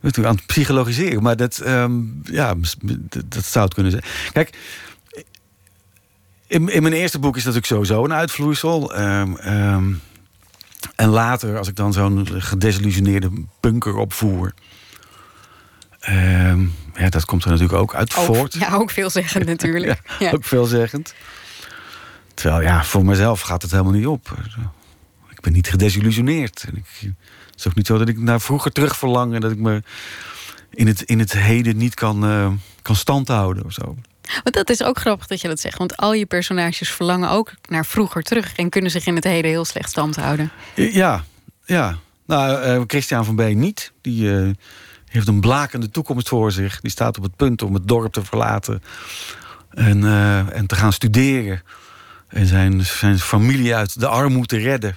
Ik 0.02 0.12
ben 0.14 0.26
aan 0.26 0.34
het 0.36 0.46
psychologiseren, 0.46 1.22
maar 1.22 1.36
dat, 1.36 1.58
ehm, 1.58 2.00
ja, 2.24 2.54
dat, 2.82 3.22
dat 3.26 3.44
zou 3.44 3.64
het 3.64 3.74
kunnen 3.74 3.92
zijn. 3.92 4.04
Kijk, 4.32 4.58
in, 6.46 6.68
in 6.68 6.82
mijn 6.82 6.94
eerste 6.94 7.18
boek 7.18 7.36
is 7.36 7.44
dat 7.44 7.56
ook 7.56 7.64
sowieso 7.64 8.04
een 8.04 8.12
uitvloeisel. 8.12 8.94
Ehm, 8.94 9.92
en 10.96 11.08
later, 11.08 11.58
als 11.58 11.68
ik 11.68 11.76
dan 11.76 11.92
zo'n 11.92 12.26
gedesillusioneerde 12.26 13.30
punker 13.60 13.96
opvoer... 13.96 14.52
ehm, 16.00 16.60
ja, 16.94 17.08
dat 17.08 17.24
komt 17.24 17.44
er 17.44 17.50
natuurlijk 17.50 17.78
ook 17.78 17.94
uit 17.94 18.16
Ook, 18.16 18.24
voort. 18.24 18.54
ja, 18.54 18.74
ook 18.74 18.90
veelzeggend 18.90 19.46
natuurlijk. 19.46 19.84
Ja, 20.18 20.26
Ja. 20.26 20.32
Ook 20.32 20.44
veelzeggend. 20.44 21.14
Terwijl, 22.34 22.62
ja, 22.62 22.84
voor 22.84 23.04
mezelf 23.04 23.40
gaat 23.40 23.62
het 23.62 23.70
helemaal 23.70 23.92
niet 23.92 24.06
op. 24.06 24.36
Ik 25.30 25.40
ben 25.40 25.52
niet 25.52 25.68
gedesillusioneerd. 25.68 26.64
En 26.68 26.76
ik, 26.76 26.84
het 27.50 27.58
is 27.58 27.68
ook 27.68 27.74
niet 27.74 27.86
zo 27.86 27.98
dat 27.98 28.08
ik 28.08 28.18
naar 28.18 28.40
vroeger 28.40 28.72
terug 28.72 28.96
verlang... 28.96 29.34
en 29.34 29.40
dat 29.40 29.50
ik 29.50 29.58
me 29.58 29.82
in 30.70 30.86
het, 30.86 31.02
in 31.02 31.18
het 31.18 31.32
heden 31.32 31.76
niet 31.76 31.94
kan, 31.94 32.24
eh, 32.24 32.52
kan 32.82 32.96
standhouden 32.96 33.64
of 33.64 33.72
zo. 33.72 33.96
Want 34.42 34.54
dat 34.54 34.70
is 34.70 34.82
ook 34.82 34.98
grappig 34.98 35.26
dat 35.26 35.40
je 35.40 35.48
dat 35.48 35.60
zegt. 35.60 35.78
Want 35.78 35.96
al 35.96 36.12
je 36.14 36.26
personages 36.26 36.90
verlangen 36.90 37.30
ook 37.30 37.52
naar 37.68 37.86
vroeger 37.86 38.22
terug... 38.22 38.54
en 38.56 38.68
kunnen 38.68 38.90
zich 38.90 39.06
in 39.06 39.14
het 39.14 39.24
heden 39.24 39.50
heel 39.50 39.64
slecht 39.64 39.90
stand 39.90 40.16
houden. 40.16 40.50
Ja, 40.74 41.24
ja. 41.64 41.98
Nou, 42.26 42.62
eh, 42.62 42.80
Christian 42.86 43.24
van 43.24 43.36
B. 43.36 43.40
niet. 43.40 43.92
Die 44.00 44.36
eh, 44.36 44.50
heeft 45.06 45.28
een 45.28 45.40
blakende 45.40 45.90
toekomst 45.90 46.28
voor 46.28 46.52
zich. 46.52 46.80
Die 46.80 46.90
staat 46.90 47.16
op 47.16 47.22
het 47.22 47.36
punt 47.36 47.62
om 47.62 47.74
het 47.74 47.88
dorp 47.88 48.12
te 48.12 48.24
verlaten... 48.24 48.82
en, 49.70 50.04
eh, 50.04 50.56
en 50.56 50.66
te 50.66 50.74
gaan 50.74 50.92
studeren... 50.92 51.62
en 52.28 52.46
zijn, 52.46 52.84
zijn 52.84 53.18
familie 53.18 53.74
uit 53.74 54.00
de 54.00 54.06
armoede 54.06 54.46
te 54.46 54.56
redden... 54.56 54.96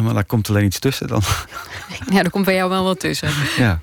Maar 0.00 0.14
daar 0.14 0.24
komt 0.24 0.48
alleen 0.48 0.64
iets 0.64 0.78
tussen 0.78 1.06
dan. 1.06 1.22
Ja, 2.06 2.22
daar 2.22 2.30
komt 2.30 2.44
bij 2.44 2.54
jou 2.54 2.70
wel 2.70 2.84
wat 2.84 3.00
tussen. 3.00 3.30
ja. 3.56 3.80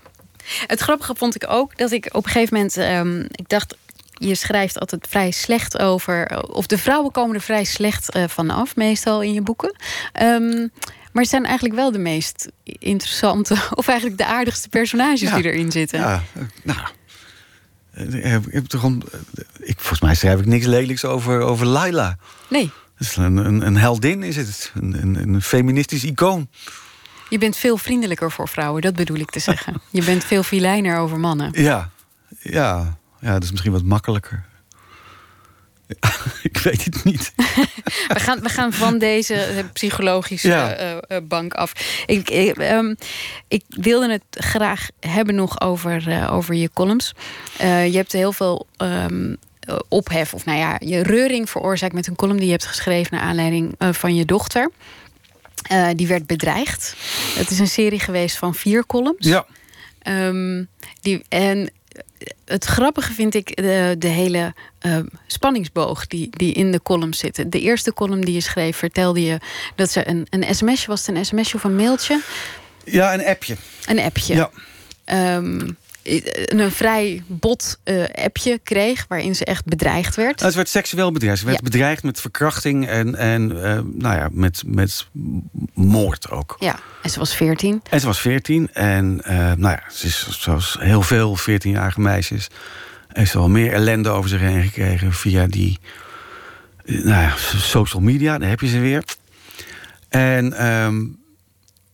Het 0.68 0.80
grappige 0.80 1.14
vond 1.18 1.36
ik 1.36 1.46
ook 1.50 1.78
dat 1.78 1.92
ik 1.92 2.10
op 2.12 2.26
een 2.26 2.32
gegeven 2.32 2.54
moment... 2.56 2.78
ehm, 2.78 3.20
ik 3.20 3.50
dacht, 3.50 3.76
je 4.14 4.36
schrijft 4.36 4.80
altijd 4.80 5.08
vrij 5.10 5.32
slecht 5.32 5.80
over... 5.80 6.44
of 6.52 6.66
de 6.68 6.78
vrouwen 6.78 7.12
komen 7.12 7.36
er 7.36 7.42
vrij 7.42 7.64
slecht 7.64 8.10
eh, 8.12 8.24
vanaf, 8.28 8.76
meestal 8.76 9.22
in 9.22 9.34
je 9.34 9.42
boeken. 9.42 9.76
Ehm, 10.14 10.68
maar 11.12 11.22
het 11.24 11.30
zijn 11.32 11.46
eigenlijk 11.46 11.76
wel 11.76 11.92
de 11.92 11.98
meest 12.00 12.48
interessante... 12.64 13.56
of 13.74 13.88
eigenlijk 13.88 14.18
de 14.18 14.26
aardigste 14.26 14.70
personages 14.70 15.22
Ja. 15.22 15.36
die 15.36 15.46
erin 15.52 15.72
zitten. 15.72 16.00
Ja, 16.00 16.24
eh, 16.34 16.42
nou. 16.64 16.80
eh, 18.24 18.36
Ik 19.60 19.76
volgens 19.80 20.02
mij 20.02 20.16
schrijf 20.16 20.40
ik 20.40 20.46
niks 20.46 20.66
lelijks 20.66 21.06
over, 21.06 21.42
over 21.42 21.66
Laila. 21.66 22.18
Nee, 22.50 22.72
een, 23.16 23.38
een, 23.38 23.66
een 23.66 23.78
heldin 23.78 24.24
is 24.24 24.36
het. 24.36 24.72
Een, 24.76 25.02
een, 25.02 25.16
een 25.34 25.42
feministisch 25.42 26.04
icoon. 26.04 26.50
Je 27.30 27.38
bent 27.38 27.58
veel 27.58 27.78
vriendelijker 27.78 28.32
voor 28.32 28.48
vrouwen, 28.48 28.82
dat 28.82 28.96
bedoel 28.96 29.18
ik 29.18 29.30
te 29.30 29.40
zeggen. 29.40 29.82
Je 29.92 30.04
bent 30.04 30.24
veel 30.24 30.44
filijner 30.44 30.98
over 30.98 31.20
mannen. 31.20 31.52
Ja, 31.54 31.90
ja, 32.40 32.98
ja, 33.20 33.34
dat 33.34 33.44
is 33.44 33.52
misschien 33.52 33.72
wat 33.72 33.84
makkelijker. 33.84 34.46
ik 36.42 36.58
weet 36.58 36.86
het 36.86 37.04
niet. 37.04 37.34
We 38.14 38.20
gaan, 38.20 38.40
we 38.40 38.50
gaan 38.50 38.74
van 38.74 38.98
deze 38.98 39.34
eh, 39.34 39.64
psychologische 39.74 40.48
Ja. 40.48 40.72
eh, 40.74 40.98
eh, 40.98 41.24
bank 41.24 41.54
af. 41.54 41.74
Ik, 42.06 42.30
ik, 42.30 42.58
ehm, 42.58 42.94
ik 43.48 43.64
wilde 43.68 44.12
het 44.12 44.24
graag 44.30 44.88
hebben 45.00 45.36
nog 45.36 45.62
over, 45.62 46.28
over 46.32 46.56
je 46.56 46.70
columns. 46.74 47.14
Je 47.60 47.92
hebt 47.92 48.12
heel 48.12 48.32
veel 48.32 48.68
eh, 48.78 49.06
ophef, 49.88 50.34
of 50.34 50.46
nou 50.46 50.58
ja, 50.58 50.76
je 50.80 51.04
reuring 51.04 51.50
veroorzaakt 51.50 51.94
met 51.94 52.08
een 52.08 52.16
column 52.16 52.38
die 52.38 52.46
je 52.46 52.52
hebt 52.52 52.66
geschreven 52.66 53.16
naar 53.18 53.26
aanleiding 53.26 53.76
van 53.80 54.16
je 54.16 54.26
dochter. 54.26 54.72
Eh, 55.62 55.88
die 55.96 56.08
werd 56.08 56.28
bedreigd. 56.28 56.96
Het 57.36 57.50
is 57.50 57.60
een 57.60 57.68
serie 57.68 58.00
geweest 58.00 58.38
van 58.38 58.56
vier 58.56 58.86
columns. 58.86 59.28
Ja, 59.28 59.46
Ehm, 60.00 60.64
die, 61.02 61.26
en 61.30 61.72
het 62.46 62.66
grappige 62.66 63.14
vind 63.14 63.36
ik 63.36 63.56
de, 63.56 63.96
de 63.98 64.08
hele 64.08 64.54
ehm, 64.80 65.06
spanningsboog 65.28 66.08
die, 66.08 66.30
die 66.32 66.54
in 66.54 66.72
de 66.72 66.82
column 66.82 67.14
zit. 67.14 67.52
De 67.52 67.60
eerste 67.60 67.94
column 67.94 68.22
die 68.22 68.34
je 68.34 68.42
schreef 68.42 68.78
vertelde 68.78 69.24
je 69.24 69.38
dat 69.76 69.92
ze 69.92 70.08
een, 70.08 70.28
een 70.30 70.56
sms'je 70.56 70.88
was. 70.88 71.08
Het 71.08 71.16
een 71.16 71.26
sms'je 71.26 71.56
of 71.56 71.64
een 71.64 71.76
mailtje? 71.76 72.22
ja 72.84 73.14
een 73.14 73.26
appje. 73.26 73.56
Een 73.86 74.00
appje. 74.00 74.36
Ja. 74.36 74.50
Ehm, 75.06 75.70
een 76.04 76.72
vrij 76.72 77.24
bot 77.28 77.80
eh, 77.84 78.04
appje 78.26 78.60
kreeg 78.64 79.06
waarin 79.08 79.36
ze 79.36 79.46
echt 79.46 79.66
bedreigd 79.66 80.16
werd. 80.16 80.40
Nou, 80.40 80.50
ze 80.52 80.58
werd 80.58 80.70
seksueel 80.70 81.12
bedreigd. 81.12 81.40
Ze 81.40 81.46
werd 81.46 81.58
Ja. 81.58 81.64
bedreigd 81.64 82.04
met 82.04 82.22
verkrachting 82.22 82.88
en, 82.88 83.16
en 83.16 83.64
eh, 83.64 83.80
nou 83.94 84.16
ja, 84.16 84.30
met, 84.32 84.64
met 84.66 85.08
moord 85.74 86.30
ook. 86.30 86.56
Ja, 86.60 86.80
en 87.02 87.10
ze 87.10 87.20
was 87.20 87.36
veertien. 87.36 87.82
En 87.90 88.00
ze 88.00 88.06
was 88.06 88.20
14 88.20 88.74
en 88.74 89.22
eh, 89.24 89.38
nou 89.38 89.62
ja, 89.76 89.84
ze 89.92 90.08
is 90.08 90.28
zoals 90.40 90.78
heel 90.80 91.02
veel 91.02 91.38
14-jarige 91.40 92.00
meisjes... 92.02 92.48
heeft 93.08 93.32
ze 93.32 93.38
al 93.38 93.50
meer 93.50 93.74
ellende 93.74 94.10
over 94.10 94.30
zich 94.30 94.40
heen 94.40 94.64
gekregen 94.64 95.14
via 95.14 95.48
die 95.48 95.80
eh, 96.86 96.96
nou 97.04 97.22
ja, 97.22 97.34
social 97.58 98.02
media. 98.02 98.38
Daar 98.38 98.50
heb 98.50 98.60
je 98.60 98.68
ze 98.68 98.80
weer. 98.80 99.04
En, 100.10 100.54
ehm, 100.54 101.06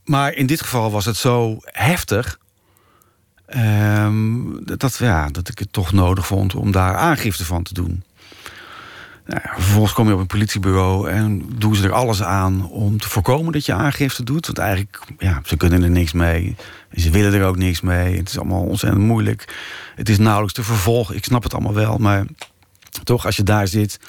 maar 0.03 0.33
in 0.33 0.45
dit 0.45 0.61
geval 0.61 0.91
was 0.91 1.05
het 1.05 1.17
zo 1.17 1.57
heftig... 1.63 2.37
Ehm, 3.55 4.77
dat, 4.77 4.97
ja, 4.97 5.27
dat 5.29 5.49
ik 5.49 5.59
het 5.59 5.73
toch 5.73 5.91
nodig 5.91 6.27
vond 6.27 6.55
om 6.55 6.71
daar 6.71 6.95
aangifte 6.95 7.45
van 7.45 7.63
te 7.63 7.73
doen. 7.73 8.03
Nou 9.25 9.41
vervolgens 9.43 9.93
kom 9.93 10.07
je 10.07 10.13
op 10.13 10.19
een 10.19 10.25
politiebureau 10.27 11.09
en 11.09 11.45
doen 11.57 11.75
ze 11.75 11.83
er 11.83 11.91
alles 11.91 12.23
aan 12.23 12.69
om 12.69 12.99
te 12.99 13.09
voorkomen 13.09 13.53
dat 13.53 13.65
je 13.65 13.73
aangifte 13.73 14.23
doet. 14.23 14.45
Want 14.45 14.57
eigenlijk, 14.57 14.99
ja, 15.17 15.41
ze 15.45 15.57
kunnen 15.57 15.83
er 15.83 15.89
niks 15.89 16.13
mee. 16.13 16.55
Ze 16.93 17.09
willen 17.09 17.33
er 17.33 17.45
ook 17.45 17.57
niks 17.57 17.81
mee. 17.81 18.17
Het 18.17 18.29
is 18.29 18.37
allemaal 18.37 18.63
ontzettend 18.63 19.03
moeilijk. 19.03 19.55
Het 19.95 20.09
is 20.09 20.17
nauwelijks 20.17 20.53
te 20.53 20.63
vervolgen. 20.63 21.15
Ik 21.15 21.23
snap 21.23 21.43
het 21.43 21.53
allemaal 21.53 21.73
wel, 21.73 21.97
maar 21.97 22.25
toch, 23.03 23.25
als 23.25 23.35
je 23.35 23.43
daar 23.43 23.67
zit 23.67 23.99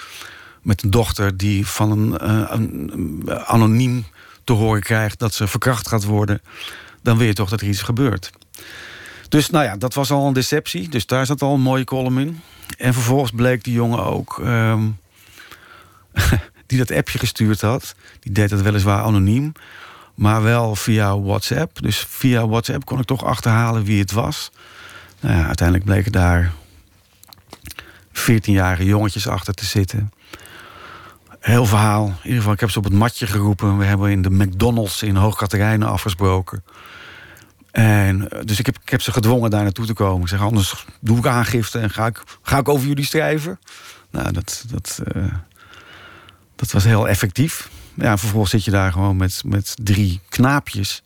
met 0.62 0.82
een 0.82 0.90
dochter 0.90 1.36
die 1.36 1.66
van 1.66 1.90
een, 1.90 2.18
eh, 2.18 2.50
een 2.50 3.22
anoniem 3.44 4.04
te 4.44 4.52
horen 4.52 4.82
krijgt 4.82 5.18
dat 5.18 5.34
ze 5.34 5.46
verkracht 5.46 5.88
gaat 5.88 6.04
worden, 6.04 6.40
dan 7.02 7.18
wil 7.18 7.26
je 7.26 7.32
toch 7.32 7.48
dat 7.48 7.60
er 7.60 7.68
iets 7.68 7.82
gebeurt. 7.82 8.30
Dus 9.28 9.50
nou 9.50 9.64
ja, 9.64 9.76
dat 9.76 9.94
was 9.94 10.10
al 10.10 10.26
een 10.26 10.32
deceptie. 10.32 10.88
Dus 10.88 11.06
daar 11.06 11.26
zat 11.26 11.42
al 11.42 11.54
een 11.54 11.60
mooie 11.60 11.84
column 11.84 12.18
in. 12.18 12.40
En 12.78 12.94
vervolgens 12.94 13.30
bleek 13.30 13.64
die 13.64 13.72
jongen 13.72 14.04
ook. 14.04 14.38
ehm, 14.38 14.82
die 16.66 16.78
dat 16.78 16.92
appje 16.92 17.18
gestuurd 17.18 17.60
had. 17.60 17.94
Die 18.20 18.32
deed 18.32 18.50
dat 18.50 18.60
weliswaar 18.60 19.02
anoniem. 19.02 19.52
Maar 20.14 20.42
wel 20.42 20.76
via 20.76 21.20
WhatsApp. 21.20 21.82
Dus 21.82 22.06
via 22.08 22.48
WhatsApp 22.48 22.84
kon 22.84 22.98
ik 22.98 23.06
toch 23.06 23.24
achterhalen 23.24 23.84
wie 23.84 24.00
het 24.00 24.12
was. 24.12 24.50
Nou 25.20 25.36
ja, 25.36 25.46
uiteindelijk 25.46 25.86
bleken 25.86 26.12
daar 26.12 26.52
14-jarige 28.12 28.84
jongetjes 28.84 29.28
achter 29.28 29.54
te 29.54 29.64
zitten. 29.64 30.12
Heel 31.40 31.66
verhaal. 31.66 32.06
In 32.06 32.14
ieder 32.22 32.38
geval, 32.38 32.52
ik 32.52 32.60
heb 32.60 32.70
ze 32.70 32.78
op 32.78 32.84
het 32.84 32.92
matje 32.92 33.26
geroepen. 33.26 33.78
We 33.78 33.84
hebben 33.84 34.10
in 34.10 34.22
de 34.22 34.30
McDonald's 34.30 35.02
in 35.02 35.16
Hoogkaterijnen 35.16 35.88
afgesproken. 35.88 36.64
En, 37.76 38.28
eh, 38.30 38.40
dus 38.44 38.58
ik 38.58 38.66
heb, 38.66 38.78
ik 38.82 38.88
heb 38.88 39.02
ze 39.02 39.12
gedwongen 39.12 39.50
daar 39.50 39.62
naartoe 39.62 39.86
te 39.86 39.92
komen. 39.92 40.22
Ik 40.22 40.28
zeg, 40.28 40.40
anders 40.40 40.86
doe 41.00 41.18
ik 41.18 41.26
aangifte 41.26 41.78
en 41.78 41.90
ga 41.90 42.06
ik, 42.06 42.22
ga 42.42 42.58
ik 42.58 42.68
over 42.68 42.86
jullie 42.86 43.04
schrijven. 43.04 43.58
Nou, 44.10 44.32
dat, 44.32 44.64
dat, 44.70 45.00
eh, 45.14 45.24
dat 46.56 46.70
was 46.72 46.84
heel 46.84 47.08
effectief. 47.08 47.68
Ja, 47.94 48.18
vervolgens 48.18 48.50
zit 48.50 48.64
je 48.64 48.70
daar 48.70 48.92
gewoon 48.92 49.16
met, 49.16 49.42
met 49.46 49.74
drie 49.82 50.20
knaapjes. 50.28 51.02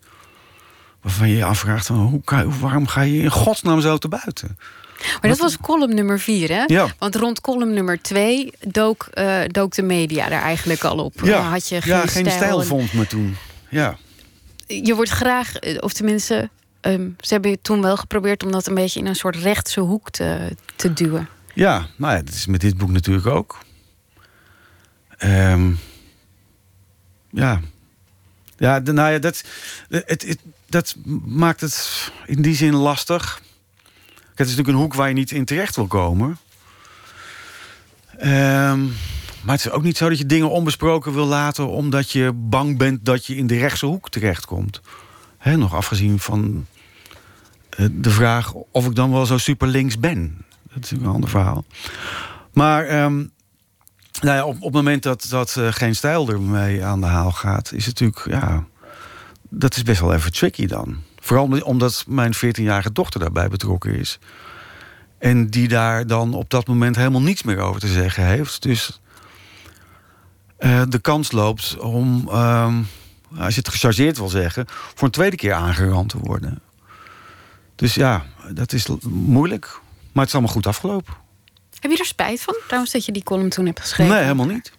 Waarvan 1.02 1.28
je 1.28 1.36
je 1.36 1.44
afvraagt, 1.44 1.86
van, 1.86 1.96
hoe 1.96 2.20
kan, 2.24 2.60
waarom 2.60 2.86
ga 2.86 3.00
je 3.00 3.22
in 3.22 3.30
godsnaam 3.30 3.80
zo 3.80 3.96
te 3.98 4.08
buiten? 4.08 4.58
Maar 5.20 5.30
dat 5.30 5.38
was 5.38 5.56
column 5.58 5.94
nummer 5.94 6.20
vier, 6.20 6.48
hè? 6.48 6.62
Ja. 6.66 6.86
Want 6.98 7.14
rond 7.14 7.40
column 7.40 7.74
nummer 7.74 8.02
twee 8.02 8.52
dook, 8.66 9.08
eh, 9.12 9.40
dook 9.46 9.74
de 9.74 9.82
media 9.82 10.28
daar 10.28 10.42
eigenlijk 10.42 10.84
al 10.84 10.98
op. 10.98 11.20
Ja, 11.22 11.40
had 11.40 11.68
je 11.68 11.80
geen, 11.82 11.92
ja, 11.94 12.06
geen 12.06 12.30
stijl 12.30 12.60
en- 12.60 12.66
vond 12.66 12.92
me 12.92 13.06
toen. 13.06 13.36
Ja. 13.68 13.96
Je 14.66 14.94
wordt 14.94 15.10
graag, 15.10 15.52
of 15.80 15.92
tenminste, 15.92 16.50
ehm, 16.80 17.08
ze 17.20 17.32
hebben 17.32 17.62
toen 17.62 17.82
wel 17.82 17.96
geprobeerd 17.96 18.44
om 18.44 18.52
dat 18.52 18.66
een 18.66 18.74
beetje 18.74 19.00
in 19.00 19.06
een 19.06 19.16
soort 19.16 19.36
rechtse 19.36 19.80
hoek 19.80 20.10
te, 20.10 20.56
te 20.76 20.92
duwen. 20.92 21.28
Ja, 21.54 21.86
nou 21.96 22.14
ja, 22.14 22.22
dat 22.22 22.34
is 22.34 22.46
met 22.46 22.60
dit 22.60 22.76
boek 22.76 22.90
natuurlijk 22.90 23.26
ook. 23.26 23.58
Ehm, 25.18 25.72
ja. 27.30 27.60
Ja, 28.56 28.78
nou 28.78 29.12
ja, 29.12 29.18
dat, 29.18 29.44
het, 29.88 30.22
het, 30.22 30.38
dat 30.66 30.96
maakt 31.24 31.60
het 31.60 32.10
in 32.26 32.42
die 32.42 32.54
zin 32.54 32.74
lastig. 32.74 33.42
Het 34.34 34.48
is 34.48 34.56
natuurlijk 34.56 34.68
een 34.68 34.82
hoek 34.82 34.94
waar 34.94 35.08
je 35.08 35.14
niet 35.14 35.30
in 35.30 35.44
terecht 35.44 35.76
wil 35.76 35.86
komen. 35.86 36.38
Ehm, 38.18 38.84
maar 39.42 39.56
het 39.56 39.64
is 39.64 39.70
ook 39.70 39.82
niet 39.82 39.96
zo 39.96 40.08
dat 40.08 40.18
je 40.18 40.26
dingen 40.26 40.50
onbesproken 40.50 41.12
wil 41.12 41.26
laten... 41.26 41.68
omdat 41.68 42.10
je 42.10 42.32
bang 42.34 42.78
bent 42.78 43.04
dat 43.04 43.26
je 43.26 43.36
in 43.36 43.46
de 43.46 43.58
rechtse 43.58 43.86
hoek 43.86 44.10
terechtkomt. 44.10 44.80
Hè, 45.38 45.56
nog 45.56 45.74
afgezien 45.74 46.18
van 46.18 46.66
de 47.90 48.10
vraag 48.10 48.52
of 48.52 48.86
ik 48.86 48.94
dan 48.94 49.10
wel 49.10 49.26
zo 49.26 49.38
super 49.38 49.68
links 49.68 49.98
ben. 49.98 50.44
Dat 50.74 50.84
is 50.84 50.90
een 50.90 51.06
ander 51.06 51.30
verhaal. 51.30 51.64
Maar 52.52 52.84
ehm, 52.84 53.16
nou 54.20 54.36
ja, 54.36 54.44
op, 54.44 54.56
op 54.56 54.62
het 54.62 54.72
moment 54.72 55.02
dat, 55.02 55.26
dat 55.30 55.56
eh, 55.56 55.66
geen 55.70 55.94
stijl 55.96 56.28
ermee 56.28 56.84
aan 56.84 57.00
de 57.00 57.06
haal 57.06 57.32
gaat... 57.32 57.72
is 57.72 57.86
het 57.86 58.00
natuurlijk, 58.00 58.42
ja, 58.42 58.64
dat 59.48 59.76
is 59.76 59.82
best 59.82 60.00
wel 60.00 60.14
even 60.14 60.32
tricky 60.32 60.66
dan. 60.66 60.96
Vooral 61.20 61.62
omdat- 61.62 62.04
mijn 62.08 62.34
14-jarige 62.34 62.92
dochter 62.92 63.20
daarbij 63.20 63.48
betrokken 63.48 63.94
is. 63.94 64.18
En 65.18 65.50
die 65.50 65.68
daar 65.68 66.06
dan 66.06 66.34
op 66.34 66.50
dat 66.50 66.66
moment 66.66 66.96
helemaal 66.96 67.22
niets 67.22 67.42
meer 67.42 67.58
over 67.58 67.80
te 67.80 67.88
zeggen 67.88 68.26
heeft. 68.26 68.62
Dus 68.62 69.00
eh, 70.56 70.82
de 70.88 70.98
kans 70.98 71.32
loopt 71.32 71.76
om, 71.78 72.28
ehm, 72.28 72.74
als 73.38 73.54
je 73.54 73.60
het 73.60 73.68
gechargeerd 73.68 74.18
wil 74.18 74.28
zeggen... 74.28 74.64
voor 74.68 75.04
een 75.04 75.10
tweede 75.10 75.36
keer 75.36 75.52
aangerand 75.52 76.08
te 76.08 76.18
worden. 76.18 76.58
Dus 77.80 77.94
ja, 77.94 78.24
dat 78.52 78.72
is 78.72 78.86
moeilijk. 79.08 79.80
Maar 80.12 80.24
het 80.24 80.26
is 80.26 80.32
allemaal 80.32 80.52
goed 80.52 80.66
afgelopen. 80.66 81.14
Heb 81.78 81.90
je 81.90 81.98
er 81.98 82.04
spijt 82.04 82.40
van, 82.40 82.56
trouwens, 82.66 82.92
dat 82.92 83.04
je 83.04 83.12
die 83.12 83.22
column 83.22 83.48
toen 83.48 83.66
hebt 83.66 83.80
geschreven? 83.80 84.14
Nee, 84.14 84.22
helemaal 84.22 84.46
niet. 84.46 84.72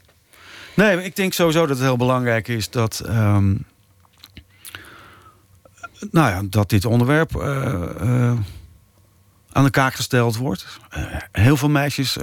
Nee, 0.76 1.04
ik 1.04 1.16
denk 1.16 1.34
sowieso 1.34 1.60
dat 1.60 1.78
het 1.78 1.86
heel 1.86 1.98
belangrijk 1.98 2.48
is 2.48 2.70
dat. 2.70 3.00
ehm, 3.00 3.54
nou 6.12 6.30
ja, 6.30 6.42
dat 6.46 6.70
dit 6.70 6.86
onderwerp 6.86 7.36
eh, 7.36 7.74
eh, 8.00 8.38
aan 9.52 9.64
de 9.64 9.70
kaak 9.70 9.94
gesteld 9.94 10.36
wordt. 10.36 10.66
Eh, 10.90 11.04
heel 11.32 11.58
veel 11.58 11.70
meisjes 11.70 12.18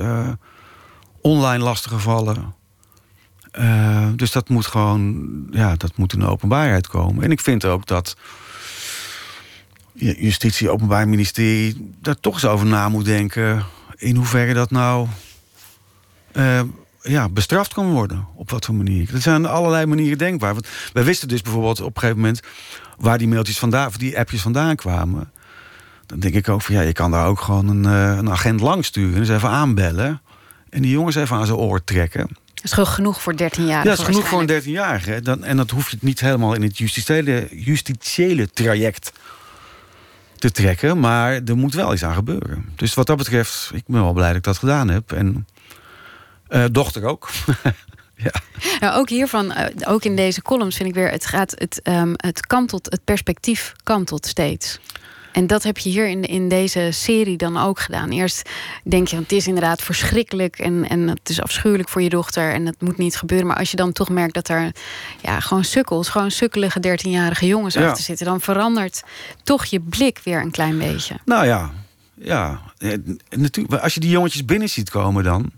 online 1.21 1.65
lastiggevallen. 1.65 2.57
Dus 4.17 4.33
dat 4.33 4.49
moet 4.49 4.67
gewoon, 4.67 5.29
ja, 5.51 5.75
dat 5.77 5.97
moet 5.97 6.13
in 6.13 6.19
de 6.19 6.27
openbaarheid 6.27 6.87
komen. 6.87 7.25
En 7.25 7.31
ik 7.31 7.41
vind 7.41 7.65
ook 7.65 7.87
dat 7.87 8.17
justitie, 9.99 10.71
openbaar 10.71 11.09
ministerie 11.09 11.93
daar 12.03 12.21
toch 12.21 12.35
eens 12.35 12.45
over 12.45 12.67
na 12.67 12.89
moet 12.89 13.05
denken. 13.05 13.65
In 13.97 14.17
hoeverre 14.17 14.55
dat 14.55 14.71
nou 14.71 15.07
eh, 16.33 16.61
ja, 17.03 17.29
bestraft 17.29 17.75
kan 17.75 17.91
worden. 17.91 18.27
Op 18.35 18.51
wat 18.51 18.65
voor 18.65 18.75
manier. 18.75 19.15
Er 19.15 19.21
zijn 19.21 19.47
allerlei 19.47 19.87
manieren 19.87 20.19
denkbaar. 20.19 20.53
Want 20.55 20.67
wij 20.93 21.05
wisten 21.05 21.29
dus 21.29 21.43
bijvoorbeeld 21.43 21.81
op 21.81 21.95
een 21.95 22.01
gegeven 22.01 22.21
moment 22.21 22.41
waar 22.99 23.19
die 23.19 23.29
mailtjes 23.29 23.59
vandaan, 23.59 23.87
of 23.87 23.97
die 23.97 24.19
appjes 24.19 24.41
vandaan 24.43 24.77
kwamen. 24.77 25.31
Dan 26.07 26.19
denk 26.21 26.35
ik 26.35 26.49
ook 26.49 26.63
van 26.63 26.75
ja, 26.75 26.81
je 26.81 26.93
kan 26.93 27.11
daar 27.11 27.27
ook 27.27 27.41
gewoon 27.41 27.69
een, 27.69 27.85
eh, 27.85 28.17
een 28.19 28.31
agent 28.31 28.61
langs 28.61 28.87
sturen. 28.87 29.19
Dus 29.19 29.29
even 29.29 29.49
aanbellen. 29.49 30.21
En 30.71 30.83
die 30.83 30.91
jongens 30.91 31.17
even 31.17 31.37
aan 31.37 31.47
zijn 31.47 31.59
oor 31.59 31.85
trekken. 31.85 32.27
Dat 32.55 32.65
is 32.65 32.73
gewoon 32.73 32.89
genoeg 32.89 33.23
voor 33.23 33.37
13 33.37 33.67
jaar. 33.67 33.85
Ja, 33.85 33.91
dat 33.91 33.99
is 33.99 34.05
genoeg 34.05 34.29
voor 34.29 34.41
een 34.41 34.47
13-jarige. 34.47 35.11
hè. 35.11 35.21
Dan- 35.23 35.45
En 35.45 35.57
dat 35.57 35.71
hoef 35.71 35.91
je 35.91 35.97
niet 36.01 36.21
helemaal 36.21 36.55
in 36.55 36.63
het 36.63 36.79
justitiële, 36.79 37.49
justitiële 37.51 38.49
traject 38.51 39.13
te 40.39 40.51
trekken. 40.51 41.01
Maar 41.01 41.41
er 41.45 41.57
moet 41.57 41.75
wel 41.75 41.93
iets 41.93 42.05
aan 42.05 42.15
gebeuren. 42.15 42.69
Dus 42.77 42.95
wat 42.95 43.07
dat 43.07 43.17
betreft, 43.17 43.71
ik 43.75 43.85
ben 43.87 44.03
wel 44.03 44.13
blij 44.13 44.29
dat 44.29 44.37
ik 44.37 44.43
dat 44.43 44.59
gedaan 44.59 44.89
heb. 44.89 45.13
En 45.13 45.47
eh, 46.49 46.65
dochter 46.71 47.05
ook. 47.05 47.29
Nou, 48.81 48.99
ook 48.99 49.09
hiervan, 49.09 49.53
eh, 49.53 49.93
ook 49.93 50.05
in 50.05 50.17
deze 50.17 50.43
columns 50.43 50.77
vind 50.77 50.89
ik 50.89 50.95
weer, 50.95 51.11
het 51.11 51.27
gaat, 51.27 51.51
het, 51.55 51.83
ehm, 51.83 52.13
het 52.17 52.47
kantelt, 52.47 52.91
het 52.91 53.05
perspectief 53.05 53.75
kantelt 53.83 54.27
steeds. 54.27 54.79
En 55.39 55.47
dat 55.47 55.63
heb 55.63 55.79
je 55.79 55.91
hier 55.91 56.09
in, 56.09 56.23
in 56.23 56.49
deze 56.49 56.89
serie 56.93 57.37
dan 57.37 57.57
ook 57.57 57.81
gedaan. 57.81 58.11
Eerst 58.11 58.51
denk 58.85 59.09
je, 59.09 59.17
want 59.17 59.31
het 59.31 59.39
is 59.39 59.47
inderdaad 59.47 59.83
verschrikkelijk 59.83 60.59
en, 60.59 60.89
en 60.89 61.09
het 61.09 61.29
is 61.29 61.41
afschuwelijk 61.43 61.89
voor 61.89 62.03
je 62.03 62.09
dochter 62.09 62.53
en 62.53 62.65
dat 62.65 62.75
moet 62.79 62.97
niet 62.99 63.17
gebeuren. 63.17 63.47
Maar 63.47 63.57
als 63.57 63.71
je 63.71 63.77
dan 63.77 63.93
toch 63.93 64.09
merkt 64.09 64.35
dat 64.35 64.49
er 64.49 64.73
ja, 65.23 65.41
gewoon 65.41 65.65
sukkels, 65.65 66.09
gewoon 66.09 66.31
sukkelige 66.31 66.81
13-jarige 66.89 67.47
jongens 67.47 67.75
Ja. 67.75 67.89
achter 67.89 68.05
zitten, 68.05 68.27
dan 68.27 68.41
verandert 68.41 69.03
toch 69.43 69.65
je 69.65 69.81
blik 69.81 70.21
weer 70.25 70.41
een 70.41 70.51
klein 70.51 70.79
beetje. 70.79 71.17
Nou 71.25 71.47
ja, 71.47 71.73
ja. 72.15 72.61
Eh, 72.79 72.93
Natuurlijk, 73.31 73.83
als 73.83 73.95
je 73.95 74.01
die 74.01 74.11
jongetjes 74.11 74.45
binnen 74.45 74.69
ziet 74.69 74.91
komen 74.91 75.25
dan. 75.25 75.51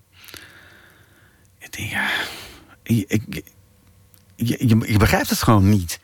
Ik 1.59 1.73
denk, 1.77 1.91
ja. 1.91 2.09
Ik- 2.83 3.43
je, 4.35 4.57
je, 4.69 4.79
je 4.87 4.99
begrijpt 4.99 5.31
het 5.31 5.43
gewoon 5.43 5.69
niet. 5.69 6.00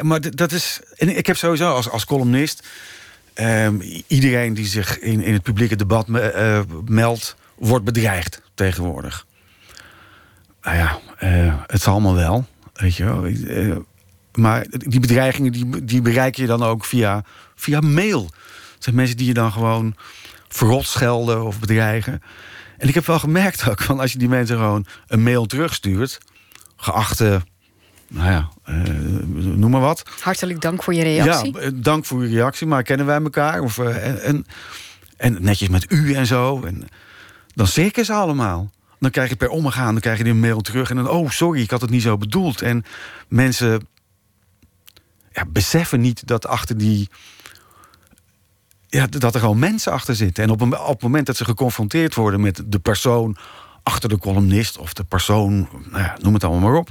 Maar 0.00 0.20
dat 0.36 0.52
is. 0.52 0.80
En 0.96 1.16
ik 1.16 1.26
heb 1.26 1.36
sowieso 1.36 1.74
als, 1.74 1.90
als 1.90 2.04
columnist. 2.04 2.68
ehm, 3.34 3.80
iedereen 4.06 4.54
die 4.54 4.66
zich 4.66 4.98
in, 4.98 5.22
in 5.22 5.32
het 5.32 5.42
publieke 5.42 5.76
debat 5.76 6.08
eh, 6.08 6.60
meldt. 6.84 7.36
wordt 7.54 7.84
bedreigd 7.84 8.42
tegenwoordig. 8.54 9.26
Nou 10.62 10.76
ja, 10.76 10.98
eh, 11.18 11.54
het 11.66 11.82
zal 11.82 11.92
allemaal 11.92 12.14
wel. 12.14 12.46
Weet 12.74 12.96
je 12.96 13.04
wel. 13.04 13.24
Eh, 13.26 13.76
maar 14.34 14.66
die 14.68 15.00
bedreigingen 15.00 15.52
die, 15.52 15.84
die 15.84 16.02
bereik 16.02 16.36
je 16.36 16.46
dan 16.46 16.62
ook 16.62 16.84
via, 16.84 17.24
via 17.54 17.80
mail. 17.80 18.24
Het 18.74 18.84
zijn 18.84 18.96
mensen 18.96 19.16
die 19.16 19.26
je 19.26 19.34
dan 19.34 19.52
gewoon 19.52 19.96
verrot 20.48 20.86
schelden 20.86 21.44
of 21.44 21.58
bedreigen. 21.58 22.22
En 22.78 22.88
ik 22.88 22.94
heb 22.94 23.06
wel 23.06 23.18
gemerkt 23.18 23.68
ook, 23.68 23.82
van 23.82 24.00
als 24.00 24.12
je 24.12 24.18
die 24.18 24.28
mensen 24.28 24.56
gewoon 24.56 24.86
een 25.06 25.22
mail 25.22 25.46
terugstuurt... 25.46 26.18
geachte, 26.76 27.42
nou 28.12 28.30
ja, 28.30 28.48
eh, 28.64 28.74
noem 29.34 29.70
maar 29.70 29.80
wat. 29.80 30.02
Hartelijk 30.20 30.60
dank 30.60 30.82
voor 30.82 30.94
je 30.94 31.02
reactie. 31.02 31.52
Ja, 31.52 31.60
eh, 31.60 31.70
dank 31.74 32.04
voor 32.04 32.20
uw 32.20 32.28
reactie, 32.28 32.66
maar 32.66 32.82
kennen 32.82 33.06
wij 33.06 33.20
elkaar? 33.22 33.60
Of, 33.60 33.78
eh, 33.78 34.06
en, 34.06 34.22
en, 34.22 34.46
en 35.16 35.36
netjes 35.40 35.68
met 35.68 35.92
u 35.92 36.14
en 36.14 36.26
zo. 36.26 36.62
En 36.62 36.88
dan 37.54 37.66
ze 37.66 38.12
allemaal. 38.12 38.70
Dan 38.98 39.10
krijg 39.10 39.28
je 39.28 39.36
per 39.36 39.48
omgaan, 39.48 39.92
dan 39.92 40.00
krijg 40.00 40.18
je 40.18 40.24
die 40.24 40.34
mail 40.34 40.60
terug. 40.60 40.90
En 40.90 40.96
dan, 40.96 41.08
oh, 41.08 41.30
sorry, 41.30 41.60
ik 41.60 41.70
had 41.70 41.80
het 41.80 41.90
niet 41.90 42.02
zo 42.02 42.16
bedoeld. 42.16 42.62
En 42.62 42.84
mensen 43.28 43.86
ja, 45.32 45.44
beseffen 45.48 46.00
niet 46.00 46.26
dat 46.26 46.46
achter 46.46 46.78
die 46.78 47.08
ja, 48.88 49.06
dat 49.06 49.34
er 49.34 49.40
gewoon 49.40 49.58
mensen 49.58 49.92
achter 49.92 50.14
zitten. 50.14 50.44
En 50.44 50.50
op, 50.50 50.60
een, 50.60 50.78
op 50.78 50.92
het 50.92 51.02
moment 51.02 51.26
dat 51.26 51.36
ze 51.36 51.44
geconfronteerd 51.44 52.14
worden 52.14 52.40
met 52.40 52.62
de 52.66 52.78
persoon 52.78 53.36
achter 53.82 54.08
de 54.08 54.18
columnist 54.18 54.78
of 54.78 54.92
de 54.92 55.04
persoon, 55.04 55.68
nou 55.90 56.02
ja, 56.02 56.16
noem 56.20 56.34
het 56.34 56.44
allemaal 56.44 56.70
maar 56.70 56.78
op. 56.78 56.90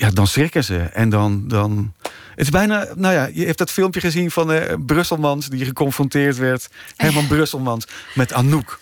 Ja, 0.00 0.10
dan 0.10 0.26
schrikken 0.26 0.64
ze. 0.64 0.78
En 0.78 1.08
dan, 1.08 1.48
dan. 1.48 1.94
Het 2.02 2.40
is 2.40 2.50
bijna. 2.50 2.86
Nou 2.94 3.14
ja, 3.14 3.28
je 3.32 3.44
hebt 3.44 3.58
dat 3.58 3.70
filmpje 3.70 4.00
gezien 4.00 4.30
van 4.30 4.52
eh, 4.52 4.74
Brusselmans 4.86 5.48
die 5.48 5.64
geconfronteerd 5.64 6.36
werd. 6.36 6.70
Herman 6.96 7.26
Brusselmans 7.26 7.86
met 8.14 8.32
Anouk. 8.32 8.80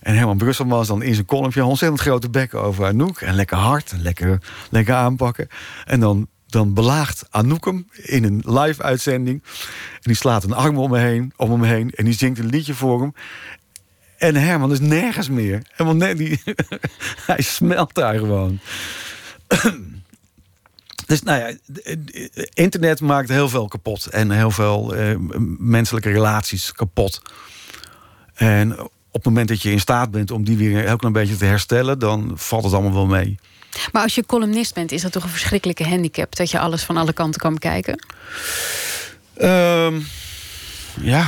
En 0.00 0.14
Herman 0.14 0.36
Brusselmans 0.36 0.88
dan 0.88 1.02
in 1.02 1.14
zijn 1.14 1.26
een 1.28 1.62
ontzettend 1.62 2.00
grote 2.00 2.30
bek 2.30 2.54
over 2.54 2.84
Anouk. 2.84 3.20
En 3.20 3.34
lekker 3.34 3.56
hard, 3.56 3.92
en 3.92 4.02
lekker, 4.02 4.38
lekker 4.70 4.94
aanpakken. 4.94 5.48
En 5.84 6.00
dan, 6.00 6.28
dan 6.46 6.74
belaagt 6.74 7.26
Anouk 7.30 7.64
hem 7.64 7.88
in 7.92 8.24
een 8.24 8.42
live 8.44 8.82
uitzending. 8.82 9.42
En 9.92 10.00
die 10.02 10.16
slaat 10.16 10.44
een 10.44 10.52
arm 10.52 10.78
om, 10.78 10.90
me 10.90 10.98
heen, 10.98 11.32
om 11.36 11.50
hem 11.50 11.62
heen. 11.62 11.90
En 11.90 12.04
die 12.04 12.14
zingt 12.14 12.38
een 12.38 12.50
liedje 12.50 12.74
voor 12.74 13.00
hem. 13.00 13.14
En 14.16 14.34
Herman 14.34 14.72
is 14.72 14.80
nergens 14.80 15.28
meer. 15.28 15.62
Helemaal 15.70 16.08
ne 16.08 16.14
die, 16.14 16.42
hij 17.26 17.42
smelt 17.42 17.94
daar 17.94 18.18
gewoon. 18.18 18.60
Dus 21.08 21.22
nou 21.22 21.40
ja, 21.40 21.56
internet 22.54 23.00
maakt 23.00 23.28
heel 23.28 23.48
veel 23.48 23.68
kapot. 23.68 24.06
En 24.06 24.30
heel 24.30 24.50
veel 24.50 24.94
eh, 24.94 25.14
menselijke 25.58 26.10
relaties 26.10 26.72
kapot. 26.72 27.22
En 28.34 28.80
op 28.80 28.90
het 29.12 29.24
moment 29.24 29.48
dat 29.48 29.62
je 29.62 29.70
in 29.70 29.80
staat 29.80 30.10
bent 30.10 30.30
om 30.30 30.44
die 30.44 30.56
weer 30.56 30.78
een 30.78 30.86
heel 30.86 30.96
klein 30.96 31.12
beetje 31.12 31.36
te 31.36 31.44
herstellen, 31.44 31.98
dan 31.98 32.32
valt 32.34 32.64
het 32.64 32.72
allemaal 32.72 32.92
wel 32.92 33.06
mee. 33.06 33.38
Maar 33.92 34.02
als 34.02 34.14
je 34.14 34.26
columnist 34.26 34.74
bent, 34.74 34.92
is 34.92 35.02
dat 35.02 35.12
toch 35.12 35.22
een 35.22 35.28
verschrikkelijke 35.28 35.88
handicap 35.88 36.36
dat 36.36 36.50
je 36.50 36.58
alles 36.58 36.82
van 36.82 36.96
alle 36.96 37.12
kanten 37.12 37.40
kan 37.40 37.52
bekijken? 37.54 38.04
Ehm, 39.36 40.00
ja. 41.00 41.26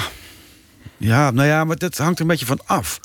Ja, 0.96 1.30
nou 1.30 1.48
ja, 1.48 1.64
maar 1.64 1.76
dat 1.76 1.96
hangt 1.96 2.14
er 2.14 2.20
een 2.20 2.30
beetje 2.30 2.46
van 2.46 2.60
af. 2.66 3.00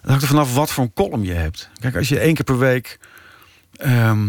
Het 0.00 0.10
hangt 0.10 0.22
er 0.22 0.28
vanaf 0.28 0.54
wat 0.54 0.72
voor 0.72 0.84
een 0.84 0.92
column 0.92 1.24
je 1.24 1.32
hebt. 1.32 1.68
Kijk, 1.80 1.96
als 1.96 2.08
je 2.08 2.18
één 2.18 2.34
keer 2.34 2.44
per 2.44 2.58
week 2.58 2.98
ehm, 3.76 4.28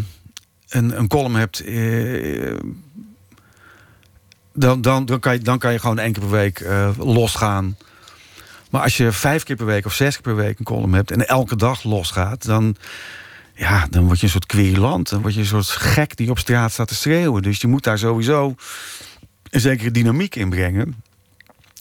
een, 0.69 0.99
een 0.99 1.07
column 1.07 1.35
hebt. 1.35 1.59
eh, 1.59 2.55
dan, 4.53 4.81
dan, 4.81 5.05
dan, 5.05 5.19
kan 5.19 5.33
je, 5.33 5.39
dan 5.39 5.57
kan 5.57 5.71
je 5.71 5.79
gewoon 5.79 5.99
één 5.99 6.11
keer 6.11 6.21
per 6.21 6.31
week 6.31 6.59
eh, 6.59 6.89
losgaan. 6.97 7.77
Maar 8.69 8.81
als 8.81 8.97
je 8.97 9.11
vijf 9.11 9.43
keer 9.43 9.55
per 9.55 9.65
week 9.65 9.85
of 9.85 9.93
zes 9.93 10.13
keer 10.13 10.23
per 10.23 10.35
week 10.35 10.59
een 10.59 10.65
column 10.65 10.93
hebt 10.93 11.11
en 11.11 11.27
elke 11.27 11.55
dag 11.55 11.83
losgaat, 11.83 12.45
dan, 12.45 12.75
ja, 13.55 13.87
dan 13.89 14.05
word 14.05 14.19
je 14.19 14.25
een 14.25 14.31
soort 14.31 14.45
querulant. 14.45 15.09
Dan 15.09 15.21
word 15.21 15.33
je 15.33 15.39
een 15.39 15.45
soort 15.45 15.67
gek 15.67 16.17
die 16.17 16.29
op 16.29 16.39
straat 16.39 16.71
staat 16.71 16.87
te 16.87 16.95
schreeuwen. 16.95 17.41
Dus 17.41 17.61
je 17.61 17.67
moet 17.67 17.83
daar 17.83 17.97
sowieso 17.97 18.55
een 19.49 19.59
zekere 19.59 19.91
dynamiek 19.91 20.35
in 20.35 20.49
brengen. 20.49 21.03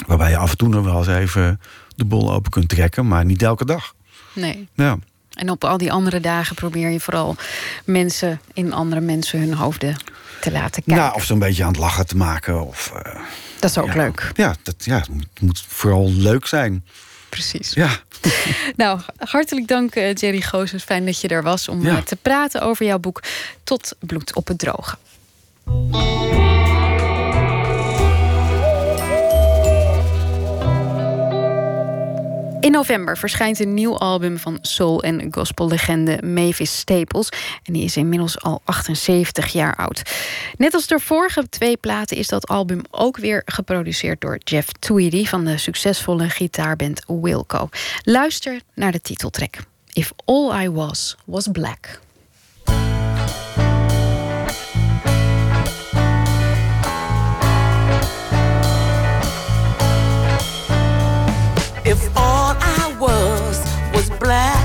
Waarbij 0.06 0.30
je 0.30 0.36
af 0.36 0.50
en 0.50 0.56
toe 0.56 0.68
nog 0.68 0.84
wel 0.84 0.98
eens 0.98 1.06
even 1.06 1.60
de 1.96 2.04
bol 2.04 2.32
open 2.32 2.50
kunt 2.50 2.68
trekken, 2.68 3.08
maar 3.08 3.24
niet 3.24 3.42
elke 3.42 3.64
dag. 3.64 3.94
Nee. 4.34 4.68
Ja. 4.74 4.98
En 5.36 5.50
op 5.50 5.64
al 5.64 5.78
die 5.78 5.92
andere 5.92 6.20
dagen 6.20 6.54
probeer 6.54 6.88
je 6.90 7.00
vooral 7.00 7.36
mensen 7.84 8.40
in 8.52 8.72
andere 8.72 9.00
mensen 9.00 9.38
hun 9.40 9.54
hoofden 9.54 9.96
te 10.40 10.52
laten 10.52 10.82
kijken. 10.82 11.02
Nou, 11.02 11.14
of 11.14 11.24
ze 11.24 11.32
een 11.32 11.38
beetje 11.38 11.62
aan 11.62 11.68
het 11.70 11.78
lachen 11.78 12.06
te 12.06 12.16
maken. 12.16 12.66
Of, 12.66 12.92
eh, 13.02 13.20
dat 13.60 13.70
is 13.70 13.78
ook 13.78 13.86
ja. 13.86 13.94
leuk. 13.96 14.30
Ja, 14.34 14.54
dat, 14.62 14.74
ja, 14.84 14.98
het 14.98 15.40
moet, 15.40 15.64
vooral 15.68 16.10
leuk 16.10 16.46
zijn. 16.46 16.84
Precies. 17.28 17.72
Ja. 17.72 17.88
Nou, 18.76 19.00
hartelijk 19.18 19.68
dank 19.68 19.94
eh, 19.94 20.14
Jerry 20.14 20.42
Gozes. 20.42 20.82
Fijn 20.82 21.04
dat 21.04 21.20
je 21.20 21.28
er 21.28 21.42
was 21.42 21.68
om 21.68 21.82
Ja. 21.82 21.96
eh, 21.96 22.02
te 22.02 22.16
praten 22.16 22.62
over 22.62 22.86
jouw 22.86 22.98
boek 22.98 23.22
Tot 23.64 23.94
bloed 23.98 24.34
op 24.34 24.48
het 24.48 24.58
droge. 24.58 24.96
November 32.76 33.18
verschijnt 33.18 33.60
een 33.60 33.74
nieuw 33.74 33.98
album 33.98 34.38
van 34.38 34.58
soul- 34.62 35.02
en 35.02 35.28
gospellegende 35.30 36.22
Mavis 36.22 36.78
Staples. 36.78 37.28
En 37.62 37.72
die 37.72 37.84
is 37.84 37.96
inmiddels 37.96 38.40
al 38.40 38.60
78 38.64 39.52
jaar 39.52 39.76
oud. 39.76 40.02
Net 40.56 40.74
als 40.74 40.86
de 40.86 41.00
vorige 41.00 41.48
twee 41.48 41.76
platen 41.76 42.16
is 42.16 42.28
dat 42.28 42.46
album 42.46 42.80
ook 42.90 43.16
weer 43.16 43.42
geproduceerd 43.44 44.20
door 44.20 44.38
Jeff 44.44 44.72
Tweedy 44.72 45.26
van 45.26 45.44
de 45.44 45.58
succesvolle 45.58 46.28
gitaarband 46.28 47.02
Wilco. 47.06 47.68
Luister 48.02 48.60
naar 48.74 48.92
de 48.92 49.00
titeltrack. 49.00 49.54
If 49.92 50.12
All 50.24 50.64
I 50.64 50.70
Was 50.70 51.16
Was 51.24 51.48
Black. 51.52 52.00
Black, 64.18 64.64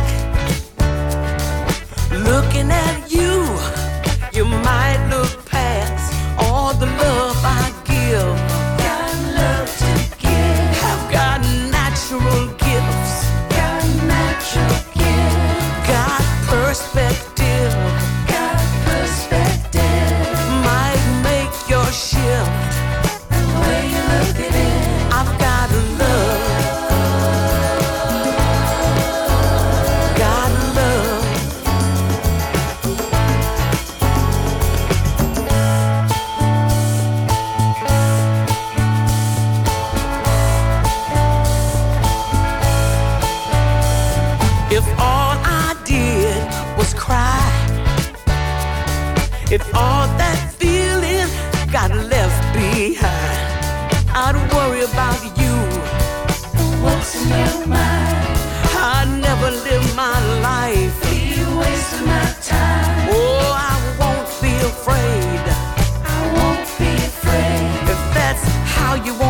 looking 2.11 2.71
at 2.71 2.90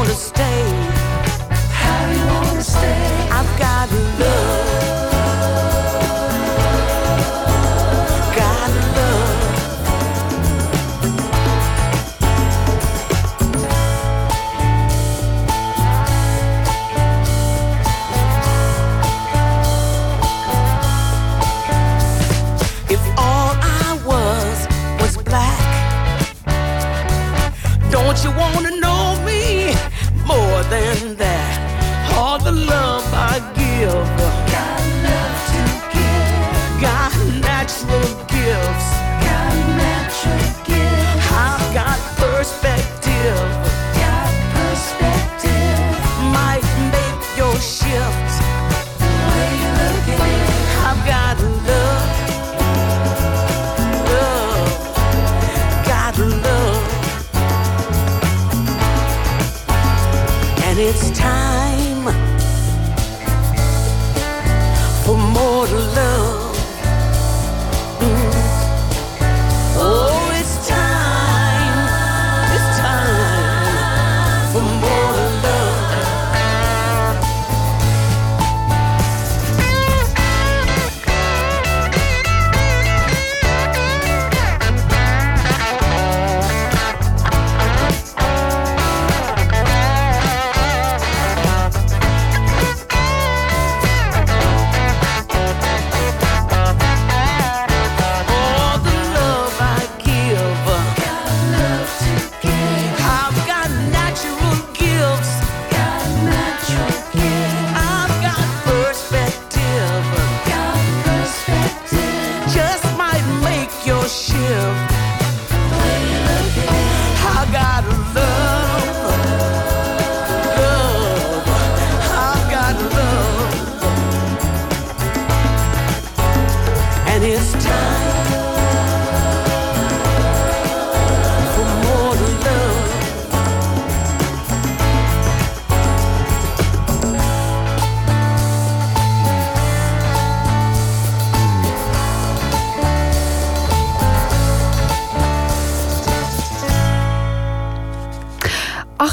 want 0.01 0.09
to 0.09 0.15
stay. 0.15 0.63
How 1.83 2.11
you 2.11 2.25
want 2.33 2.57
to 2.57 2.63
stay. 2.63 3.27
I've 3.29 3.59
got 3.59 3.91
love. 4.19 4.60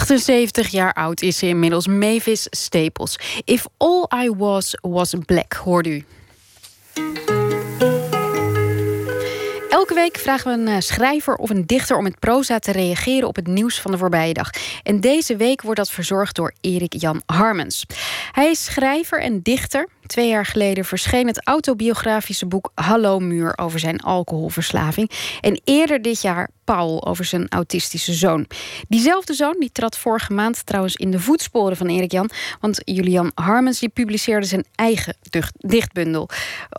...78 0.08 0.68
jaar 0.68 0.92
oud 0.92 1.22
is 1.22 1.38
ze 1.38 1.46
inmiddels, 1.46 1.86
Mavis 1.86 2.46
Staples. 2.50 3.18
If 3.44 3.66
all 3.76 4.06
I 4.24 4.30
was 4.30 4.78
was 4.80 5.14
black, 5.26 5.52
hoorde 5.52 5.88
u. 5.88 6.04
Elke 9.68 9.94
week 9.94 10.18
vragen 10.18 10.52
we 10.52 10.58
een 10.58 10.74
eh, 10.76 10.80
schrijver 10.80 11.34
of 11.34 11.50
een 11.50 11.66
dichter 11.66 11.96
om 11.96 12.02
met 12.02 12.18
proza 12.18 12.58
te 12.58 12.72
reageren 12.72 13.28
op 13.28 13.36
het 13.36 13.46
nieuws 13.46 13.80
van 13.80 13.90
de 13.90 13.98
voorbije 13.98 14.32
dag. 14.32 14.50
En 14.82 15.00
deze 15.00 15.36
week 15.36 15.62
wordt 15.62 15.78
dat 15.78 15.90
verzorgd 15.90 16.34
door 16.34 16.52
Erik 16.60 16.94
Jan 16.98 17.22
Harmens. 17.26 17.86
Hij 18.32 18.50
is 18.50 18.64
schrijver 18.64 19.20
en 19.20 19.42
dichter. 19.42 19.88
Twee 20.08 20.28
jaar 20.28 20.46
geleden 20.46 20.84
verscheen 20.84 21.26
het 21.26 21.46
autobiografische 21.46 22.46
boek 22.46 22.70
Hallo 22.74 23.18
Muur 23.18 23.58
over 23.58 23.78
zijn 23.78 24.00
alcoholverslaving. 24.00 25.10
En 25.40 25.60
eerder 25.64 26.02
dit 26.02 26.22
jaar 26.22 26.48
Paul 26.64 27.06
over 27.06 27.24
zijn 27.24 27.48
autistische 27.48 28.12
zoon. 28.12 28.46
Diezelfde 28.88 29.34
zoon 29.34 29.56
die 29.58 29.72
trad 29.72 29.98
vorige 29.98 30.32
maand 30.32 30.66
trouwens 30.66 30.96
in 30.96 31.10
de 31.10 31.20
voetsporen 31.20 31.76
van 31.76 31.86
Erik 31.86 32.12
Jan. 32.12 32.30
Want 32.60 32.80
Julian 32.84 33.30
Harmens 33.34 33.78
die 33.78 33.88
publiceerde 33.88 34.46
zijn 34.46 34.64
eigen 34.74 35.16
dicht- 35.30 35.54
dichtbundel. 35.70 36.28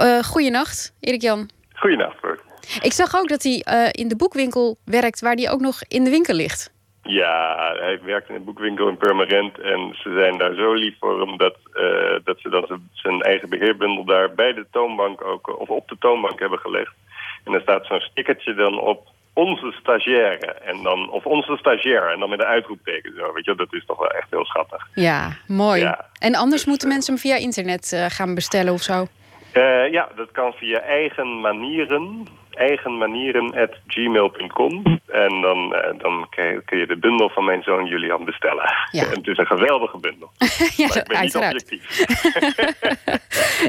Uh, 0.02 0.24
goeienacht, 0.24 0.94
Erik 1.00 1.22
Jan. 1.22 1.50
Goedenacht, 1.74 2.22
Bert. 2.22 2.42
Ik 2.82 2.94
zag 2.94 3.16
ook 3.16 3.30
dat 3.30 3.44
hij 3.44 3.62
eh, 3.64 3.88
in 3.92 4.08
de 4.08 4.16
boekwinkel 4.16 4.78
werkt, 4.86 5.20
waar 5.20 5.36
hij 5.36 5.52
ook 5.52 5.62
nog 5.62 5.82
in 5.88 6.04
de 6.04 6.10
winkel 6.10 6.36
ligt. 6.36 6.72
Ja, 7.04 7.56
hij 7.80 8.00
werkt 8.04 8.30
in 8.30 8.36
een 8.36 8.44
boekwinkel 8.44 8.88
in 8.88 8.98
Purmerend 8.98 9.60
en 9.60 9.96
ze 10.02 10.14
zijn 10.14 10.38
daar 10.38 10.54
zo 10.54 10.74
lief 10.74 10.96
voor 11.00 11.20
hem 11.20 11.38
dat, 11.38 11.56
eh, 11.74 12.16
dat 12.24 12.40
ze 12.40 12.50
dan 12.50 12.82
zijn 12.94 13.22
eigen 13.22 13.50
beheerbundel 13.50 14.06
daar 14.06 14.34
bij 14.34 14.54
de 14.54 14.66
toonbank 14.72 15.24
ook, 15.24 15.48
eh, 15.48 15.60
of 15.60 15.70
op 15.70 15.88
de 15.88 15.96
toonbank 16.00 16.40
hebben 16.40 16.60
gelegd. 16.60 16.94
En 17.44 17.54
er 17.54 17.62
staat 17.62 17.86
zo'n 17.86 18.00
stickertje 18.00 18.54
dan 18.54 18.80
op 18.80 19.08
onze 19.34 19.72
stagiaire 19.80 20.46
en 20.46 20.84
dan, 20.84 21.12
of 21.12 21.26
onze 21.26 21.58
stagiair 21.58 22.12
en 22.12 22.20
dan 22.20 22.30
met 22.30 22.40
een 22.40 22.46
uitroepteken 22.46 23.14
zo, 23.18 23.34
weet 23.34 23.46
je, 23.46 23.56
dat 23.56 23.74
is 23.74 23.86
toch 23.86 23.98
wel 23.98 24.12
echt 24.12 24.28
heel 24.30 24.46
schattig. 24.46 24.88
Ja, 24.94 25.32
mooi. 25.48 25.82
Ja. 25.82 26.06
En 26.20 26.36
anders 26.36 26.66
moeten 26.66 26.88
mensen 26.88 27.14
hem 27.14 27.22
via 27.22 27.36
internet 27.36 27.92
eh, 27.94 28.06
gaan 28.06 28.36
bestellen 28.36 28.74
of 28.74 28.82
zo. 28.82 29.06
Eh, 29.52 29.92
ja, 29.92 30.10
dat 30.16 30.32
kan 30.32 30.54
via 30.54 30.80
eigen 30.80 31.40
manieren. 31.40 32.28
Eigenmanieren 32.60 33.54
at 33.56 33.70
gmail.com. 33.88 35.00
En 35.08 35.42
dan, 35.42 35.76
eh, 35.76 36.00
dan 36.00 36.28
kun 36.30 36.78
je- 36.78 36.86
de 36.88 36.98
bundel 36.98 37.30
van 37.30 37.46
mijn 37.46 37.64
zoon 37.64 37.86
Julian 37.86 38.26
bestellen. 38.26 38.74
Ja. 38.92 39.04
En 39.04 39.10
het 39.20 39.28
is 39.28 39.38
een 39.38 39.46
geweldige 39.46 39.98
bundel. 39.98 40.32
ja, 40.78 40.88
maar 40.88 40.98
ik 40.98 41.08
ben 41.08 41.22
niet 41.22 41.36
objectief. 41.36 42.00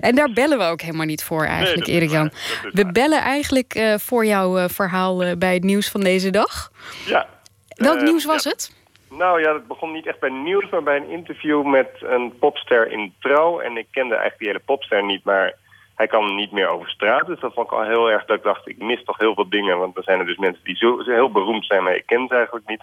En 0.01 0.15
daar 0.15 0.31
bellen 0.33 0.59
we 0.59 0.65
ook 0.65 0.81
helemaal 0.81 1.07
niet 1.07 1.25
voor 1.25 1.45
eigenlijk, 1.45 1.79
dat 1.79 1.89
is 1.89 1.95
Erik 1.95 2.11
Jan. 2.11 2.23
waar, 2.23 2.31
dat 2.63 2.65
is 2.65 2.73
We 2.73 2.83
waar. 2.83 2.93
bellen 2.93 3.21
eigenlijk 3.21 3.75
eh, 3.75 3.95
voor 3.99 4.25
jouw 4.27 4.57
eh, 4.59 4.69
verhaal 4.69 5.37
bij 5.39 5.55
het 5.55 5.63
nieuws 5.65 5.91
van 5.91 6.01
deze 6.01 6.31
dag. 6.31 6.71
Ja. 7.07 7.27
Welk 7.69 8.01
nieuws 8.01 8.25
was 8.25 8.43
ja. 8.45 8.51
het? 8.51 8.79
Nou 9.11 9.41
ja, 9.41 9.53
het 9.55 9.67
begon 9.67 9.93
niet 9.93 10.07
echt 10.07 10.21
bij 10.21 10.31
nieuws, 10.31 10.69
maar 10.71 10.83
bij 10.83 10.97
een 10.97 11.11
interview 11.11 11.65
met 11.67 11.89
een 12.01 12.33
popster 12.39 12.93
in 12.93 13.15
Trouw. 13.21 13.61
En 13.61 13.77
ik 13.77 13.87
kende 13.91 14.11
eigenlijk 14.15 14.39
die 14.39 14.49
hele 14.49 14.63
popster 14.67 15.05
niet, 15.05 15.25
maar 15.25 15.55
hij 16.01 16.09
kan 16.09 16.35
niet 16.35 16.53
meer 16.53 16.69
over 16.69 16.91
straat. 16.91 17.27
Dus 17.27 17.41
dat 17.41 17.53
vond 17.55 17.67
ik 17.67 17.73
al 17.73 17.83
heel 17.83 18.11
erg 18.11 18.25
dat 18.25 18.37
ik 18.37 18.43
dacht, 18.43 18.69
ik 18.69 18.79
mis 18.79 19.05
toch 19.05 19.19
heel 19.19 19.35
veel 19.35 19.49
dingen. 19.49 19.79
Want 19.79 19.97
er 19.97 20.03
zijn 20.03 20.19
er 20.19 20.27
dus 20.27 20.37
mensen 20.37 20.65
die 20.65 20.77
zo, 20.77 21.03
heel 21.05 21.31
beroemd 21.31 21.67
zijn, 21.67 21.83
maar 21.83 21.95
ik 21.95 22.07
ken 22.07 22.27
ze 22.29 22.35
eigenlijk 22.35 22.69
niet. 22.69 22.83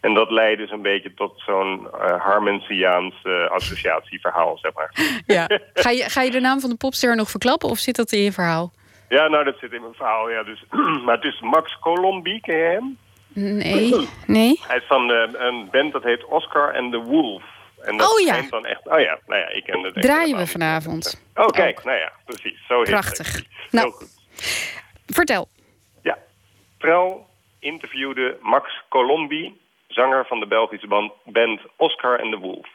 En 0.00 0.14
dat 0.14 0.30
leidde 0.30 0.62
dus 0.62 0.72
een 0.72 0.82
beetje 0.82 1.14
tot 1.14 1.32
zo'n 1.46 1.80
uh, 1.80 2.20
Harmensiaans 2.20 3.14
eh, 3.22 3.50
associatieverhaal, 3.50 4.58
zeg 4.58 4.72
maar. 4.74 4.90
Ja. 5.26 5.46
Ga, 5.84 5.90
je, 5.90 6.10
ga 6.10 6.22
je 6.22 6.30
de 6.30 6.40
naam 6.40 6.60
van 6.60 6.70
de 6.70 6.76
popster 6.76 7.16
nog 7.16 7.30
verklappen 7.30 7.68
of 7.68 7.78
zit 7.78 7.96
dat 7.96 8.12
in 8.12 8.22
je 8.22 8.32
verhaal? 8.32 8.72
Ja, 9.08 9.28
nou, 9.28 9.44
dat 9.44 9.58
zit 9.60 9.72
in 9.72 9.80
mijn 9.80 9.94
verhaal, 9.94 10.30
ja. 10.30 10.42
Dus, 10.42 10.64
maar 11.04 11.14
het 11.14 11.24
is 11.24 11.40
Max 11.40 11.78
Colombi, 11.80 12.40
ken 12.40 12.56
je 12.56 12.64
hem? 12.64 12.98
Nee. 13.34 14.08
Nee? 14.26 14.60
Hij 14.66 14.76
is 14.76 14.86
van 14.86 15.12
eh, 15.12 15.28
een 15.32 15.68
band 15.70 15.92
dat 15.92 16.02
heet 16.02 16.24
Oscar 16.24 16.76
and 16.76 16.92
the 16.92 16.98
Wolf. 16.98 17.42
En 17.84 17.96
dat 17.96 18.12
Oh 18.12 18.20
ja. 18.20 18.42
Dan 18.50 18.66
echt, 18.66 18.88
oh 18.88 19.00
ja, 19.00 19.18
nou 19.26 19.40
ja, 19.40 19.48
ik 19.48 19.64
ken 19.64 19.82
het 19.82 19.94
Draaien 19.94 20.36
we 20.36 20.46
vanavond. 20.46 21.22
Oh, 21.34 21.46
kijk, 21.46 21.84
nou 21.84 21.98
ja, 21.98 22.12
precies. 22.24 22.66
Zo 22.66 22.82
Prachtig. 22.82 23.34
het. 23.34 23.46
Nou. 23.70 23.86
Heel 23.86 23.96
goed. 23.96 24.10
Vertel. 25.06 25.48
Ja. 26.02 26.18
Trouw 26.78 27.26
interviewde 27.58 28.38
Max 28.40 28.82
Colombi, 28.88 29.60
zanger 29.88 30.26
van 30.26 30.40
de 30.40 30.46
Belgische 30.46 30.86
band, 30.86 31.12
band 31.24 31.60
Oscar 31.76 32.20
and 32.20 32.32
the 32.32 32.38
Wolf. 32.38 32.68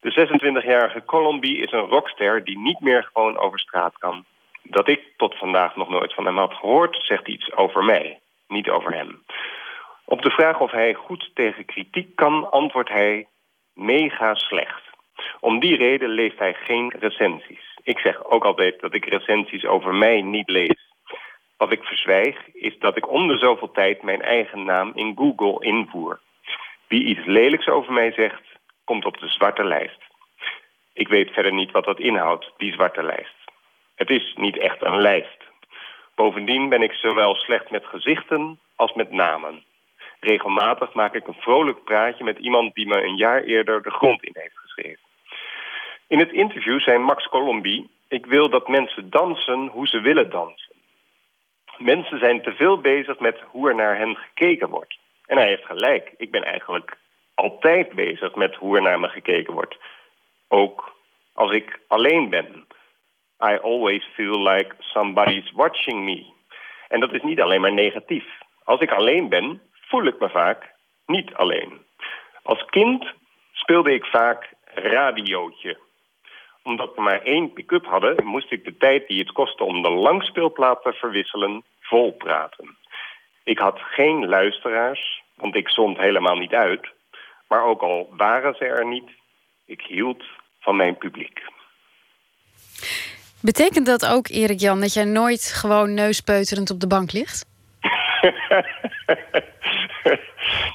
De 0.00 0.28
26-jarige 0.28 1.04
Colombi 1.04 1.60
is 1.60 1.72
een 1.72 1.88
rockster 1.88 2.44
die 2.44 2.58
niet 2.58 2.80
meer 2.80 3.10
gewoon 3.12 3.38
over 3.38 3.58
straat 3.58 3.98
kan. 3.98 4.24
Dat 4.62 4.88
ik 4.88 5.00
tot 5.16 5.38
vandaag 5.38 5.76
nog 5.76 5.88
nooit 5.88 6.14
van 6.14 6.24
hem 6.24 6.38
had 6.38 6.52
gehoord, 6.52 6.96
zegt 7.02 7.28
iets 7.28 7.52
over 7.52 7.84
mij, 7.84 8.20
niet 8.48 8.68
over 8.68 8.92
hem. 8.92 9.22
Op 10.04 10.22
de 10.22 10.30
vraag 10.30 10.60
of 10.60 10.70
hij 10.70 10.94
goed 10.94 11.30
tegen 11.34 11.64
kritiek 11.64 12.16
kan, 12.16 12.50
antwoordt 12.50 12.88
hij 12.88 13.26
mega 13.74 14.34
slecht. 14.34 14.82
Om 15.40 15.60
die 15.60 15.76
reden 15.76 16.08
leest 16.08 16.38
hij 16.38 16.54
geen 16.54 16.92
recensies. 16.98 17.78
Ik 17.82 17.98
zeg 17.98 18.24
ook 18.24 18.44
altijd 18.44 18.80
dat 18.80 18.94
ik 18.94 19.04
recensies 19.04 19.64
over 19.64 19.94
mij 19.94 20.22
niet 20.22 20.48
lees. 20.48 20.88
Wat 21.56 21.72
ik 21.72 21.82
verzwijg 21.82 22.36
is 22.52 22.78
dat 22.78 22.96
ik 22.96 23.10
om 23.10 23.28
de 23.28 23.38
zoveel 23.38 23.70
tijd 23.70 24.02
mijn 24.02 24.22
eigen 24.22 24.64
naam 24.64 24.92
in 24.94 25.16
Google 25.16 25.66
invoer. 25.66 26.20
Wie 26.88 27.04
iets 27.04 27.24
lelijks 27.24 27.68
over 27.68 27.92
mij 27.92 28.12
zegt, 28.12 28.42
komt 28.84 29.04
op 29.04 29.18
de 29.18 29.28
zwarte 29.28 29.64
lijst. 29.64 30.02
Ik 30.92 31.08
weet 31.08 31.30
verder 31.30 31.52
niet 31.52 31.70
wat 31.70 31.84
dat 31.84 31.98
inhoudt, 31.98 32.52
die 32.56 32.72
zwarte 32.72 33.02
lijst. 33.02 33.34
Het 33.94 34.10
is 34.10 34.34
niet 34.36 34.58
echt 34.58 34.82
een 34.82 35.00
lijst. 35.00 35.38
Bovendien 36.14 36.68
ben 36.68 36.82
ik 36.82 36.92
zowel 36.92 37.34
slecht 37.34 37.70
met 37.70 37.86
gezichten 37.86 38.58
als 38.76 38.92
met 38.92 39.10
namen. 39.10 39.64
Regelmatig 40.20 40.92
maak 40.92 41.14
ik 41.14 41.26
een 41.26 41.40
vrolijk 41.40 41.84
praatje 41.84 42.24
met 42.24 42.38
iemand 42.38 42.74
die 42.74 42.86
me 42.86 43.02
een 43.02 43.16
jaar 43.16 43.42
eerder 43.42 43.82
de 43.82 43.90
grond 43.90 44.24
in 44.24 44.32
heeft 44.34 44.58
geschreven. 44.58 45.08
In 46.06 46.18
het 46.18 46.32
interview 46.32 46.80
zei 46.80 46.98
Max 46.98 47.28
Colombi... 47.28 47.88
ik 48.08 48.26
wil 48.26 48.50
dat 48.50 48.68
mensen 48.68 49.10
dansen 49.10 49.66
hoe 49.66 49.88
ze 49.88 50.00
willen 50.00 50.30
dansen. 50.30 50.74
Mensen 51.78 52.18
zijn 52.18 52.42
te 52.42 52.52
veel 52.52 52.80
bezig 52.80 53.18
met 53.18 53.40
hoe 53.40 53.68
er 53.68 53.74
naar 53.74 53.96
hen 53.96 54.16
gekeken 54.16 54.68
wordt. 54.68 54.98
En 55.26 55.36
hij 55.36 55.46
heeft 55.46 55.64
gelijk. 55.64 56.14
Ik 56.16 56.30
ben 56.30 56.44
eigenlijk 56.44 56.96
altijd 57.34 57.92
bezig 57.92 58.34
met 58.34 58.54
hoe 58.54 58.76
er 58.76 58.82
naar 58.82 59.00
me 59.00 59.08
gekeken 59.08 59.54
wordt. 59.54 59.76
Ook 60.48 60.96
als 61.32 61.52
ik 61.52 61.80
alleen 61.86 62.28
ben. 62.28 62.66
I 63.44 63.58
always 63.62 64.04
feel 64.14 64.42
like 64.42 64.74
somebody's 64.78 65.50
watching 65.52 66.04
me. 66.04 66.26
En 66.88 67.00
dat 67.00 67.12
is 67.12 67.22
niet 67.22 67.40
alleen 67.40 67.60
maar 67.60 67.72
negatief. 67.72 68.24
Als 68.64 68.80
ik 68.80 68.90
alleen 68.90 69.28
ben, 69.28 69.60
voel 69.90 70.06
ik 70.06 70.18
me 70.20 70.28
vaak 70.28 70.74
niet 71.06 71.34
alleen. 71.34 71.80
Als 72.42 72.64
kind 72.64 73.04
speelde 73.52 73.94
ik 73.94 74.04
vaak 74.04 74.52
radiootje. 74.74 75.78
Omdat 76.62 76.94
we 76.94 77.02
maar 77.02 77.22
één 77.22 77.52
pick-up 77.52 77.86
hadden, 77.86 78.26
moest 78.26 78.52
ik 78.52 78.64
de 78.64 78.76
tijd 78.76 79.08
die 79.08 79.18
het 79.18 79.32
kostte 79.32 79.64
om 79.64 79.82
de 79.82 79.90
langspeelplaat 79.90 80.82
te 80.82 80.92
verwisselen 80.92 81.64
volpraten. 81.80 82.76
Ik 83.44 83.58
had 83.58 83.78
geen 83.80 84.28
luisteraars, 84.28 85.22
want 85.36 85.54
ik 85.54 85.68
zond 85.68 85.98
helemaal 85.98 86.36
niet 86.36 86.52
uit. 86.52 86.88
Maar 87.48 87.64
ook 87.64 87.80
al 87.80 88.08
waren 88.16 88.54
ze 88.54 88.64
er 88.64 88.86
niet, 88.86 89.10
ik 89.66 89.80
hield 89.80 90.24
van 90.60 90.76
mijn 90.76 90.96
publiek. 90.96 91.42
Betekent 93.42 93.86
dat 93.86 94.06
ook, 94.06 94.28
Erik 94.28 94.60
Jan, 94.60 94.80
dat 94.80 94.92
jij 94.92 95.04
nooit 95.04 95.52
gewoon 95.52 95.94
neuspeuterend 95.94 96.70
op 96.70 96.80
de 96.80 96.86
bank 96.86 97.12
ligt? 97.12 97.49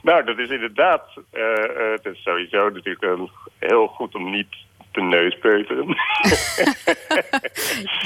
nou, 0.08 0.24
dat 0.24 0.38
is 0.38 0.50
inderdaad. 0.50 1.04
eh, 1.32 1.92
het 1.92 2.06
is 2.06 2.24
sowieso 2.24 2.70
natuurlijk 2.70 3.30
heel 3.60 3.88
goed 3.88 4.16
om 4.16 4.32
niet 4.32 4.56
te 4.92 5.02
neuspeuteren. 5.02 5.88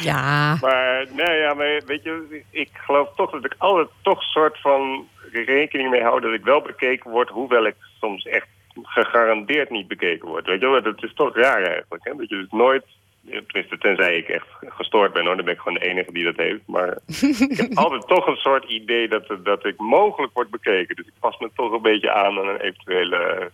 Ja. 0.02 0.58
maar, 0.62 1.06
nou 1.12 1.34
ja, 1.34 1.54
maar 1.54 1.82
weet 1.86 2.04
je, 2.04 2.44
ik 2.52 2.70
geloof 2.74 3.16
toch 3.16 3.32
dat 3.32 3.46
ik 3.46 3.56
altijd 3.58 3.88
toch 4.02 4.24
soort 4.24 4.62
van 4.62 5.08
rekening 5.32 5.90
mee 5.90 6.04
hou 6.04 6.22
dat 6.22 6.34
ik 6.34 6.44
wel 6.44 6.62
bekeken 6.62 7.12
word, 7.12 7.30
hoewel 7.30 7.66
ik 7.66 7.76
soms 8.00 8.26
echt 8.26 8.48
gegarandeerd 8.84 9.70
niet 9.70 9.88
bekeken 9.88 10.28
word. 10.28 10.46
Weet 10.46 10.60
je 10.60 10.70
wel, 10.70 10.82
dat 10.82 11.04
is 11.04 11.14
toch 11.14 11.36
raar 11.36 11.64
eigenlijk. 11.64 12.04
Hè? 12.04 12.16
Dat 12.16 12.30
je 12.30 12.36
dus 12.36 12.52
nooit 12.52 12.86
Tenminste, 13.26 13.78
tenzij 13.78 14.18
ik 14.18 14.28
echt 14.28 14.48
gestoord 14.66 15.14
ben, 15.14 15.26
hoor. 15.26 15.36
Dan 15.36 15.46
ben 15.46 15.54
ik 15.54 15.60
gewoon 15.60 15.80
de 15.80 15.86
enige 15.86 16.12
die 16.12 16.24
dat 16.24 16.38
heeft. 16.38 16.62
Maar 16.66 16.98
ik 17.50 17.58
heb 17.58 17.78
altijd 17.84 18.08
toch 18.08 18.28
een 18.28 18.36
soort 18.36 18.70
idee 18.70 19.08
dat, 19.08 19.38
dat 19.44 19.66
ik 19.66 19.78
mogelijk 19.78 20.34
word 20.34 20.50
bekeken. 20.50 20.96
Dus 20.96 21.06
ik 21.06 21.14
pas 21.20 21.38
me 21.38 21.50
toch 21.56 21.72
een 21.72 21.82
beetje 21.82 22.12
aan 22.12 22.38
aan 22.38 22.48
een 22.48 22.60
eventuele 22.60 23.52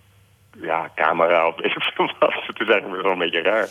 ja, 0.61 0.91
camera 0.95 1.47
of 1.47 1.55
weet 1.55 1.75
ik 1.75 1.83
veel 1.83 2.11
wat. 2.19 2.33
Het 2.47 2.59
is 2.59 2.67
eigenlijk 2.67 3.01
wel 3.01 3.11
een 3.11 3.17
beetje 3.17 3.41
raar. 3.41 3.67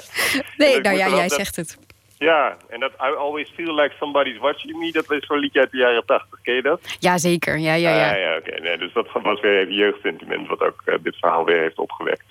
Nee, 0.57 0.77
ik 0.77 0.83
nou 0.83 0.97
ja, 0.97 1.09
jij 1.09 1.29
zegt 1.29 1.57
het. 1.57 1.79
Ja, 2.25 2.57
en 2.69 2.81
dat 2.81 2.93
I 2.93 3.17
always 3.17 3.49
feel 3.55 3.75
like 3.75 3.95
somebody's 3.99 4.39
watching 4.39 4.79
me, 4.79 4.93
dat 4.93 5.11
is 5.11 5.27
zo'n 5.27 5.39
liedje 5.39 5.61
uit 5.61 5.71
de 5.71 5.77
jaren 5.77 6.07
tachtig. 6.07 6.41
Ken 6.43 6.55
je 6.55 6.63
dat? 6.63 6.81
Jazeker, 6.99 7.59
ja, 7.59 7.75
ja, 7.75 7.97
ja. 7.97 8.11
Ah, 8.11 8.19
ja 8.19 8.37
oké. 8.37 8.61
Nee, 8.61 8.79
dus 8.79 8.93
dat 8.93 9.07
was 9.23 9.41
weer 9.41 9.59
even 9.59 9.75
jeugdsentiment, 9.75 10.49
wat 10.49 10.61
ook 10.61 10.83
eh, 10.85 10.95
dit 11.03 11.17
verhaal 11.17 11.45
weer 11.45 11.61
heeft 11.61 11.79
opgewekt. 11.79 12.25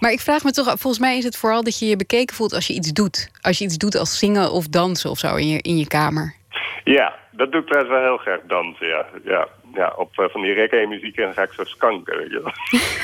Maar 0.00 0.10
ik 0.10 0.20
vraag 0.20 0.44
me 0.44 0.50
toch, 0.50 0.66
volgens 0.66 0.98
mij 0.98 1.16
is 1.16 1.24
het 1.24 1.36
vooral 1.36 1.62
dat 1.62 1.78
je 1.78 1.86
je 1.86 1.96
bekeken 1.96 2.36
voelt 2.36 2.52
als 2.52 2.66
je 2.66 2.74
iets 2.74 2.92
doet. 2.92 3.30
Als 3.40 3.58
je 3.58 3.64
iets 3.64 3.78
doet 3.78 3.96
als 3.96 4.18
zingen 4.18 4.52
of 4.52 4.66
dansen 4.66 5.10
of 5.10 5.18
zo 5.18 5.36
in 5.36 5.48
je, 5.48 5.62
in 5.62 5.76
je 5.76 5.86
kamer. 5.86 6.34
Ja, 6.84 7.14
dat 7.30 7.52
doe 7.52 7.60
ik 7.60 7.66
trouwens 7.66 7.94
wel 7.94 8.02
heel 8.02 8.16
graag 8.16 8.40
dansen, 8.46 8.86
ja. 8.86 9.06
Ja, 9.24 9.48
ja 9.74 9.92
op 9.96 10.18
eh, 10.18 10.24
van 10.28 10.40
die 10.40 10.52
reggae-muziek 10.52 11.16
en 11.16 11.24
dan 11.24 11.32
ga 11.34 11.42
ik 11.42 11.52
zo 11.52 11.64
skanken, 11.64 12.16
weet 12.18 12.30
je 12.30 12.40
wel. 12.42 12.52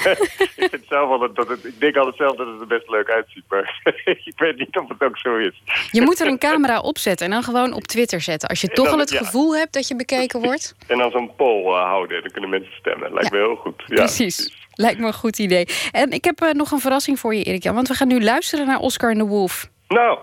ik 0.64 0.70
vind 0.70 0.84
zelf 0.88 1.10
altijd 1.10 1.34
dat 1.36 1.48
het... 1.48 1.64
Ik 1.64 1.80
denk 1.80 1.96
altijd 1.96 2.16
zelf 2.16 2.36
dat 2.36 2.46
het 2.46 2.60
er 2.60 2.66
best 2.66 2.88
leuk 2.88 3.10
uitziet, 3.10 3.44
maar 3.48 3.80
ik 4.24 4.32
weet 4.36 4.58
niet 4.58 4.76
of 4.76 4.88
het 4.88 5.02
ook 5.02 5.18
zo 5.18 5.36
is. 5.36 5.62
Je 5.90 6.02
moet 6.02 6.20
er 6.20 6.26
een 6.26 6.38
camera 6.38 6.80
op 6.80 6.98
zetten 6.98 7.26
en 7.26 7.32
dan 7.32 7.42
gewoon 7.42 7.72
op 7.72 7.82
Twitter 7.82 8.20
zetten. 8.20 8.48
Als 8.48 8.60
je 8.60 8.68
toch 8.68 8.84
dan- 8.84 8.94
al 8.94 9.00
het 9.00 9.10
ja. 9.10 9.18
gevoel 9.18 9.56
hebt 9.56 9.72
dat 9.72 9.88
je 9.88 9.96
bekeken 9.96 10.40
wordt. 10.48 10.74
En 10.86 10.98
dan 10.98 11.10
zo'n 11.10 11.34
poll 11.36 11.64
eh, 11.66 11.82
houden, 11.84 12.22
dan 12.22 12.30
kunnen 12.30 12.50
mensen 12.50 12.72
stemmen. 12.74 13.12
Lijkt 13.12 13.30
Ja, 13.32 13.38
me 13.38 13.44
heel 13.46 13.56
goed. 13.56 13.82
Ja, 13.86 13.94
Precies. 13.94 14.58
Lijkt 14.74 14.98
me 15.00 15.06
een 15.06 15.12
goed 15.12 15.38
idee. 15.38 15.66
En 15.92 16.10
ik 16.10 16.24
heb 16.24 16.40
eh, 16.40 16.50
nog 16.50 16.70
een 16.70 16.80
verrassing 16.80 17.18
voor 17.18 17.34
je, 17.34 17.42
Erik 17.42 17.62
Jan. 17.62 17.74
Want 17.74 17.88
we 17.88 17.94
gaan 17.94 18.08
nu 18.08 18.22
luisteren 18.22 18.66
naar 18.66 18.78
Oscar 18.78 19.10
en 19.10 19.18
de 19.18 19.24
Wolf. 19.26 19.68
Nou, 19.88 20.18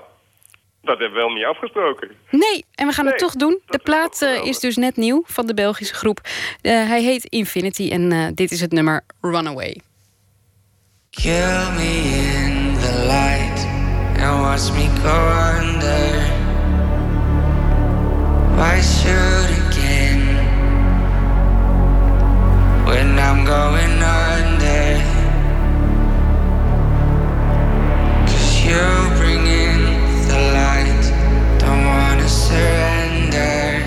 dat 0.87 0.99
hebben 0.99 1.17
we 1.17 1.23
wel 1.25 1.33
niet 1.33 1.45
afgesproken. 1.45 2.09
Nee, 2.29 2.65
en 2.75 2.87
we 2.87 2.93
gaan 2.93 3.05
het 3.05 3.19
Nee, 3.19 3.23
toch 3.29 3.35
doen. 3.35 3.59
De 3.65 3.77
is 3.77 3.83
plaat 3.83 4.13
eh, 4.13 4.27
geweldig. 4.27 4.49
is 4.49 4.59
dus 4.59 4.75
net 4.75 4.95
nieuw 4.95 5.23
van 5.25 5.47
de 5.47 5.53
Belgische 5.53 5.93
groep. 5.93 6.19
Eh, 6.61 6.71
hij 6.71 7.01
heet 7.03 7.25
Infinity 7.25 7.89
en 7.91 8.11
eh, 8.11 8.27
dit 8.33 8.51
is 8.51 8.61
het 8.61 8.71
nummer 8.71 9.03
Runaway. 9.21 9.81
Kill 11.09 11.71
me 11.75 12.01
in 12.43 12.75
the 12.79 13.05
light 13.05 13.67
and 14.23 14.41
watch 14.41 14.71
me 14.73 14.87
go 15.03 15.17
under. 15.59 16.35
Why 18.55 18.81
shoot 18.81 19.49
again 19.67 20.21
when 22.85 23.17
I'm 23.19 23.45
going 23.45 24.01
under? 24.01 25.01
Cause 28.25 28.65
you 28.65 29.16
surrender. 32.27 33.81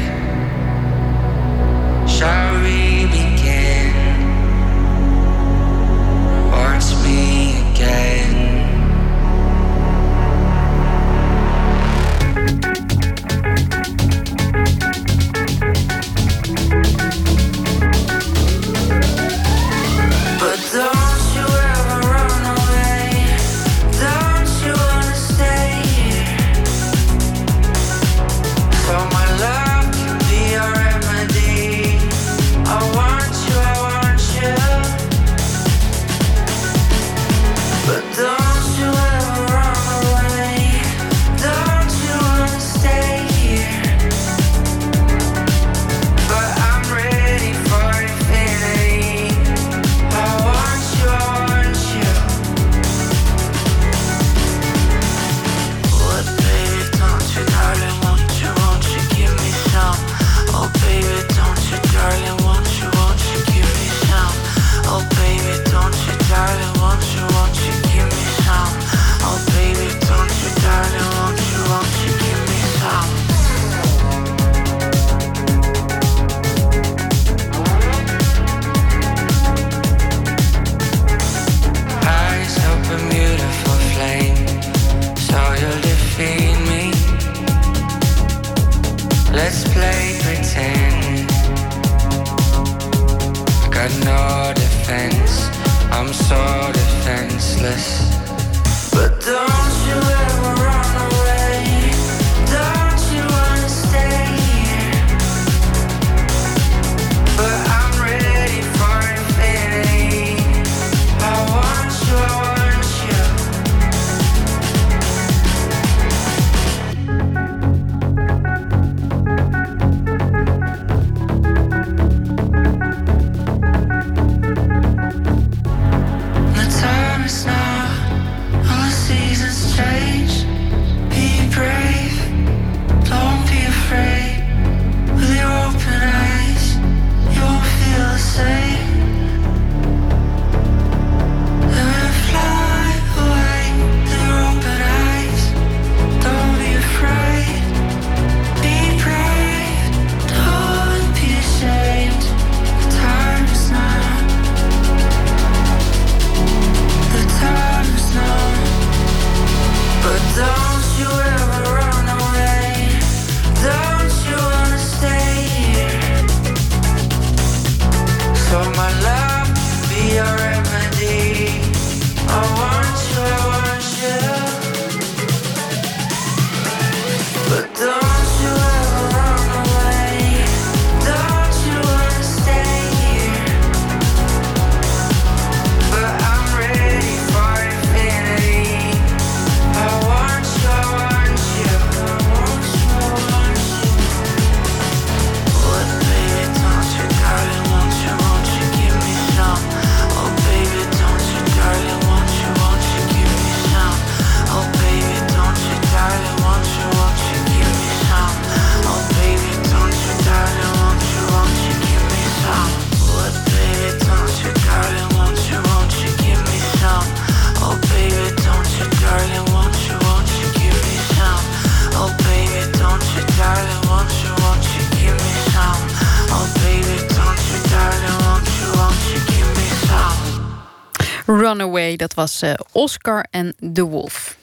Was 232.21 232.43
eh, 232.43 232.53
Oscar 232.73 233.27
en 233.31 233.55
The 233.73 233.85
Wolf. 233.85 234.37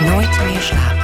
Nooit 0.00 0.44
meer 0.44 0.60
slapen. 0.60 1.02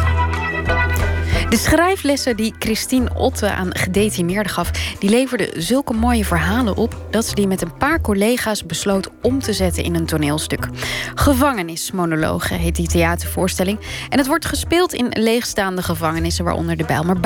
De 1.49 1.57
schrijflessen 1.57 2.37
die 2.37 2.55
Christine 2.59 3.15
Otte 3.15 3.51
aan 3.51 3.77
gedetineerden 3.77 4.53
gaf... 4.53 4.71
die 4.99 5.11
leverden 5.11 5.62
zulke 5.62 5.93
mooie 5.93 6.25
verhalen 6.25 6.77
op... 6.77 6.97
dat 7.11 7.27
ze 7.27 7.35
die 7.35 7.47
met 7.47 7.62
een 7.62 7.77
paar 7.77 8.01
collega's 8.01 8.67
besloot 8.67 9.09
om 9.23 9.41
te 9.41 9.53
zetten 9.53 9.85
in 9.85 9.95
een 9.95 10.07
toneelstuk. 10.07 10.69
Gevangenismonologen 11.15 12.59
heet 12.59 12.77
die 12.77 12.89
theatervoorstelling. 12.89 13.79
En 14.09 14.19
het 14.19 14.27
wordt 14.27 14.47
gespeeld 14.47 14.93
in 14.93 15.07
leegstaande 15.11 15.83
gevangenissen... 15.83 16.45
waaronder 16.45 16.77
de 16.77 16.85
Bijlmer. 16.85 17.21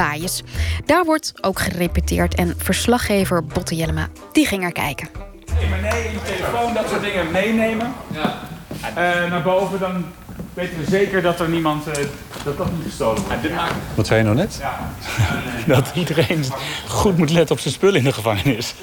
Daar 0.85 1.05
wordt 1.05 1.33
ook 1.41 1.59
gerepeteerd 1.59 2.35
en 2.35 2.55
verslaggever 2.57 3.45
Botte 3.45 3.75
Jellema... 3.75 4.09
die 4.33 4.47
ging 4.47 4.65
er 4.65 4.73
kijken. 4.73 5.34
Portemonnee, 5.55 6.13
je 6.13 6.23
telefoon, 6.23 6.75
dat 6.75 6.89
soort 6.89 7.03
dingen 7.03 7.31
meenemen. 7.31 7.95
Eh, 8.95 8.95
naar 9.31 9.43
boven, 9.43 9.79
dan 9.79 10.05
weten 10.55 10.79
we 10.79 10.91
zeker 10.91 11.23
dat 11.23 11.41
er 11.41 11.49
niemand, 11.49 11.87
eh, 11.87 12.05
dat 12.45 12.57
dat 12.57 12.73
niet 12.73 12.85
gestolen 12.85 13.23
wordt. 13.23 13.73
Wat 13.95 14.07
zei 14.07 14.19
je 14.19 14.25
nou 14.25 14.37
net? 14.37 14.61
Dat 15.67 15.91
iedereen 15.95 16.45
goed 16.89 17.17
moet 17.17 17.31
letten 17.31 17.55
op 17.55 17.61
zijn 17.61 17.75
spullen 17.75 17.99
in 17.99 18.05
de 18.05 18.13
gevangenis. 18.13 18.75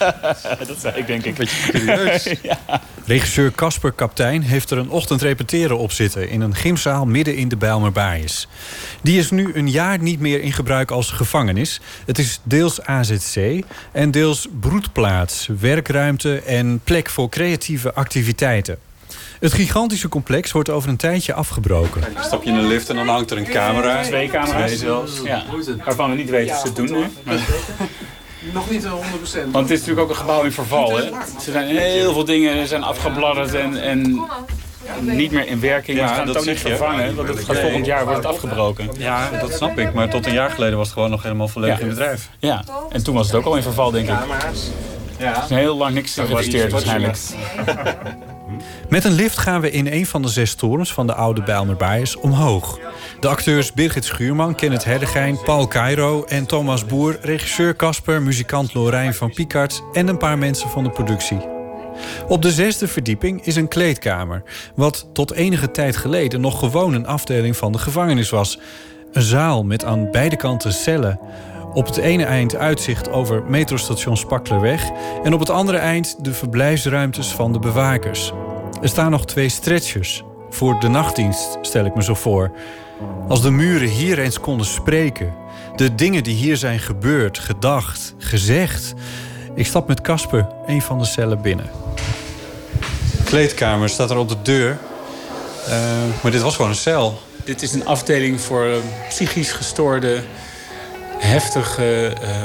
dat 0.66 0.76
zei 0.78 0.94
ik 0.96 1.06
denk 1.06 1.24
ik. 1.24 1.34
Beetje 1.34 1.70
curieus. 1.70 2.24
ja. 2.42 2.58
Regisseur 3.04 3.52
Casper 3.52 3.92
Kaptein 3.92 4.42
heeft 4.42 4.70
er 4.70 4.78
een 4.78 4.90
ochtend 4.90 5.22
repeteren 5.22 5.78
op 5.78 5.92
zitten... 5.92 6.28
in 6.28 6.40
een 6.40 6.54
gymzaal 6.54 7.06
midden 7.06 7.36
in 7.36 7.48
de 7.48 7.56
Bijlmer 7.56 7.92
Baaijes. 7.92 8.48
Die 9.02 9.18
is 9.18 9.30
nu 9.30 9.50
een 9.54 9.70
jaar 9.70 9.98
niet 9.98 10.20
meer 10.20 10.40
in 10.40 10.52
gebruik 10.52 10.90
als 10.90 11.10
gevangenis. 11.10 11.80
Het 12.06 12.18
is 12.18 12.40
deels 12.42 12.82
AZC 12.82 13.64
en 13.92 14.10
deels 14.10 14.48
broedplaats, 14.60 15.48
werkruimte... 15.60 16.40
en 16.40 16.80
plek 16.84 17.10
voor 17.10 17.28
creatieve 17.28 17.94
activiteiten. 17.94 18.78
Het 19.40 19.52
gigantische 19.52 20.08
complex 20.08 20.52
wordt 20.52 20.70
over 20.70 20.88
een 20.88 20.96
tijdje 20.96 21.34
afgebroken. 21.34 22.00
Dan 22.14 22.24
stap 22.24 22.42
je 22.44 22.50
in 22.50 22.56
een 22.56 22.66
lift 22.66 22.88
en 22.88 22.96
dan 22.96 23.08
hangt 23.08 23.30
er 23.30 23.36
een 23.36 23.44
camera. 23.48 24.02
Twee 24.02 24.28
camera's 24.28 24.64
Twee 24.66 24.76
zelfs. 24.76 25.20
Ja. 25.24 25.42
Waarvan 25.84 26.10
we 26.10 26.16
niet 26.16 26.30
weten 26.30 26.54
of 26.54 26.60
ze 26.60 26.66
het 26.66 26.76
doen 26.76 26.92
nu. 26.92 27.04
Maar- 27.22 27.38
Nog 28.52 28.70
niet 28.70 28.84
100%. 28.84 28.88
Want 29.52 29.68
het 29.68 29.70
is 29.70 29.78
natuurlijk 29.78 30.00
ook 30.00 30.08
een 30.08 30.16
gebouw 30.16 30.42
in 30.42 30.52
verval. 30.52 30.96
Hè? 30.96 31.02
Er 31.04 31.12
zijn 31.52 31.66
heel 31.76 32.12
veel 32.12 32.24
dingen 32.24 32.68
zijn 32.68 32.82
afgebladderd 32.82 33.54
en, 33.54 33.82
en 33.82 34.20
niet 35.00 35.30
meer 35.30 35.46
in 35.46 35.60
werking. 35.60 35.98
Ja, 35.98 36.08
we 36.08 36.14
gaan 36.14 36.26
dat 36.26 36.34
het 36.34 36.44
ook 36.44 36.48
niet 36.50 36.60
vervangen, 36.60 37.14
want 37.14 37.28
het 37.28 37.44
gaat 37.44 37.58
volgend 37.58 37.86
jaar 37.86 38.04
wordt 38.04 38.16
het 38.18 38.26
afgebroken. 38.26 38.88
Ja, 38.98 39.30
dat 39.40 39.52
snap 39.52 39.78
ik. 39.78 39.92
Maar 39.92 40.08
tot 40.10 40.26
een 40.26 40.32
jaar 40.32 40.50
geleden 40.50 40.76
was 40.76 40.86
het 40.86 40.94
gewoon 40.94 41.10
nog 41.10 41.22
helemaal 41.22 41.48
volledig 41.48 41.76
Ja. 41.78 41.82
in 41.82 41.88
bedrijf. 41.88 42.28
Ja, 42.38 42.64
en 42.90 43.02
toen 43.04 43.14
was 43.14 43.26
het 43.26 43.36
ook 43.36 43.44
al 43.44 43.56
in 43.56 43.62
verval, 43.62 43.90
denk 43.90 44.08
ik. 44.08 44.14
Ja. 45.18 45.36
Er 45.36 45.42
is 45.42 45.48
heel 45.48 45.76
lang 45.76 45.94
niks 45.94 46.14
geïnvesteerd 46.14 46.72
waarschijnlijk. 46.72 47.16
Met 48.88 49.04
een 49.04 49.12
lift 49.12 49.38
gaan 49.38 49.60
we 49.60 49.70
in 49.70 49.86
een 49.86 50.06
van 50.06 50.22
de 50.22 50.28
zes 50.28 50.54
torens 50.54 50.92
van 50.92 51.06
de 51.06 51.14
oude 51.14 51.42
Bijlmer 51.42 51.76
Baaiers 51.76 52.16
omhoog. 52.16 52.78
De 53.20 53.28
acteurs 53.28 53.72
Birgit 53.72 54.04
Schuurman, 54.04 54.54
Kenneth 54.54 54.84
Herdegijn, 54.84 55.38
Paul 55.44 55.68
Cairo 55.68 56.24
en 56.24 56.46
Thomas 56.46 56.86
Boer... 56.86 57.18
regisseur 57.20 57.76
Casper, 57.76 58.22
muzikant 58.22 58.74
Lorijn 58.74 59.14
van 59.14 59.32
Piekart... 59.32 59.82
en 59.92 60.08
een 60.08 60.18
paar 60.18 60.38
mensen 60.38 60.68
van 60.68 60.84
de 60.84 60.90
productie. 60.90 61.54
Op 62.28 62.42
de 62.42 62.50
zesde 62.50 62.88
verdieping 62.88 63.44
is 63.44 63.56
een 63.56 63.68
kleedkamer... 63.68 64.42
wat 64.74 65.08
tot 65.12 65.32
enige 65.32 65.70
tijd 65.70 65.96
geleden 65.96 66.40
nog 66.40 66.58
gewoon 66.58 66.94
een 66.94 67.06
afdeling 67.06 67.56
van 67.56 67.72
de 67.72 67.78
gevangenis 67.78 68.30
was. 68.30 68.58
Een 69.12 69.22
zaal 69.22 69.64
met 69.64 69.84
aan 69.84 70.10
beide 70.10 70.36
kanten 70.36 70.72
cellen... 70.72 71.18
Op 71.76 71.86
het 71.86 71.96
ene 71.96 72.24
eind 72.24 72.54
uitzicht 72.54 73.10
over 73.10 73.42
metrostation 73.48 74.16
Spaklerweg... 74.16 74.90
en 75.24 75.34
op 75.34 75.40
het 75.40 75.50
andere 75.50 75.78
eind 75.78 76.24
de 76.24 76.32
verblijfsruimtes 76.32 77.28
van 77.28 77.52
de 77.52 77.58
bewakers. 77.58 78.32
Er 78.82 78.88
staan 78.88 79.10
nog 79.10 79.26
twee 79.26 79.48
stretchers. 79.48 80.22
Voor 80.50 80.80
de 80.80 80.88
nachtdienst, 80.88 81.58
stel 81.60 81.84
ik 81.84 81.94
me 81.94 82.02
zo 82.02 82.14
voor. 82.14 82.50
Als 83.28 83.42
de 83.42 83.50
muren 83.50 83.88
hier 83.88 84.18
eens 84.18 84.40
konden 84.40 84.66
spreken. 84.66 85.34
De 85.74 85.94
dingen 85.94 86.22
die 86.22 86.34
hier 86.34 86.56
zijn 86.56 86.78
gebeurd, 86.78 87.38
gedacht, 87.38 88.14
gezegd. 88.18 88.94
Ik 89.54 89.66
stap 89.66 89.88
met 89.88 90.00
Casper 90.00 90.46
een 90.66 90.82
van 90.82 90.98
de 90.98 91.04
cellen 91.04 91.42
binnen. 91.42 91.70
Kleedkamer 93.24 93.88
staat 93.88 94.10
er 94.10 94.18
op 94.18 94.28
de 94.28 94.42
deur. 94.42 94.78
Eh, 95.66 95.78
maar 96.22 96.32
dit 96.32 96.42
was 96.42 96.56
gewoon 96.56 96.70
een 96.70 96.76
cel. 96.76 97.20
Dit 97.44 97.62
is 97.62 97.72
een 97.72 97.86
afdeling 97.86 98.40
voor 98.40 98.64
eh, 98.64 98.76
psychisch 99.08 99.52
gestoorde, 99.52 100.22
heftige 101.18 102.12
eh, 102.22 102.42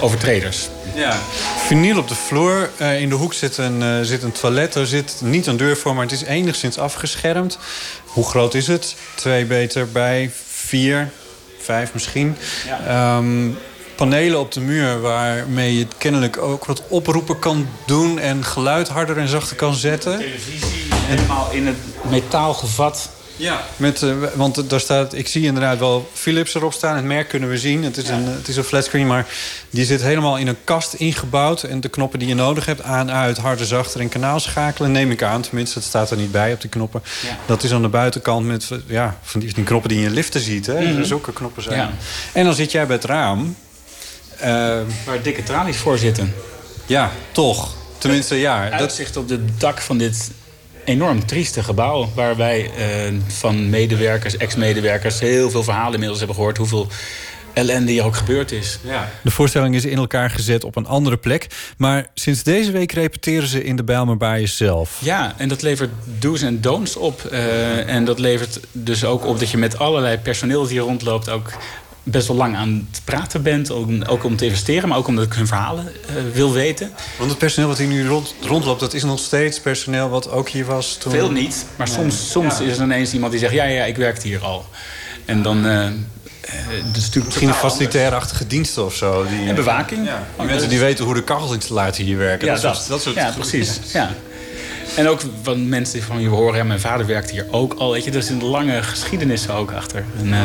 overtreders. 0.00 0.68
Ja. 0.94 1.16
Vinyl 1.56 1.98
op 1.98 2.08
de 2.08 2.14
vloer. 2.14 2.70
Eh, 2.76 3.00
in 3.00 3.08
de 3.08 3.14
hoek 3.14 3.34
zit 3.34 3.56
een, 3.56 3.82
eh, 3.82 4.00
zit 4.02 4.22
een 4.22 4.32
toilet. 4.32 4.74
Er 4.74 4.86
zit 4.86 5.20
niet 5.24 5.46
een 5.46 5.56
deur 5.56 5.76
voor, 5.76 5.94
maar 5.94 6.04
het 6.04 6.12
is 6.12 6.22
enigszins 6.22 6.78
afgeschermd. 6.78 7.58
Hoe 8.06 8.24
groot 8.24 8.54
is 8.54 8.66
het? 8.66 8.96
Twee 9.14 9.44
meter 9.44 9.88
bij 9.92 10.30
vier, 10.46 11.10
vijf 11.58 11.92
misschien. 11.92 12.36
Ehm, 12.86 13.50
panelen 13.96 14.40
op 14.40 14.52
de 14.52 14.60
muur 14.60 15.00
waarmee 15.00 15.78
je 15.78 15.86
kennelijk 15.98 16.38
ook 16.38 16.64
wat 16.64 16.82
oproepen 16.88 17.38
kan 17.38 17.68
doen... 17.86 18.18
en 18.18 18.44
geluid 18.44 18.88
harder 18.88 19.18
en 19.18 19.28
zachter 19.28 19.56
kan 19.56 19.74
zetten. 19.74 20.18
Televisie 20.18 20.88
helemaal 20.90 21.50
in 21.50 21.66
het 21.66 21.76
metaal 22.10 22.54
gevat. 22.54 23.10
Ja. 23.38 23.64
Met, 23.76 24.02
eh, 24.02 24.10
want 24.34 24.70
daar 24.70 24.80
staat, 24.80 25.14
ik 25.14 25.28
zie 25.28 25.44
inderdaad 25.44 25.78
wel 25.78 26.10
Philips 26.12 26.54
erop 26.54 26.72
staan. 26.72 26.96
Het 26.96 27.04
merk 27.04 27.28
kunnen 27.28 27.48
we 27.48 27.58
zien. 27.58 27.84
Het 27.84 27.96
is, 27.96 28.08
een, 28.08 28.24
het 28.24 28.48
is 28.48 28.56
een 28.56 28.64
flatscreen, 28.64 29.06
maar 29.06 29.26
die 29.70 29.84
zit 29.84 30.02
helemaal 30.02 30.36
in 30.38 30.46
een 30.46 30.64
kast 30.64 30.94
ingebouwd. 30.94 31.62
En 31.62 31.80
de 31.80 31.88
knoppen 31.88 32.18
die 32.18 32.28
je 32.28 32.34
nodig 32.34 32.66
hebt, 32.66 32.82
aan, 32.82 33.10
uit, 33.10 33.36
harder, 33.36 33.66
zachter 33.66 34.00
en 34.00 34.08
kanaal 34.08 34.40
schakelen, 34.40 34.92
neem 34.92 35.10
ik 35.10 35.22
aan. 35.22 35.42
Tenminste, 35.42 35.78
het 35.78 35.88
staat 35.88 36.10
er 36.10 36.16
niet 36.16 36.32
bij 36.32 36.52
op 36.52 36.60
die 36.60 36.70
knoppen. 36.70 37.02
Ja. 37.22 37.38
Dat 37.46 37.62
is 37.62 37.72
aan 37.72 37.82
de 37.82 37.88
buitenkant 37.88 38.46
met 38.46 38.68
ja, 38.86 39.18
van 39.22 39.40
die, 39.40 39.54
die 39.54 39.64
knoppen 39.64 39.90
die 39.90 40.00
je 40.00 40.06
in 40.06 40.12
liften 40.12 40.40
ziet. 40.40 40.66
Hè? 40.66 40.92
Mhm. 40.92 41.04
Zulke 41.04 41.32
knoppen 41.32 41.62
zijn. 41.62 41.78
Ja. 41.78 41.90
En 42.32 42.44
dan 42.44 42.54
zit 42.54 42.72
jij 42.72 42.86
bij 42.86 42.96
het 42.96 43.04
raam. 43.04 43.56
Eh, 44.36 44.48
Waar 45.04 45.22
dikke 45.22 45.42
tralies 45.42 45.76
voor 45.76 45.98
zitten. 45.98 46.34
Ja, 46.86 47.10
toch. 47.32 47.74
Tenminste, 47.98 48.34
ja. 48.34 48.70
Dat, 48.70 48.80
Uitzicht 48.80 49.16
op 49.16 49.28
het 49.28 49.60
dak 49.60 49.80
van 49.80 49.98
dit 49.98 50.30
enorm 50.88 51.26
trieste 51.26 51.62
gebouw. 51.62 52.10
Waar 52.14 52.36
wij 52.36 52.70
eh, 52.76 53.14
van 53.26 53.70
medewerkers, 53.70 54.36
ex-medewerkers... 54.36 55.20
heel 55.20 55.50
veel 55.50 55.62
verhalen 55.62 55.92
inmiddels 55.92 56.18
hebben 56.18 56.36
gehoord... 56.36 56.56
hoeveel 56.56 56.86
ellende 57.52 57.92
hier 57.92 58.04
ook 58.04 58.16
gebeurd 58.16 58.52
is. 58.52 58.78
Ja. 58.82 59.10
De 59.22 59.30
voorstelling 59.30 59.74
is 59.74 59.84
in 59.84 59.96
elkaar 59.96 60.30
gezet 60.30 60.64
op 60.64 60.76
een 60.76 60.86
andere 60.86 61.16
plek. 61.16 61.46
Maar 61.76 62.06
sinds 62.14 62.42
deze 62.42 62.70
week 62.70 62.92
repeteren 62.92 63.48
ze 63.48 63.64
in 63.64 63.76
de 63.76 63.84
Bijlmer 63.84 64.16
Baaiers 64.16 64.56
zelf. 64.56 64.98
Ja, 65.00 65.34
en 65.36 65.48
dat 65.48 65.62
levert 65.62 65.90
do's 66.18 66.42
en 66.42 66.60
don'ts 66.60 66.96
op. 66.96 67.24
eh, 67.24 67.94
en 67.94 68.04
dat 68.04 68.18
levert 68.18 68.60
dus 68.72 69.04
ook 69.04 69.26
op 69.26 69.38
dat 69.38 69.50
je 69.50 69.58
met 69.58 69.78
allerlei 69.78 70.18
personeel 70.18 70.60
dat 70.60 70.70
hier 70.70 70.80
rondloopt... 70.80 71.30
ook 71.30 71.52
best 72.10 72.28
wel 72.28 72.36
lang 72.36 72.56
aan 72.56 72.86
het 72.90 73.00
praten 73.04 73.42
bent. 73.42 73.70
Ook, 73.70 73.88
ook 74.06 74.24
om 74.24 74.36
te 74.36 74.44
investeren, 74.44 74.88
maar 74.88 74.98
ook 74.98 75.06
omdat 75.06 75.24
ik 75.24 75.32
hun 75.32 75.46
verhalen 75.46 75.86
eh, 76.06 76.14
wil 76.32 76.52
weten. 76.52 76.90
Want 77.18 77.30
het 77.30 77.38
personeel 77.38 77.68
wat 77.68 77.78
hier 77.78 77.86
nu 77.86 78.06
rond, 78.08 78.34
rondloopt... 78.40 78.80
dat 78.80 78.94
is 78.94 79.02
nog 79.04 79.18
steeds 79.18 79.60
personeel 79.60 80.08
wat 80.08 80.30
ook 80.30 80.48
hier 80.48 80.64
was 80.64 80.96
toen... 80.96 81.12
Veel 81.12 81.30
niet, 81.30 81.66
maar 81.76 81.86
Nee. 81.86 81.96
soms, 81.96 82.30
soms 82.30 82.58
Ja. 82.58 82.64
is 82.64 82.76
er 82.78 82.84
ineens 82.84 83.12
iemand 83.12 83.32
die 83.32 83.40
zegt... 83.40 83.52
ja, 83.52 83.64
ja, 83.64 83.84
ik 83.84 83.96
werkte 83.96 84.26
hier 84.26 84.40
al. 84.44 84.64
En 85.24 85.42
dan... 85.42 85.66
eh, 85.66 85.86
dus 86.92 87.10
Misschien 87.24 87.52
facilitair-achtige 87.54 88.46
diensten 88.46 88.84
of 88.84 88.94
zo. 88.94 89.26
Die, 89.26 89.48
En 89.48 89.54
bewaking. 89.54 90.06
Ja. 90.06 90.26
Die 90.38 90.46
mensen 90.46 90.68
die 90.68 90.78
weten 90.78 91.04
hoe 91.04 91.14
de 91.14 91.22
kachelinstallatie 91.24 92.04
hier 92.04 92.18
werken. 92.18 92.46
Ja, 92.46 92.52
dat, 92.52 92.62
dat, 92.62 92.76
soort, 92.76 92.88
dat 92.88 93.00
soort 93.02 93.14
ja 93.16 93.30
precies. 93.38 93.78
Ja. 93.92 94.10
En 94.98 95.08
ook 95.08 95.20
van 95.42 95.68
mensen 95.68 95.94
die 95.94 96.04
van 96.04 96.20
je 96.20 96.28
horen... 96.28 96.56
Ja, 96.56 96.64
mijn 96.64 96.80
vader 96.80 97.06
werkt 97.06 97.30
hier 97.30 97.46
ook 97.50 97.74
al. 97.74 97.92
Weet 97.92 98.04
je, 98.04 98.10
er 98.10 98.16
is 98.16 98.28
een 98.28 98.44
lange 98.44 98.82
geschiedenis 98.82 99.50
ook 99.50 99.72
achter. 99.72 100.04
En, 100.18 100.32
eh, 100.32 100.40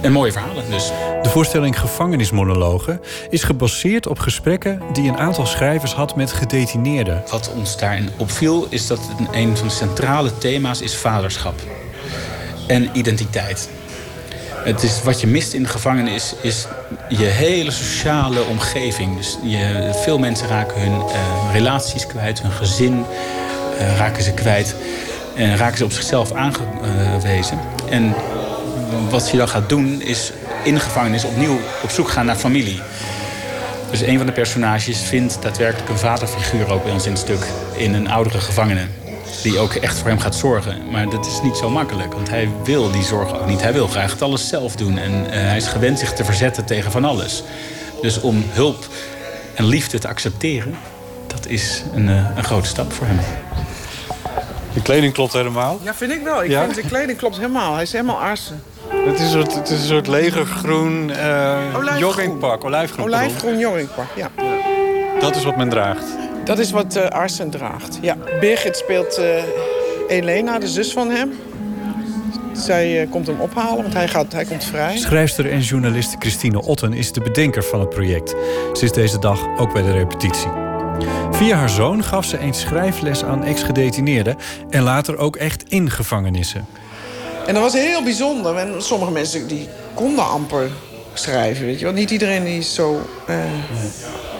en 0.00 0.12
mooie 0.12 0.32
verhalen 0.32 0.64
dus. 0.70 0.92
De 1.22 1.28
voorstelling 1.28 1.80
Gevangenismonologen 1.80 3.00
is 3.30 3.42
gebaseerd 3.42 4.06
op 4.06 4.18
gesprekken 4.18 4.82
die 4.92 5.08
een 5.08 5.18
aantal 5.18 5.46
schrijvers 5.46 5.92
had 5.92 6.16
met 6.16 6.32
gedetineerden. 6.32 7.22
Wat 7.30 7.52
ons 7.56 7.78
daarin 7.78 8.08
opviel 8.16 8.66
is 8.68 8.86
dat 8.86 9.00
een, 9.32 9.56
van 9.56 9.68
de 9.68 9.74
centrale 9.74 10.38
thema's 10.38 10.80
is 10.80 10.96
vaderschap. 10.96 11.54
En 12.66 12.90
identiteit. 12.92 13.68
Het 14.64 14.82
is, 14.82 15.02
wat 15.02 15.20
je 15.20 15.26
mist 15.26 15.52
in 15.52 15.62
de 15.62 15.68
gevangenis 15.68 16.34
is 16.40 16.66
je 17.08 17.24
hele 17.24 17.70
sociale 17.70 18.42
omgeving. 18.42 19.16
Dus 19.16 19.38
je, 19.42 19.90
veel 20.04 20.18
mensen 20.18 20.48
raken 20.48 20.80
hun 20.80 21.00
eh, 21.00 21.52
relaties 21.52 22.06
kwijt, 22.06 22.42
hun 22.42 22.50
gezin 22.50 23.04
raken 23.96 24.22
ze 24.22 24.32
kwijt. 24.32 24.74
En 25.34 25.56
raken 25.56 25.78
ze 25.78 25.84
op 25.84 25.92
zichzelf 25.92 26.32
aangewezen. 26.32 27.58
En 27.90 28.14
wat 29.10 29.30
je 29.30 29.36
dan 29.36 29.48
gaat 29.48 29.68
doen 29.68 30.02
is 30.02 30.32
in 30.64 30.74
de 30.74 30.80
gevangenis 30.80 31.24
opnieuw 31.24 31.58
op 31.82 31.90
zoek 31.90 32.08
gaan 32.08 32.26
naar 32.26 32.36
familie. 32.36 32.80
Dus 33.90 34.00
een 34.00 34.16
van 34.16 34.26
de 34.26 34.32
personages 34.32 34.98
vindt 34.98 35.42
daadwerkelijk 35.42 35.88
een 35.88 35.98
vaderfiguur 35.98 36.72
ook 36.72 36.82
bij 36.82 36.92
ons 36.92 37.06
in 37.06 37.12
het 37.12 37.20
stuk. 37.20 37.46
In 37.76 37.94
een 37.94 38.08
oudere 38.08 38.40
gevangene. 38.40 38.86
Die 39.42 39.58
ook 39.58 39.74
echt 39.74 39.98
voor 39.98 40.08
hem 40.08 40.18
gaat 40.18 40.34
zorgen. 40.34 40.90
Maar 40.90 41.08
dat 41.08 41.26
is 41.26 41.40
niet 41.42 41.56
zo 41.56 41.70
makkelijk. 41.70 42.12
Want 42.12 42.28
hij 42.28 42.48
wil 42.64 42.90
die 42.90 43.02
zorg 43.02 43.34
ook 43.34 43.46
niet. 43.46 43.62
Hij 43.62 43.72
wil 43.72 43.86
graag 43.86 44.10
het 44.10 44.22
alles 44.22 44.48
zelf 44.48 44.76
doen. 44.76 44.98
En 44.98 45.30
eh, 45.30 45.40
hij 45.40 45.56
is 45.56 45.66
gewend 45.66 45.98
zich 45.98 46.12
te 46.12 46.24
verzetten 46.24 46.64
tegen 46.64 46.90
van 46.90 47.04
alles. 47.04 47.42
Dus 48.02 48.20
om 48.20 48.44
hulp 48.48 48.88
en 49.54 49.64
liefde 49.64 49.98
te 49.98 50.08
accepteren. 50.08 50.74
Dat 51.26 51.40
dat 51.40 51.50
is 51.50 51.82
een, 51.94 52.08
eh, 52.08 52.36
een 52.36 52.44
grote 52.44 52.68
stap 52.68 52.92
voor 52.92 53.06
hem. 53.06 53.18
De 54.74 54.82
kleding 54.82 55.12
klopt 55.12 55.32
helemaal. 55.32 55.78
Ja, 55.82 55.94
vind 55.94 56.12
ik 56.12 56.22
wel. 56.22 56.42
Ik 56.44 56.50
Ja? 56.50 56.62
vind 56.62 56.74
de 56.74 56.82
kleding 56.88 57.18
klopt 57.18 57.36
helemaal. 57.36 57.72
Hij 57.74 57.82
is 57.82 57.92
helemaal 57.92 58.20
arsen. 58.20 58.62
Het 58.88 59.14
is 59.14 59.20
een 59.20 59.28
soort, 59.30 59.54
het 59.54 59.70
is 59.70 59.80
een 59.80 59.86
soort 59.86 60.06
legergroen 60.06 61.10
eh 61.10 61.58
Olijfgroen. 61.76 61.98
joggingpak. 61.98 62.64
Olijfgroen. 62.64 63.04
Olijfgroen 63.06 63.58
joggingpak, 63.58 64.06
ja. 64.16 64.30
Dat 65.20 65.36
is 65.36 65.44
wat 65.44 65.56
men 65.56 65.68
draagt. 65.68 66.04
Dat 66.44 66.58
is 66.58 66.70
wat 66.70 66.96
eh 66.96 67.08
Arsen 67.08 67.50
draagt. 67.50 67.98
Ja. 68.00 68.16
Birgit 68.40 68.76
speelt 68.76 69.16
eh, 69.18 69.42
Elena, 70.08 70.58
de 70.58 70.68
zus 70.68 70.92
van 70.92 71.10
hem. 71.10 71.32
Zij 72.52 73.06
komt 73.10 73.26
hem 73.26 73.40
ophalen, 73.40 73.82
want 73.82 73.94
hij, 73.94 74.08
gaat, 74.08 74.32
hij 74.32 74.44
komt 74.44 74.64
vrij. 74.64 74.96
Schrijfster 74.96 75.50
en 75.50 75.60
journaliste 75.60 76.16
Christine 76.18 76.62
Otten 76.62 76.92
is 76.92 77.12
de 77.12 77.20
bedenker 77.20 77.64
van 77.64 77.80
het 77.80 77.88
project. 77.88 78.34
Ze 78.72 78.84
is 78.84 78.92
deze 78.92 79.18
dag 79.18 79.40
ook 79.58 79.72
bij 79.72 79.82
de 79.82 79.92
repetitie. 79.92 80.59
Via 81.30 81.56
haar 81.56 81.70
zoon 81.70 82.04
gaf 82.04 82.24
ze 82.24 82.38
eens 82.38 82.60
schrijfles 82.60 83.24
aan 83.24 83.44
ex-gedetineerden... 83.44 84.36
en 84.70 84.82
later 84.82 85.16
ook 85.18 85.36
echt 85.36 85.64
in 85.68 85.90
gevangenissen. 85.90 86.66
En 87.46 87.54
dat 87.54 87.62
was 87.62 87.72
heel 87.72 88.02
bijzonder. 88.02 88.56
En 88.56 88.82
sommige 88.82 89.12
mensen 89.12 89.48
die 89.48 89.68
konden 89.94 90.28
amper 90.28 90.70
schrijven, 91.14 91.66
weet 91.66 91.78
je 91.78 91.84
wel. 91.84 91.94
Niet 91.94 92.10
iedereen 92.10 92.44
die 92.44 92.58
is 92.58 92.74
zo... 92.74 93.00
eh, 93.26 93.44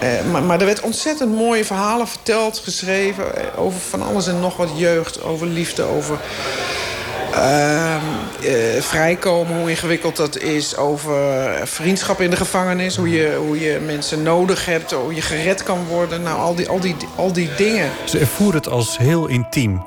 eh, 0.01 0.25
maar, 0.31 0.43
maar 0.43 0.61
er 0.61 0.67
werd 0.67 0.81
ontzettend 0.81 1.35
mooie 1.35 1.65
verhalen 1.65 2.09
verteld, 2.09 2.59
geschreven... 2.59 3.37
eh, 3.37 3.61
over 3.61 3.81
van 3.81 4.03
alles 4.03 4.27
en 4.27 4.41
nog 4.41 4.57
wat 4.57 4.71
jeugd, 4.77 5.23
over 5.23 5.47
liefde, 5.47 5.83
over... 5.83 6.19
ehm, 7.35 8.01
eh, 8.43 8.81
vrijkomen, 8.83 9.59
hoe 9.59 9.71
ingewikkeld 9.71 10.17
dat 10.17 10.39
is. 10.39 10.77
Over 10.77 11.17
vriendschap 11.65 12.21
in 12.21 12.31
de 12.31 12.37
gevangenis. 12.37 12.97
Hoe 12.97 13.11
je, 13.11 13.37
hoe 13.47 13.61
je 13.61 13.81
mensen 13.87 14.23
nodig 14.23 14.67
hebt. 14.67 14.93
Hoe 14.93 15.15
je 15.15 15.23
gered 15.23 15.63
kan 15.63 15.85
worden. 15.85 16.23
Nou, 16.23 16.39
al 16.39 16.55
die, 16.55 16.69
al 16.69 16.81
die, 16.81 16.97
al 17.17 17.33
die 17.33 17.51
dingen. 17.57 17.91
Ze 18.05 18.19
ervoer 18.19 18.55
het 18.55 18.69
als 18.69 18.99
heel 18.99 19.27
intiem. 19.27 19.83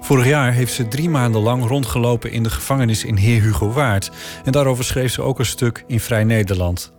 Vorig 0.00 0.26
jaar 0.26 0.52
heeft 0.52 0.72
ze 0.72 0.88
drie 0.88 1.08
maanden 1.08 1.42
lang 1.42 1.66
rondgelopen 1.66 2.30
in 2.30 2.42
de 2.42 2.50
gevangenis 2.50 3.04
in 3.04 3.16
Heer 3.16 3.42
Hugo 3.42 3.72
Waard. 3.72 4.10
En 4.44 4.52
daarover 4.52 4.84
schreef 4.84 5.12
ze 5.12 5.22
ook 5.22 5.38
een 5.38 5.46
stuk 5.46 5.84
in 5.86 6.00
Vrij 6.00 6.24
Nederland. 6.24 6.92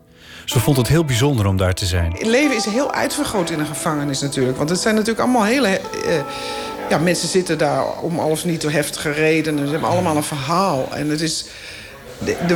Ze 0.45 0.60
vond 0.60 0.77
het 0.77 0.88
heel 0.88 1.05
bijzonder 1.05 1.47
om 1.47 1.57
daar 1.57 1.73
te 1.73 1.85
zijn. 1.85 2.11
Het 2.11 2.26
leven 2.26 2.55
is 2.55 2.65
heel 2.65 2.91
uitvergroot 2.91 3.49
in 3.49 3.60
een 3.60 3.65
gevangenis 3.65 4.22
natuurlijk. 4.22 4.57
Want 4.57 4.69
het 4.69 4.80
zijn 4.80 4.95
natuurlijk 4.95 5.22
allemaal 5.22 5.43
hele... 5.43 5.68
eh, 5.68 5.80
ja, 6.89 6.97
mensen 6.97 7.27
zitten 7.27 7.57
daar 7.57 7.99
om 7.99 8.19
al 8.19 8.30
of 8.30 8.45
niet 8.45 8.61
door 8.61 8.72
heftige 8.72 9.11
redenen. 9.11 9.65
Ze 9.65 9.72
hebben 9.72 9.89
allemaal 9.89 10.15
een 10.15 10.23
verhaal. 10.23 10.88
En 10.93 11.10
het 11.10 11.22
is 11.22 11.45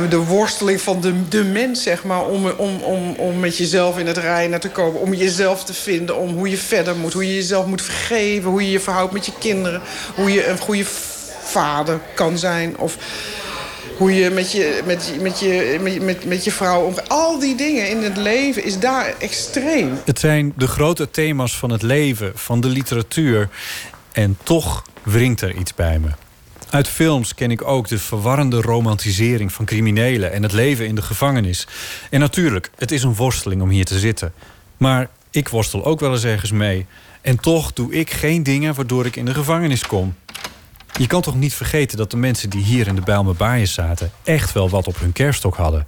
de, 0.08 0.16
worsteling 0.16 0.80
van 0.80 1.00
de, 1.00 1.28
de 1.28 1.44
mens, 1.44 1.82
zeg 1.82 2.04
maar... 2.04 2.26
Om, 2.26 2.46
om, 2.46 2.80
om, 2.80 3.14
om 3.14 3.40
met 3.40 3.56
jezelf 3.56 3.98
in 3.98 4.06
het 4.06 4.16
reinen 4.16 4.60
te 4.60 4.68
komen. 4.68 5.00
Om 5.00 5.14
jezelf 5.14 5.64
te 5.64 5.74
vinden. 5.74 6.16
Om 6.16 6.36
hoe 6.36 6.50
je 6.50 6.56
verder 6.56 6.96
moet. 6.96 7.12
Hoe 7.12 7.26
je 7.26 7.34
jezelf 7.34 7.66
moet 7.66 7.82
vergeven. 7.82 8.50
Hoe 8.50 8.62
je 8.62 8.70
je 8.70 8.80
verhoudt 8.80 9.12
met 9.12 9.26
je 9.26 9.32
kinderen. 9.38 9.80
Hoe 10.14 10.32
je 10.32 10.46
een 10.46 10.58
goede 10.58 10.84
vader 11.42 12.00
kan 12.14 12.38
zijn. 12.38 12.78
Of 12.78 12.96
hoe 13.96 14.14
je 14.14 14.30
met 14.30 14.52
je, 14.52 14.80
met, 14.84 15.12
met, 15.20 15.40
je, 15.40 15.78
met, 15.80 16.02
met, 16.02 16.24
met 16.24 16.44
je 16.44 16.50
vrouw 16.50 16.82
omgaat. 16.82 17.08
Al 17.08 17.38
die 17.38 17.54
dingen 17.54 17.88
in 17.88 18.02
het 18.02 18.16
leven 18.16 18.64
is 18.64 18.78
daar 18.78 19.14
extreem. 19.18 19.98
Het 20.04 20.18
zijn 20.18 20.52
de 20.56 20.66
grote 20.66 21.10
thema's 21.10 21.58
van 21.58 21.70
het 21.70 21.82
leven, 21.82 22.32
van 22.34 22.60
de 22.60 22.68
literatuur. 22.68 23.48
En 24.18 24.38
toch 24.42 24.84
wringt 25.02 25.40
er 25.40 25.54
iets 25.54 25.74
bij 25.74 25.98
me. 25.98 26.08
Uit 26.70 26.88
films 26.88 27.34
ken 27.34 27.50
ik 27.50 27.62
ook 27.62 27.88
de 27.88 27.98
verwarrende 27.98 28.60
romantisering 28.60 29.52
van 29.52 29.64
criminelen 29.64 30.32
en 30.32 30.42
het 30.42 30.52
leven 30.52 30.86
in 30.86 30.94
de 30.94 31.02
gevangenis. 31.02 31.66
En 32.10 32.20
natuurlijk, 32.20 32.70
het 32.76 32.90
is 32.90 33.02
een 33.02 33.14
worsteling 33.14 33.62
om 33.62 33.68
hier 33.68 33.84
te 33.84 33.98
zitten. 33.98 34.32
Maar 34.76 35.08
ik 35.30 35.48
worstel 35.48 35.84
ook 35.84 36.00
wel 36.00 36.12
eens 36.12 36.24
ergens 36.24 36.50
mee. 36.50 36.86
En 37.20 37.40
toch 37.40 37.72
doe 37.72 37.92
ik 37.92 38.10
geen 38.10 38.42
dingen 38.42 38.74
waardoor 38.74 39.06
ik 39.06 39.16
in 39.16 39.24
de 39.24 39.34
gevangenis 39.34 39.86
kom. 39.86 40.14
Je 40.98 41.06
kan 41.06 41.22
toch 41.22 41.36
niet 41.36 41.54
vergeten 41.54 41.98
dat 41.98 42.10
de 42.10 42.16
mensen 42.16 42.50
die 42.50 42.62
hier 42.62 42.86
in 42.86 42.94
de 42.94 43.00
Bijlmer 43.00 43.34
Baaien 43.34 43.68
zaten... 43.68 44.10
echt 44.24 44.52
wel 44.52 44.68
wat 44.68 44.86
op 44.86 45.00
hun 45.00 45.12
kerststok 45.12 45.56
hadden. 45.56 45.86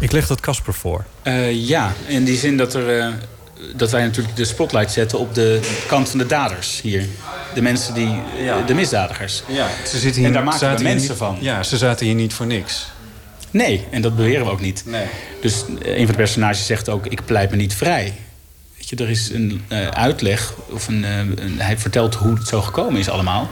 Ik 0.00 0.12
leg 0.12 0.26
dat 0.26 0.40
Casper 0.40 0.74
voor. 0.74 1.04
Eh, 1.22 1.68
ja, 1.68 1.92
in 2.06 2.24
die 2.24 2.36
zin 2.36 2.56
dat, 2.56 2.74
er, 2.74 2.98
eh, 2.98 3.12
dat 3.76 3.90
wij 3.90 4.02
natuurlijk 4.02 4.36
de 4.36 4.44
spotlight 4.44 4.92
zetten 4.92 5.18
op 5.18 5.34
de 5.34 5.60
kant 5.86 6.08
van 6.08 6.18
de 6.18 6.26
daders 6.26 6.80
hier. 6.80 7.04
De 7.54 7.62
mensen 7.62 7.94
die, 7.94 8.20
eh, 8.46 8.66
de 8.66 8.74
misdadigers. 8.74 9.42
Ja, 9.46 9.66
ze 9.86 9.98
zitten 9.98 10.18
hier, 10.18 10.26
en 10.26 10.32
daar 10.32 10.44
maken 10.44 10.76
we 10.76 10.82
mensen 10.82 11.08
niet- 11.08 11.18
van. 11.18 11.36
Ja, 11.40 11.62
ze 11.62 11.76
zaten 11.76 12.06
hier 12.06 12.14
niet 12.14 12.32
voor 12.32 12.46
niks. 12.46 12.86
Nee, 13.50 13.86
en 13.90 14.02
dat 14.02 14.16
beweren 14.16 14.44
we 14.44 14.50
ook 14.50 14.60
niet. 14.60 14.82
Nee. 14.86 15.06
Dus 15.40 15.54
eh, 15.82 15.90
een 15.90 15.96
van 15.96 16.06
de 16.06 16.12
personages 16.22 16.66
zegt 16.66 16.88
ook, 16.88 17.06
ik 17.06 17.24
pleit 17.24 17.50
me 17.50 17.56
niet 17.56 17.74
vrij. 17.74 18.14
Weet 18.76 18.88
je, 18.88 18.96
er 18.96 19.10
is 19.10 19.30
een 19.30 19.62
eh, 19.68 19.88
uitleg, 19.88 20.52
of 20.70 20.88
een, 20.88 21.04
eh, 21.04 21.18
een- 21.18 21.54
hij 21.60 21.78
vertelt 21.78 22.14
hoe 22.14 22.34
het 22.34 22.48
zo 22.48 22.60
gekomen 22.62 23.00
is 23.00 23.08
allemaal. 23.08 23.48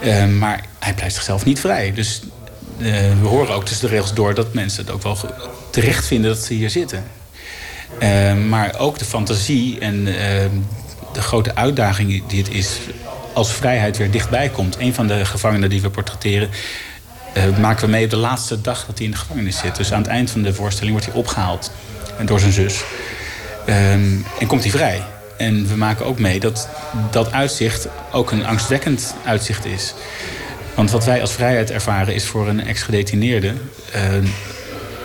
Eh, 0.00 0.26
maar 0.26 0.64
hij 0.78 0.94
pleit 0.94 1.12
zichzelf 1.12 1.44
niet 1.44 1.60
vrij. 1.60 1.92
Dus 1.94 2.20
we 2.78 3.16
horen 3.22 3.54
ook 3.54 3.64
tussen 3.64 3.88
de 3.88 3.94
regels 3.94 4.14
door 4.14 4.34
dat 4.34 4.52
mensen 4.54 4.84
het 4.84 4.94
ook 4.94 5.02
wel 5.02 5.18
terecht 5.70 6.06
vinden 6.06 6.30
dat 6.34 6.44
ze 6.44 6.54
hier 6.54 6.70
zitten. 6.70 7.04
Eh, 7.98 8.34
maar 8.34 8.78
ook 8.78 8.98
de 8.98 9.04
fantasie 9.04 9.78
en 9.78 10.06
eh, 10.06 10.44
de 11.12 11.20
grote 11.20 11.54
uitdaging 11.54 12.26
die 12.26 12.38
het 12.42 12.54
is 12.54 12.78
als 13.32 13.52
vrijheid 13.52 13.96
weer 13.96 14.10
dichtbij 14.10 14.48
komt. 14.48 14.76
Een 14.78 14.94
van 14.94 15.06
de 15.06 15.24
gevangenen 15.24 15.70
die 15.70 15.80
we 15.80 15.90
portretteren 15.90 16.50
eh, 17.32 17.58
maken 17.58 17.84
we 17.84 17.90
mee 17.90 18.04
op 18.04 18.10
de 18.10 18.16
laatste 18.16 18.60
dag 18.60 18.86
dat 18.86 18.96
hij 18.96 19.06
in 19.06 19.12
de 19.12 19.18
gevangenis 19.18 19.58
zit. 19.58 19.76
Dus 19.76 19.92
aan 19.92 20.00
het 20.02 20.10
eind 20.10 20.30
van 20.30 20.42
de 20.42 20.54
voorstelling 20.54 20.92
wordt 20.92 21.06
hij 21.06 21.16
opgehaald 21.16 21.72
door 22.24 22.40
zijn 22.40 22.52
zus. 22.52 22.84
Ehm, 23.66 24.14
en 24.40 24.46
komt 24.46 24.62
hij 24.62 24.70
vrij. 24.70 25.02
En 25.36 25.68
we 25.68 25.76
maken 25.76 26.06
ook 26.06 26.18
mee 26.18 26.40
dat 26.40 26.68
dat 27.10 27.32
uitzicht 27.32 27.88
ook 28.12 28.30
een 28.30 28.46
angstwekkend 28.46 29.14
uitzicht 29.24 29.64
is. 29.64 29.94
Want 30.74 30.90
wat 30.90 31.04
wij 31.04 31.20
als 31.20 31.32
vrijheid 31.32 31.70
ervaren 31.70 32.14
is 32.14 32.24
voor 32.24 32.48
een 32.48 32.66
ex-gedetineerde... 32.66 33.52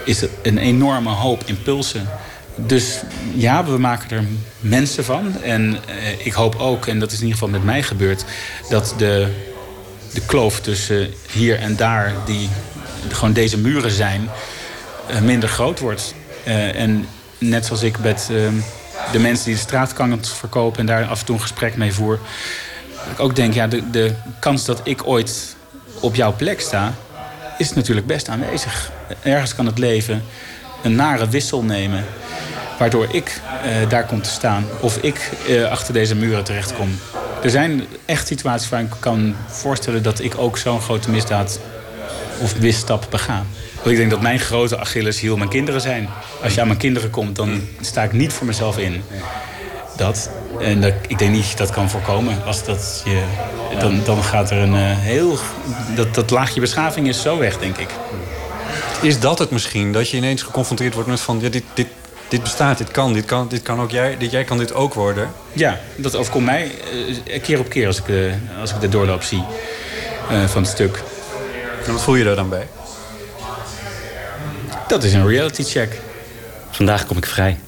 is 0.05 0.25
een 0.41 0.57
enorme 0.57 1.09
hoop 1.09 1.43
impulsen. 1.45 2.09
Dus 2.55 2.99
ja, 3.33 3.65
we 3.65 3.77
maken 3.77 4.17
er 4.17 4.23
mensen 4.59 5.05
van. 5.05 5.41
En 5.43 5.77
eh, 5.87 6.25
ik 6.25 6.33
hoop 6.33 6.55
ook, 6.55 6.87
en 6.87 6.99
dat 6.99 7.11
is 7.11 7.17
in 7.17 7.25
ieder 7.25 7.39
geval 7.39 7.53
met 7.53 7.63
mij 7.63 7.83
gebeurd... 7.83 8.25
dat 8.69 8.93
de, 8.97 9.27
de 10.13 10.21
kloof 10.25 10.59
tussen 10.59 11.13
hier 11.31 11.59
en 11.59 11.75
daar, 11.75 12.13
die 12.25 12.49
gewoon 13.11 13.33
deze 13.33 13.57
muren 13.57 13.91
zijn... 13.91 14.29
eh, 15.07 15.21
minder 15.21 15.49
groot 15.49 15.79
wordt. 15.79 16.13
Eh, 16.43 16.75
en 16.75 17.07
net 17.37 17.65
zoals 17.65 17.83
ik 17.83 17.99
met 17.99 18.27
eh, 18.31 18.37
de 19.11 19.19
mensen 19.19 19.45
die 19.45 19.53
de 19.53 19.59
straatkant 19.59 20.29
verkopen... 20.29 20.79
en 20.79 20.85
daar 20.85 21.05
af 21.05 21.19
en 21.19 21.25
toe 21.25 21.35
een 21.35 21.41
gesprek 21.41 21.75
mee 21.75 21.93
voer... 21.93 22.19
ik 23.11 23.19
ook 23.19 23.35
denk, 23.35 23.53
ja, 23.53 23.67
de, 23.67 23.89
de 23.89 24.13
kans 24.39 24.65
dat 24.65 24.81
ik 24.83 25.07
ooit 25.07 25.55
op 25.99 26.15
jouw 26.15 26.35
plek 26.35 26.61
sta... 26.61 26.93
is 27.57 27.73
natuurlijk 27.73 28.07
best 28.07 28.29
aanwezig. 28.29 28.91
Ergens 29.21 29.55
kan 29.55 29.65
het 29.65 29.77
leven 29.77 30.23
een 30.83 30.95
nare 30.95 31.27
wissel 31.27 31.63
nemen... 31.63 32.05
waardoor 32.79 33.07
ik 33.11 33.41
eh, 33.63 33.89
daar 33.89 34.05
kom 34.05 34.21
te 34.21 34.29
staan... 34.29 34.65
of 34.79 34.97
ik 34.97 35.31
eh, 35.47 35.63
achter 35.63 35.93
deze 35.93 36.15
muren 36.15 36.43
terechtkom. 36.43 36.99
Er 37.43 37.49
zijn 37.49 37.83
echt 38.05 38.27
situaties 38.27 38.69
waar 38.69 38.81
ik 38.81 38.91
kan 38.99 39.35
voorstellen... 39.47 40.03
dat 40.03 40.19
ik 40.19 40.37
ook 40.37 40.57
zo'n 40.57 40.81
grote 40.81 41.09
misdaad 41.09 41.59
of 42.41 42.59
misstap 42.59 43.07
bega. 43.09 43.43
Want 43.75 43.87
ik 43.87 43.97
denk 43.97 44.09
dat 44.09 44.21
mijn 44.21 44.39
grote 44.39 44.77
Achilleshiel 44.77 45.37
mijn 45.37 45.49
kinderen 45.49 45.81
zijn. 45.81 46.09
Als 46.43 46.53
je 46.53 46.61
aan 46.61 46.67
mijn 46.67 46.79
kinderen 46.79 47.09
komt, 47.09 47.35
dan 47.35 47.61
sta 47.81 48.03
ik 48.03 48.11
niet 48.11 48.33
voor 48.33 48.47
mezelf 48.47 48.77
in. 48.77 49.03
Dat. 49.97 50.29
En 50.59 50.81
dat, 50.81 50.93
ik 51.07 51.19
denk 51.19 51.31
niet 51.31 51.41
dat 51.41 51.51
je 51.51 51.57
dat 51.57 51.69
kan 51.69 51.89
voorkomen. 51.89 52.43
Als 52.45 52.63
dat 52.63 53.01
je, 53.05 53.23
dan, 53.79 54.01
dan 54.05 54.23
gaat 54.23 54.51
er 54.51 54.57
een 54.57 54.75
eh, 54.75 54.97
heel... 54.97 55.37
Dat, 55.95 56.15
dat 56.15 56.29
laagje 56.29 56.59
beschaving 56.59 57.07
is 57.07 57.21
zo 57.21 57.37
weg, 57.37 57.57
denk 57.57 57.77
ik. 57.77 57.89
Is 59.01 59.19
dat 59.19 59.39
het 59.39 59.51
misschien? 59.51 59.91
Dat 59.91 60.09
je 60.09 60.17
ineens 60.17 60.41
geconfronteerd 60.41 60.93
wordt 60.93 61.09
met 61.09 61.21
van... 61.21 61.39
Ja, 61.39 61.49
dit, 61.49 61.63
dit, 61.73 61.87
dit 62.27 62.43
bestaat, 62.43 62.77
dit 62.77 62.91
kan, 62.91 63.13
dit 63.13 63.25
kan, 63.25 63.47
dit 63.47 63.61
kan 63.61 63.81
ook 63.81 63.91
jij. 63.91 64.17
Dit, 64.17 64.31
jij 64.31 64.43
kan 64.43 64.57
dit 64.57 64.73
ook 64.73 64.93
worden. 64.93 65.31
Ja, 65.53 65.79
dat 65.95 66.15
overkomt 66.15 66.45
mij 66.45 66.71
eh, 67.25 67.41
keer 67.41 67.59
op 67.59 67.69
keer 67.69 67.87
als 67.87 67.97
ik, 67.97 68.09
eh, 68.09 68.33
als 68.59 68.71
ik 68.71 68.81
de 68.81 68.89
doorloop 68.89 69.23
zie 69.23 69.43
eh, 70.29 70.45
van 70.45 70.61
het 70.61 70.71
stuk. 70.71 71.03
En 71.85 71.91
wat 71.91 72.01
voel 72.01 72.15
je 72.15 72.23
daar 72.23 72.35
dan 72.35 72.49
bij? 72.49 72.67
Dat 74.87 75.03
is 75.03 75.13
een 75.13 75.27
reality 75.27 75.63
check. 75.63 75.99
Vandaag 76.71 77.05
kom 77.05 77.17
ik 77.17 77.25
vrij. 77.25 77.59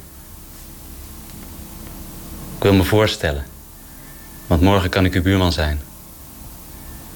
Ik 2.58 2.64
wil 2.64 2.74
me 2.74 2.84
voorstellen. 2.84 3.46
Want 4.48 4.62
morgen 4.62 4.90
kan 4.90 5.06
ik 5.06 5.14
uw 5.14 5.22
buurman 5.22 5.52
zijn. 5.52 5.82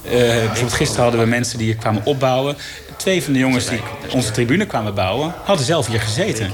Eh, 0.03 0.11
bijvoorbeeld 0.11 0.73
gisteren 0.73 1.03
hadden 1.03 1.21
we 1.21 1.27
mensen 1.27 1.57
die 1.57 1.67
hier 1.67 1.75
kwamen 1.75 2.05
opbouwen. 2.05 2.57
Twee 2.97 3.23
van 3.23 3.33
de 3.33 3.39
jongens 3.39 3.69
die 3.69 3.79
onze 4.13 4.31
tribune 4.31 4.65
kwamen 4.65 4.93
bouwen, 4.93 5.33
hadden 5.43 5.65
zelf 5.65 5.87
hier 5.87 6.01
gezeten. 6.01 6.51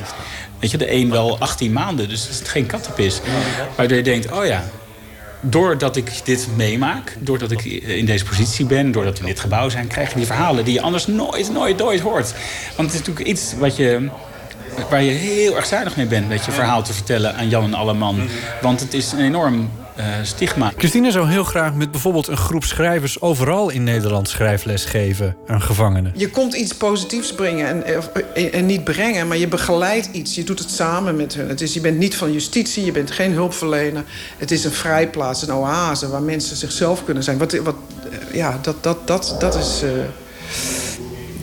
Weet 0.60 0.72
je, 0.72 0.78
de 0.78 0.92
een 0.92 1.10
wel 1.10 1.40
18 1.40 1.72
maanden, 1.72 2.10
dus 2.10 2.22
het 2.22 2.30
is 2.30 2.50
geen 2.50 2.66
kattenpis. 2.66 3.22
Waardoor 3.76 3.98
je 3.98 4.04
denkt, 4.04 4.32
oh 4.32 4.46
ja, 4.46 4.64
doordat 5.42 5.96
ik 5.96 6.26
dit 6.26 6.48
meemaak, 6.56 7.16
doordat 7.20 7.52
ik 7.52 7.64
in 7.64 8.06
deze 8.06 8.26
positie 8.26 8.66
ben, 8.66 8.92
doordat 8.92 9.14
we 9.14 9.24
in 9.24 9.30
dit 9.30 9.40
gebouw 9.40 9.70
zijn, 9.70 9.88
krijg 9.88 10.10
je 10.10 10.16
die 10.16 10.26
verhalen 10.26 10.66
die 10.66 10.74
je 10.74 10.82
anders 10.82 11.08
nooit, 11.08 11.52
nooit, 11.52 11.78
nooit 11.78 12.00
hoort. 12.00 12.34
Want 12.76 12.92
het 12.92 13.02
is 13.02 13.08
natuurlijk 13.08 13.28
iets 13.28 13.54
wat 13.58 13.76
je 13.76 14.10
waar 14.90 15.04
je 15.04 15.12
heel 15.12 15.56
erg 15.56 15.66
zuinig 15.66 15.96
mee 15.96 16.06
bent 16.06 16.28
met 16.28 16.46
je 16.46 16.52
verhaal 16.52 16.84
te 16.84 16.94
vertellen 16.94 17.36
aan 17.36 17.50
Jan 17.50 17.64
en 17.64 17.74
Alleman. 17.74 18.28
Want 18.62 18.80
het 18.80 18.94
is 18.94 19.12
een 19.12 19.20
enorm 19.20 19.70
eh, 19.96 20.06
stigma. 20.24 20.72
Christine 20.78 21.12
zou 21.12 21.30
heel 21.30 21.44
graag 21.44 21.74
met 21.74 21.92
bijvoorbeeld 21.92 22.28
een 22.28 22.38
groep 22.38 22.64
schrijvers 22.64 23.22
overal 23.22 23.70
in 23.70 23.84
Nederland 23.84 24.30
schrijfles 24.30 24.86
geven 24.86 25.36
aan 25.48 25.62
gevangenen. 25.62 26.12
Je 26.16 26.30
komt 26.30 26.54
iets 26.54 26.76
positiefs 26.76 27.34
brengen 27.34 27.86
en, 27.86 27.98
of, 27.98 28.08
en, 28.34 28.54
en 28.54 28.66
niet 28.66 28.84
brengen, 28.84 29.28
maar 29.28 29.38
je 29.38 29.48
begeleidt 29.48 30.10
iets. 30.12 30.36
Je 30.36 30.44
doet 30.44 30.60
het 30.60 30.72
samen 30.72 31.16
met 31.16 31.34
hun. 31.34 31.50
Het 31.50 31.62
is, 31.62 31.74
je 31.74 31.82
bent 31.82 31.98
niet 31.98 32.16
van 32.16 32.32
justitie, 32.32 32.86
je 32.86 32.92
bent 32.92 33.12
geen 33.12 33.32
hulpverlener. 33.32 34.04
Het 34.38 34.52
is 34.52 34.64
een 34.66 34.72
vrijplaats, 34.72 35.42
een 35.42 35.54
oase 35.54 36.10
waar 36.10 36.22
mensen 36.22 36.56
zichzelf 36.56 37.04
kunnen 37.06 37.24
zijn. 37.24 37.38
Wat, 37.38 37.54
wat, 37.54 37.76
eh, 38.12 38.36
ja, 38.36 38.60
dat, 38.62 38.84
dat, 38.84 39.08
dat, 39.08 39.36
dat 39.40 39.56
is. 39.56 39.82
eh, 39.84 39.90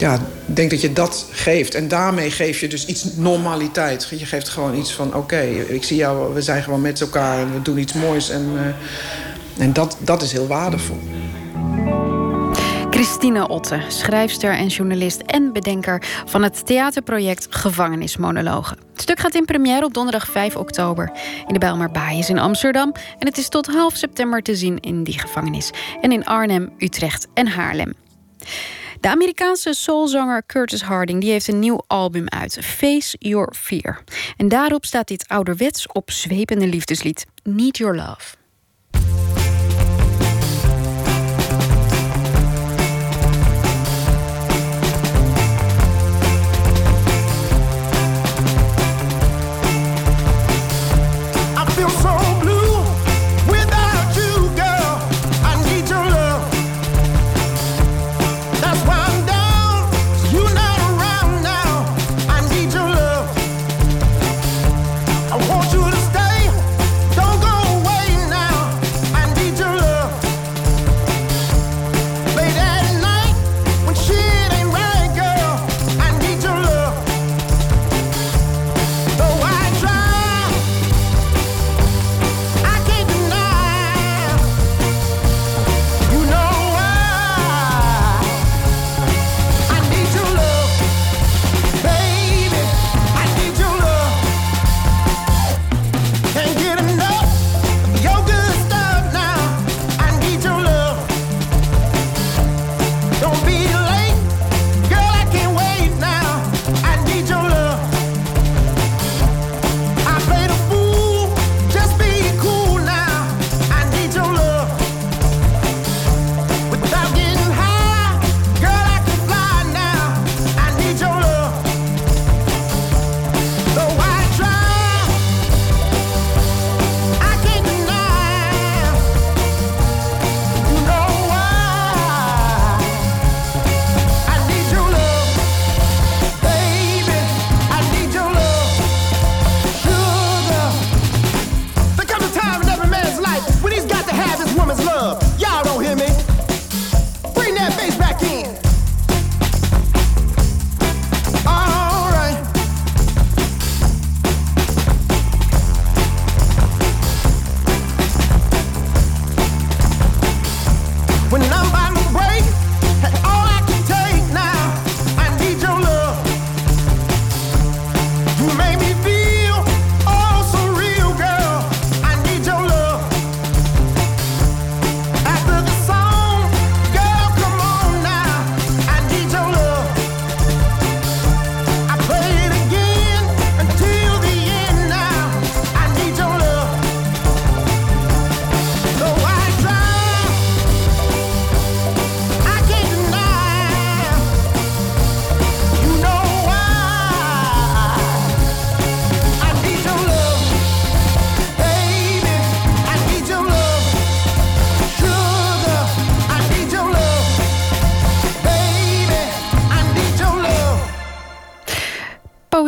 ja, 0.00 0.18
denk 0.46 0.70
dat 0.70 0.80
je 0.80 0.92
dat 0.92 1.26
geeft. 1.30 1.74
En 1.74 1.88
daarmee 1.88 2.30
geef 2.30 2.60
je 2.60 2.68
dus 2.68 2.86
iets 2.86 3.04
normaliteit. 3.16 4.08
Je 4.10 4.26
geeft 4.26 4.48
gewoon 4.48 4.78
iets 4.78 4.92
van, 4.92 5.14
oké, 5.14 5.40
ik 5.68 5.84
zie 5.84 5.96
jou, 5.96 6.34
we 6.34 6.42
zijn 6.42 6.62
gewoon 6.62 6.80
met 6.80 7.00
elkaar... 7.00 7.38
en 7.38 7.52
we 7.52 7.62
doen 7.62 7.78
iets 7.78 7.92
moois. 7.92 8.30
En, 8.30 8.50
eh, 8.56 9.62
en 9.64 9.72
dat, 9.72 9.96
dat 9.98 10.22
is 10.22 10.32
heel 10.32 10.46
waardevol. 10.46 10.98
Christine 12.90 13.48
Otte, 13.48 13.82
schrijfster 13.88 14.52
en 14.52 14.66
journalist 14.66 15.20
en 15.20 15.52
bedenker 15.52 16.02
van 16.26 16.42
het 16.42 16.66
theaterproject 16.66 17.46
Gevangenismonologen. 17.50 18.78
Het 18.92 19.02
stuk 19.02 19.20
gaat 19.20 19.34
in 19.34 19.44
première 19.44 19.84
op 19.84 19.94
donderdag 19.94 20.26
5 20.26 20.56
oktober 20.56 21.12
in 21.46 21.52
de 21.52 21.58
Bijlmer 21.58 21.90
Baaiers 21.90 22.28
in 22.28 22.38
Amsterdam. 22.38 22.92
En 23.18 23.26
het 23.26 23.38
is 23.38 23.48
tot 23.48 23.66
half 23.66 23.96
september 23.96 24.42
te 24.42 24.56
zien 24.56 24.80
in 24.80 25.04
die 25.04 25.18
gevangenis. 25.18 25.70
En 26.00 26.12
in 26.12 26.24
Arnhem, 26.24 26.70
Utrecht 26.78 27.26
en 27.34 27.46
Haarlem. 27.46 27.94
De 29.00 29.08
Amerikaanse 29.08 29.74
soulzanger 29.74 30.42
Curtis 30.46 30.82
Harding 30.82 31.20
die 31.20 31.30
heeft 31.30 31.48
een 31.48 31.58
nieuw 31.58 31.82
album 31.86 32.28
uit, 32.28 32.58
Face 32.60 33.16
Your 33.18 33.54
Fear. 33.56 34.02
En 34.36 34.48
daarop 34.48 34.84
staat 34.84 35.08
dit 35.08 35.28
ouderwets 35.28 35.86
opzwepende 35.86 36.66
liefdeslied, 36.66 37.26
Need 37.42 37.76
Your 37.76 37.96
Love. 37.96 38.38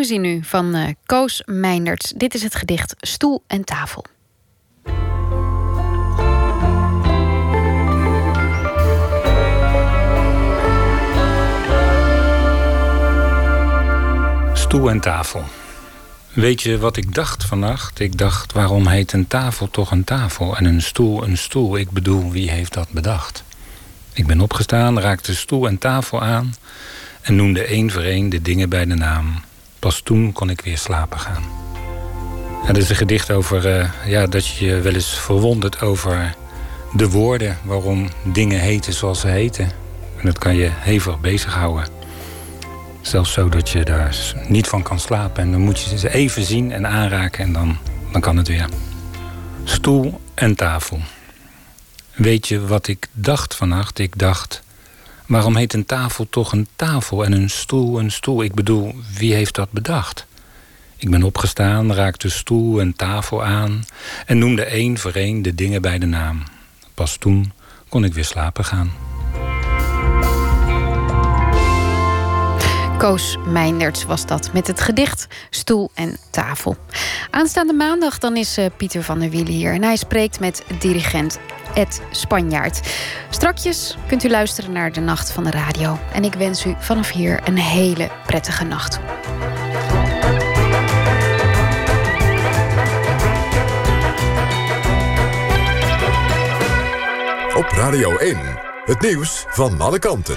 Poëzie 0.02 0.18
nu 0.18 0.40
van 0.44 0.74
eh, 0.74 0.88
Koos 1.06 1.42
Meindert. 1.46 2.20
Dit 2.20 2.34
is 2.34 2.42
het 2.42 2.54
gedicht 2.54 2.94
Stoel 2.98 3.44
en 3.46 3.64
Tafel. 3.64 4.04
Stoel 14.52 14.90
en 14.90 15.00
tafel. 15.00 15.44
Weet 16.32 16.62
je 16.62 16.78
wat 16.78 16.96
ik 16.96 17.14
dacht 17.14 17.44
vannacht? 17.44 18.00
Ik 18.00 18.18
dacht, 18.18 18.52
waarom 18.52 18.86
heet 18.86 19.12
een 19.12 19.26
tafel 19.26 19.70
toch 19.70 19.90
een 19.90 20.04
tafel 20.04 20.56
en 20.56 20.64
een 20.64 20.82
stoel 20.82 21.24
een 21.24 21.36
stoel? 21.36 21.76
Ik 21.76 21.90
bedoel, 21.90 22.30
wie 22.30 22.50
heeft 22.50 22.72
dat 22.72 22.88
bedacht? 22.88 23.44
Ik 24.12 24.26
ben 24.26 24.40
opgestaan, 24.40 25.00
raakte 25.00 25.34
stoel 25.34 25.66
en 25.66 25.78
tafel 25.78 26.22
aan 26.22 26.54
en 27.20 27.36
noemde 27.36 27.64
één 27.64 27.90
voor 27.90 28.02
één 28.02 28.28
de 28.28 28.42
dingen 28.42 28.68
bij 28.68 28.84
de 28.84 28.94
naam. 28.94 29.42
Pas 29.82 30.00
toen 30.00 30.32
kon 30.32 30.50
ik 30.50 30.60
weer 30.60 30.78
slapen 30.78 31.18
gaan. 31.18 31.42
Het 32.64 32.76
is 32.76 32.88
een 32.88 32.96
gedicht 32.96 33.30
over 33.30 33.78
eh, 33.78 33.90
ja, 34.06 34.26
dat 34.26 34.46
je 34.46 34.66
je 34.66 34.80
wel 34.80 34.92
eens 34.94 35.18
verwondert 35.18 35.80
over 35.80 36.34
de 36.92 37.10
woorden 37.10 37.58
waarom 37.64 38.08
dingen 38.24 38.60
heten 38.60 38.92
zoals 38.92 39.20
ze 39.20 39.26
heten. 39.26 39.64
En 40.16 40.24
dat 40.24 40.38
kan 40.38 40.56
je 40.56 40.68
hevig 40.72 41.20
bezighouden. 41.20 41.88
Zelfs 43.00 43.32
zo 43.32 43.48
dat 43.48 43.68
je 43.70 43.84
daar 43.84 44.34
niet 44.48 44.66
van 44.66 44.82
kan 44.82 45.00
slapen. 45.00 45.42
En 45.42 45.50
dan 45.50 45.60
moet 45.60 45.80
je 45.80 45.98
ze 45.98 46.10
even 46.10 46.44
zien 46.44 46.72
en 46.72 46.86
aanraken 46.86 47.44
en 47.44 47.52
dan, 47.52 47.78
dan 48.12 48.20
kan 48.20 48.36
het 48.36 48.48
weer. 48.48 48.68
Stoel 49.64 50.20
en 50.34 50.54
tafel. 50.54 51.00
Weet 52.14 52.48
je 52.48 52.66
wat 52.66 52.88
ik 52.88 53.08
dacht 53.12 53.54
vannacht? 53.54 53.98
Ik 53.98 54.18
dacht, 54.18 54.62
waarom 55.26 55.56
heet 55.56 55.72
een 55.72 55.86
tafel 55.86 56.26
toch 56.30 56.52
een 56.52 56.68
tafel 56.76 57.24
en 57.24 57.32
een 57.32 57.50
stoel 57.50 57.98
een 57.98 58.10
stoel? 58.10 58.42
Ik 58.42 58.54
bedoel, 58.54 58.94
wie 59.18 59.34
heeft 59.34 59.54
dat 59.54 59.70
bedacht? 59.70 60.26
Ik 60.96 61.10
ben 61.10 61.22
opgestaan, 61.22 61.92
raakte 61.92 62.28
stoel 62.28 62.80
en 62.80 62.96
tafel 62.96 63.44
aan 63.44 63.84
en 64.26 64.38
noemde 64.38 64.64
één 64.64 64.98
voor 64.98 65.12
één 65.12 65.42
de 65.42 65.54
dingen 65.54 65.82
bij 65.82 65.98
de 65.98 66.06
naam. 66.06 66.42
Pas 66.94 67.16
toen 67.16 67.52
kon 67.88 68.04
ik 68.04 68.14
weer 68.14 68.24
slapen 68.24 68.64
gaan. 68.64 69.11
Koos 73.02 73.36
Meinderts 73.46 74.04
was 74.04 74.26
dat 74.26 74.52
met 74.52 74.66
het 74.66 74.80
gedicht 74.80 75.26
Stoel 75.50 75.90
en 75.94 76.16
Tafel. 76.30 76.76
Aanstaande 77.30 77.72
maandag 77.72 78.18
dan 78.18 78.36
is 78.36 78.56
eh, 78.56 78.66
Pieter 78.76 79.02
van 79.02 79.18
der 79.18 79.30
Wielen 79.30 79.52
hier 79.52 79.72
en 79.72 79.82
hij 79.82 79.96
spreekt 79.96 80.40
met 80.40 80.64
dirigent 80.78 81.38
Ed 81.74 82.02
Spanjaard. 82.10 82.80
Strakjes 83.30 83.96
kunt 84.06 84.24
u 84.24 84.28
luisteren 84.28 84.72
naar 84.72 84.92
de 84.92 85.00
Nacht 85.00 85.30
van 85.32 85.44
de 85.44 85.50
Radio. 85.50 85.98
En 86.12 86.24
ik 86.24 86.34
wens 86.34 86.64
u 86.64 86.74
vanaf 86.78 87.10
hier 87.10 87.40
een 87.44 87.58
hele 87.58 88.10
prettige 88.26 88.64
nacht. 88.64 89.00
Op 97.56 97.68
Radio 97.68 98.16
1, 98.16 98.38
het 98.84 99.00
nieuws 99.00 99.44
van 99.48 99.80
alle 99.80 99.98
kanten. 99.98 100.36